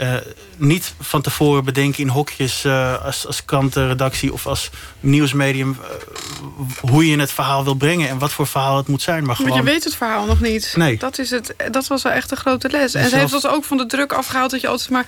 uh, 0.00 0.14
niet 0.56 0.94
van 1.00 1.22
tevoren 1.22 1.64
bedenken 1.64 2.02
in 2.02 2.08
hokjes 2.08 2.64
uh, 2.64 3.04
als, 3.04 3.26
als 3.26 3.44
krantenredactie 3.44 4.32
of 4.32 4.46
als 4.46 4.70
nieuwsmedium 5.00 5.76
uh, 5.80 6.90
hoe 6.90 7.08
je 7.08 7.18
het 7.18 7.32
verhaal 7.32 7.64
wil 7.64 7.74
brengen 7.74 8.08
en 8.08 8.18
wat 8.18 8.32
voor 8.32 8.46
verhaal 8.46 8.76
het 8.76 8.88
moet 8.88 9.02
zijn. 9.02 9.24
Maar, 9.24 9.36
gewoon... 9.36 9.50
maar 9.50 9.58
je 9.58 9.64
weet 9.64 9.84
het 9.84 9.96
verhaal 9.96 10.26
nog 10.26 10.40
niet. 10.40 10.72
Nee. 10.76 10.98
Dat, 10.98 11.18
is 11.18 11.30
het, 11.30 11.54
dat 11.70 11.86
was 11.86 12.02
wel 12.02 12.12
echt 12.12 12.30
een 12.30 12.36
grote 12.36 12.70
les. 12.70 12.94
En, 12.94 13.02
en 13.02 13.08
ze 13.08 13.16
heeft 13.16 13.34
ons 13.34 13.46
ook 13.46 13.64
van 13.64 13.76
de 13.76 13.86
druk 13.86 14.12
afgehaald 14.12 14.50
dat 14.50 14.60
je 14.60 14.68
altijd 14.68 14.90
maar 14.90 15.06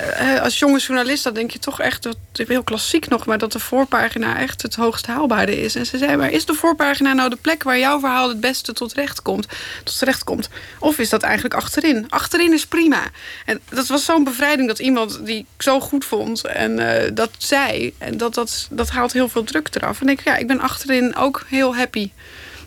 uh, 0.00 0.42
als 0.42 0.58
jonge 0.58 0.78
journalist, 0.78 1.24
dan 1.24 1.34
denk 1.34 1.50
je 1.50 1.58
toch 1.58 1.80
echt, 1.80 2.02
dat 2.02 2.16
heel 2.32 2.62
klassiek 2.62 3.08
nog, 3.08 3.26
maar 3.26 3.38
dat 3.38 3.52
de 3.52 3.58
voorpagina 3.58 4.38
echt 4.38 4.62
het 4.62 4.74
hoogst 4.74 5.06
haalbare 5.06 5.60
is. 5.60 5.74
En 5.74 5.86
ze 5.86 5.98
zei, 5.98 6.16
maar 6.16 6.30
is 6.30 6.44
de 6.44 6.54
voorpagina 6.54 7.12
nou 7.12 7.30
de 7.30 7.38
plek 7.40 7.62
waar 7.62 7.78
jouw 7.78 8.00
verhaal 8.00 8.28
het 8.28 8.40
beste 8.40 8.72
tot 8.72 8.92
recht 8.92 9.22
komt? 9.22 9.46
Tot 9.84 9.98
terecht 9.98 10.24
komt? 10.24 10.48
Of 10.78 10.98
is 10.98 11.08
dat 11.08 11.22
eigenlijk 11.22 11.54
achterin? 11.54 12.06
Achterin 12.08 12.52
is 12.52 12.66
prima. 12.66 13.02
En 13.44 13.60
dat 13.68 13.86
was 13.86 14.04
zo'n 14.04 14.24
bevrijding 14.24 14.68
dat 14.68 14.78
iemand 14.78 15.26
die 15.26 15.38
ik 15.38 15.62
zo 15.62 15.80
goed 15.80 16.04
vond 16.04 16.44
en 16.44 16.78
uh, 16.78 16.90
dat 17.12 17.30
zei. 17.38 17.94
En 17.98 18.16
dat, 18.16 18.34
dat, 18.34 18.68
dat 18.70 18.90
haalt 18.90 19.12
heel 19.12 19.28
veel 19.28 19.44
druk 19.44 19.68
eraf. 19.72 20.00
En 20.00 20.06
denk 20.06 20.18
ik, 20.18 20.24
ja, 20.24 20.36
ik 20.36 20.46
ben 20.46 20.60
achterin 20.60 21.16
ook 21.16 21.44
heel 21.46 21.76
happy. 21.76 22.10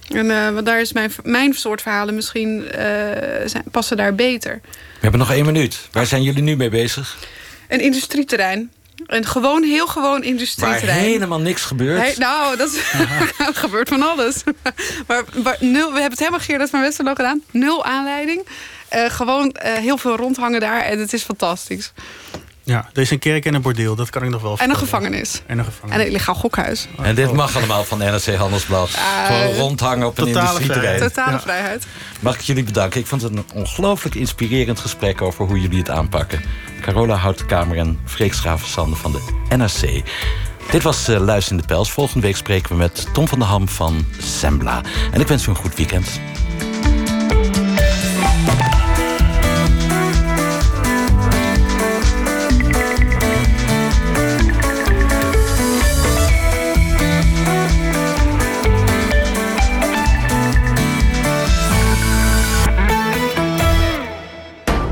En 0.10 0.54
want 0.54 0.66
daar 0.66 0.82
is 0.82 0.94
mijn, 0.94 1.12
mijn 1.24 1.54
soort 1.54 1.82
verhalen 1.82 2.16
misschien 2.16 2.68
passen 3.72 3.98
daar 3.98 4.16
beter. 4.16 4.62
We 5.00 5.06
hebben 5.06 5.20
nog 5.20 5.32
één 5.32 5.46
minuut. 5.46 5.88
Waar 5.92 6.06
zijn 6.06 6.24
jullie 6.24 6.44
nu 6.44 6.56
mee 6.56 6.70
bezig? 6.70 7.18
Een 7.68 7.80
industrieterrein. 7.80 8.72
Een 9.06 9.26
gewoon, 9.26 9.64
heel 9.64 9.88
gewoon 9.88 10.24
industrieterrein. 10.24 10.86
Waar 10.86 11.06
helemaal 11.06 11.40
niks 11.40 11.62
gebeurt. 11.66 12.02
Hey, 12.02 12.14
nou, 12.18 12.58
dat 12.58 12.70
gebeurt 13.64 13.90
van 13.90 14.02
alles. 14.02 14.44
maar, 15.08 15.24
maar 15.44 15.58
nul, 15.60 15.88
we 15.88 16.00
hebben 16.00 16.10
het 16.10 16.20
helemaal 16.20 16.40
Gerard 16.40 16.70
van 16.70 16.82
Westerlo 16.82 17.14
gedaan. 17.14 17.42
Nul 17.52 17.86
aanleiding. 17.86 18.48
Uh, 18.96 19.06
gewoon 19.10 19.56
uh, 19.66 19.74
heel 19.74 19.98
veel 19.98 20.16
rondhangen 20.16 20.60
daar. 20.60 20.82
En 20.82 21.00
het 21.00 21.14
is 21.14 21.24
fantastisch. 21.24 21.92
Ja, 22.70 22.90
er 22.94 23.02
is 23.02 23.12
een 23.12 23.20
kerk 23.20 23.46
en 23.46 23.54
een 23.54 23.62
bordeel, 23.62 23.96
dat 23.96 24.10
kan 24.10 24.24
ik 24.24 24.30
nog 24.30 24.42
wel 24.42 24.58
En 24.58 24.70
een 24.70 24.76
gevangenis. 24.76 25.42
En 25.46 25.58
een 25.58 25.66
gevangenis. 25.66 25.96
En 25.96 26.02
een 26.02 26.08
illegaal 26.08 26.36
gokhuis. 26.36 26.88
En 27.02 27.16
dit 27.16 27.32
mag 27.32 27.56
allemaal 27.56 27.84
van 27.84 27.98
NRC 27.98 28.36
Handelsblad. 28.36 28.90
Uh, 28.90 29.26
Gewoon 29.26 29.54
rondhangen 29.54 30.08
op 30.08 30.18
een 30.18 30.28
industrieterrein. 30.28 31.00
Totale 31.00 31.32
ja. 31.32 31.40
vrijheid. 31.40 31.86
Mag 32.20 32.36
ik 32.36 32.42
jullie 32.42 32.64
bedanken. 32.64 33.00
Ik 33.00 33.08
vond 33.08 33.22
het 33.22 33.32
een 33.32 33.46
ongelooflijk 33.54 34.16
inspirerend 34.16 34.80
gesprek... 34.80 35.22
over 35.22 35.46
hoe 35.46 35.62
jullie 35.62 35.80
het 35.80 35.90
aanpakken. 35.90 36.42
Carola 36.82 37.16
Houtkamer 37.16 37.78
en 37.78 38.00
Freek 38.06 38.34
Schravensande 38.34 38.96
van 38.96 39.12
de 39.12 39.56
NRC. 39.56 40.04
Dit 40.72 40.84
was 40.84 41.10
uh, 41.10 41.20
Luister 41.20 41.52
in 41.52 41.62
de 41.62 41.68
Pels. 41.68 41.92
Volgende 41.92 42.26
week 42.26 42.36
spreken 42.36 42.70
we 42.70 42.76
met 42.76 43.08
Tom 43.14 43.28
van 43.28 43.40
der 43.40 43.48
Ham 43.48 43.70
van 43.70 44.06
Sembla. 44.20 44.82
En 45.12 45.22
ik 45.22 45.28
wens 45.28 45.46
u 45.46 45.50
een 45.50 45.56
goed 45.56 45.76
weekend. 45.76 46.20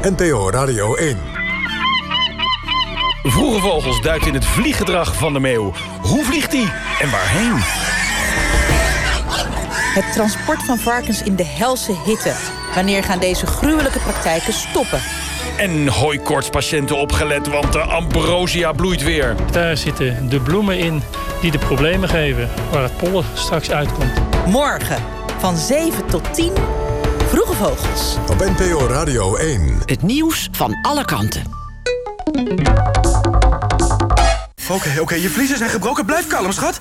NPO 0.10 0.50
Radio 0.50 0.96
1. 0.96 1.18
Vroege 3.24 3.60
Vogels 3.60 4.02
duikt 4.02 4.26
in 4.26 4.34
het 4.34 4.46
vlieggedrag 4.46 5.16
van 5.16 5.34
de 5.34 5.40
meeuw. 5.40 5.74
Hoe 6.02 6.24
vliegt 6.24 6.52
hij 6.52 6.72
en 7.02 7.12
waarheen? 7.12 7.54
Het 9.94 10.14
transport 10.14 10.64
van 10.64 10.78
varkens 10.78 11.24
in 11.24 11.36
de 11.36 11.46
helse 11.46 11.96
hitte. 12.06 12.34
Wanneer 12.76 13.04
gaan 13.04 13.20
deze 13.20 13.46
gruwelijke 13.46 14.00
praktijken 14.00 14.54
stoppen? 14.54 15.00
En 15.58 15.88
hooikoortspatiënten 15.88 16.98
opgelet, 16.98 17.48
want 17.48 17.74
de 17.74 17.82
ambrosia 17.82 18.72
bloeit 18.72 19.04
weer. 19.04 19.36
Daar 19.52 19.78
zitten 19.78 20.30
de 20.30 20.40
bloemen 20.40 20.78
in 20.78 21.02
die 21.42 21.52
de 21.52 21.60
problemen 21.60 22.10
geven... 22.10 22.50
waar 22.72 22.84
het 22.84 22.98
pollen 22.98 23.26
straks 23.34 23.72
uitkomt. 23.72 24.22
Morgen 24.46 25.04
van 25.38 25.58
7 25.58 26.06
tot 26.06 26.34
10 26.34 26.54
Vroege 27.28 27.54
Vogels. 27.54 28.16
Op 28.30 28.40
NPO 28.40 28.88
Radio 28.88 29.36
1. 29.36 29.82
Het 29.86 30.02
nieuws 30.02 30.50
van 30.52 30.78
alle 30.82 31.06
kanten. 31.06 31.44
Oké, 32.26 32.42
okay, 34.68 34.92
oké, 34.92 35.02
okay, 35.02 35.22
je 35.22 35.30
vliezen 35.30 35.58
zijn 35.58 35.70
gebroken. 35.70 36.06
Blijf 36.06 36.28
kalm, 36.28 36.52
schat. 36.52 36.80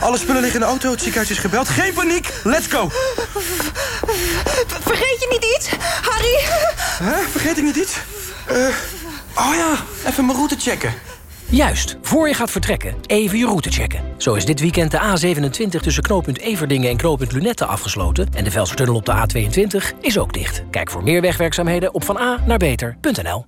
Alle 0.00 0.18
spullen 0.18 0.40
liggen 0.40 0.60
in 0.60 0.66
de 0.66 0.72
auto, 0.72 0.90
het 0.90 1.00
ziekenhuis 1.00 1.30
is 1.30 1.38
gebeld. 1.38 1.68
Geen 1.68 1.92
paniek, 1.92 2.32
let's 2.44 2.66
go. 2.66 2.88
Vergeet 4.80 5.20
je 5.20 5.26
niet 5.30 5.44
iets, 5.56 5.68
Harry? 6.02 6.38
Huh? 6.98 7.26
Vergeet 7.30 7.58
ik 7.58 7.64
niet 7.64 7.76
iets? 7.76 7.96
Uh, 8.50 8.56
oh 9.34 9.54
ja, 9.54 9.76
even 10.06 10.24
mijn 10.26 10.36
route 10.36 10.56
checken. 10.58 10.94
Juist, 11.52 11.96
voor 12.02 12.28
je 12.28 12.34
gaat 12.34 12.50
vertrekken, 12.50 12.94
even 13.06 13.38
je 13.38 13.46
route 13.46 13.70
checken. 13.70 14.02
Zo 14.16 14.34
is 14.34 14.44
dit 14.44 14.60
weekend 14.60 14.90
de 14.90 14.98
A27 14.98 15.80
tussen 15.82 16.02
knooppunt 16.02 16.38
Everdingen 16.38 16.90
en 16.90 16.96
knooppunt 16.96 17.32
Lunette 17.32 17.66
afgesloten... 17.66 18.28
en 18.34 18.44
de 18.44 18.50
Velsertunnel 18.50 18.94
op 18.94 19.06
de 19.06 19.12
A22 19.12 20.00
is 20.00 20.18
ook 20.18 20.32
dicht. 20.32 20.62
Kijk 20.70 20.90
voor 20.90 21.02
meer 21.02 21.20
wegwerkzaamheden 21.20 21.94
op 21.94 22.04
van 22.04 22.18
A 22.18 22.38
naar 22.46 22.58
beter.nl. 22.58 23.44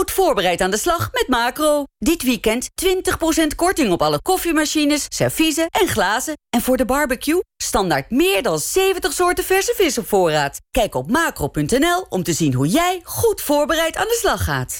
Goed 0.00 0.10
voorbereid 0.10 0.60
aan 0.60 0.70
de 0.70 0.78
slag 0.78 1.08
met 1.12 1.24
Macro. 1.28 1.84
Dit 1.98 2.22
weekend 2.22 2.68
20% 2.84 3.46
korting 3.56 3.92
op 3.92 4.02
alle 4.02 4.22
koffiemachines, 4.22 5.06
serviezen 5.08 5.66
en 5.68 5.88
glazen. 5.88 6.34
En 6.50 6.60
voor 6.60 6.76
de 6.76 6.84
barbecue 6.84 7.40
standaard 7.56 8.10
meer 8.10 8.42
dan 8.42 8.58
70 8.58 9.12
soorten 9.12 9.44
verse 9.44 9.74
vis 9.76 9.98
op 9.98 10.08
voorraad. 10.08 10.60
Kijk 10.70 10.94
op 10.94 11.10
macro.nl 11.10 12.06
om 12.08 12.22
te 12.22 12.32
zien 12.32 12.54
hoe 12.54 12.66
jij 12.66 13.00
goed 13.04 13.40
voorbereid 13.40 13.96
aan 13.96 14.04
de 14.04 14.18
slag 14.20 14.44
gaat. 14.44 14.78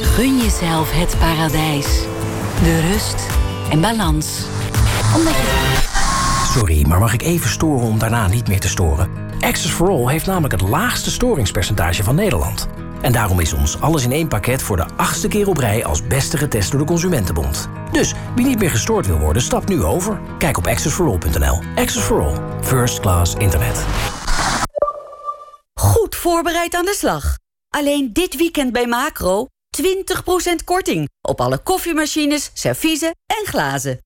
Gun 0.00 0.38
jezelf 0.38 0.90
het 0.92 1.18
paradijs. 1.18 1.86
De 2.62 2.80
rust 2.90 3.26
en 3.70 3.80
balans. 3.80 4.38
Omdat 5.16 5.34
je... 5.34 5.82
Sorry, 6.58 6.86
maar 6.86 6.98
mag 6.98 7.12
ik 7.12 7.22
even 7.22 7.50
storen 7.50 7.86
om 7.86 7.98
daarna 7.98 8.28
niet 8.28 8.48
meer 8.48 8.60
te 8.60 8.68
storen? 8.68 9.10
Access 9.40 9.74
for 9.74 9.88
All 9.88 10.08
heeft 10.08 10.26
namelijk 10.26 10.60
het 10.60 10.70
laagste 10.70 11.10
storingspercentage 11.10 12.02
van 12.02 12.14
Nederland. 12.14 12.68
En 13.04 13.12
daarom 13.12 13.40
is 13.40 13.52
ons 13.52 13.80
alles 13.80 14.04
in 14.04 14.12
één 14.12 14.28
pakket 14.28 14.62
voor 14.62 14.76
de 14.76 14.86
achtste 14.96 15.28
keer 15.28 15.48
op 15.48 15.56
rij 15.56 15.84
als 15.84 16.06
beste 16.06 16.36
getest 16.36 16.70
door 16.70 16.80
de 16.80 16.86
Consumentenbond. 16.86 17.68
Dus 17.92 18.14
wie 18.34 18.46
niet 18.46 18.58
meer 18.58 18.70
gestoord 18.70 19.06
wil 19.06 19.18
worden, 19.18 19.42
stap 19.42 19.68
nu 19.68 19.82
over. 19.82 20.20
Kijk 20.38 20.56
op 20.56 20.66
accessforall.nl. 20.66 21.60
Access 21.74 22.04
for 22.04 22.22
All. 22.22 22.62
First 22.62 23.00
class 23.00 23.34
internet. 23.34 23.84
Goed 25.74 26.16
voorbereid 26.16 26.74
aan 26.74 26.84
de 26.84 26.94
slag. 26.96 27.38
Alleen 27.68 28.12
dit 28.12 28.36
weekend 28.36 28.72
bij 28.72 28.86
Macro 28.86 29.46
20% 29.82 29.84
korting 30.64 31.08
op 31.22 31.40
alle 31.40 31.58
koffiemachines, 31.58 32.50
serviezen 32.54 33.14
en 33.26 33.46
glazen. 33.46 33.98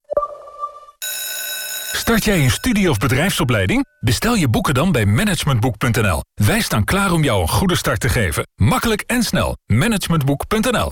Start 1.93 2.25
jij 2.25 2.43
een 2.43 2.51
studie- 2.51 2.91
of 2.91 2.99
bedrijfsopleiding? 2.99 3.85
Bestel 4.01 4.35
je 4.35 4.49
boeken 4.49 4.75
dan 4.75 4.93
bij 4.93 5.07
managementboek.nl. 5.07 6.23
Wij 6.35 6.61
staan 6.61 6.85
klaar 6.85 7.13
om 7.13 7.25
jou 7.25 7.43
een 7.43 7.49
goede 7.49 7.77
start 7.77 8.01
te 8.01 8.09
geven. 8.09 8.49
Makkelijk 8.55 9.01
en 9.07 9.23
snel. 9.23 9.57
Managementboek.nl 9.67 10.91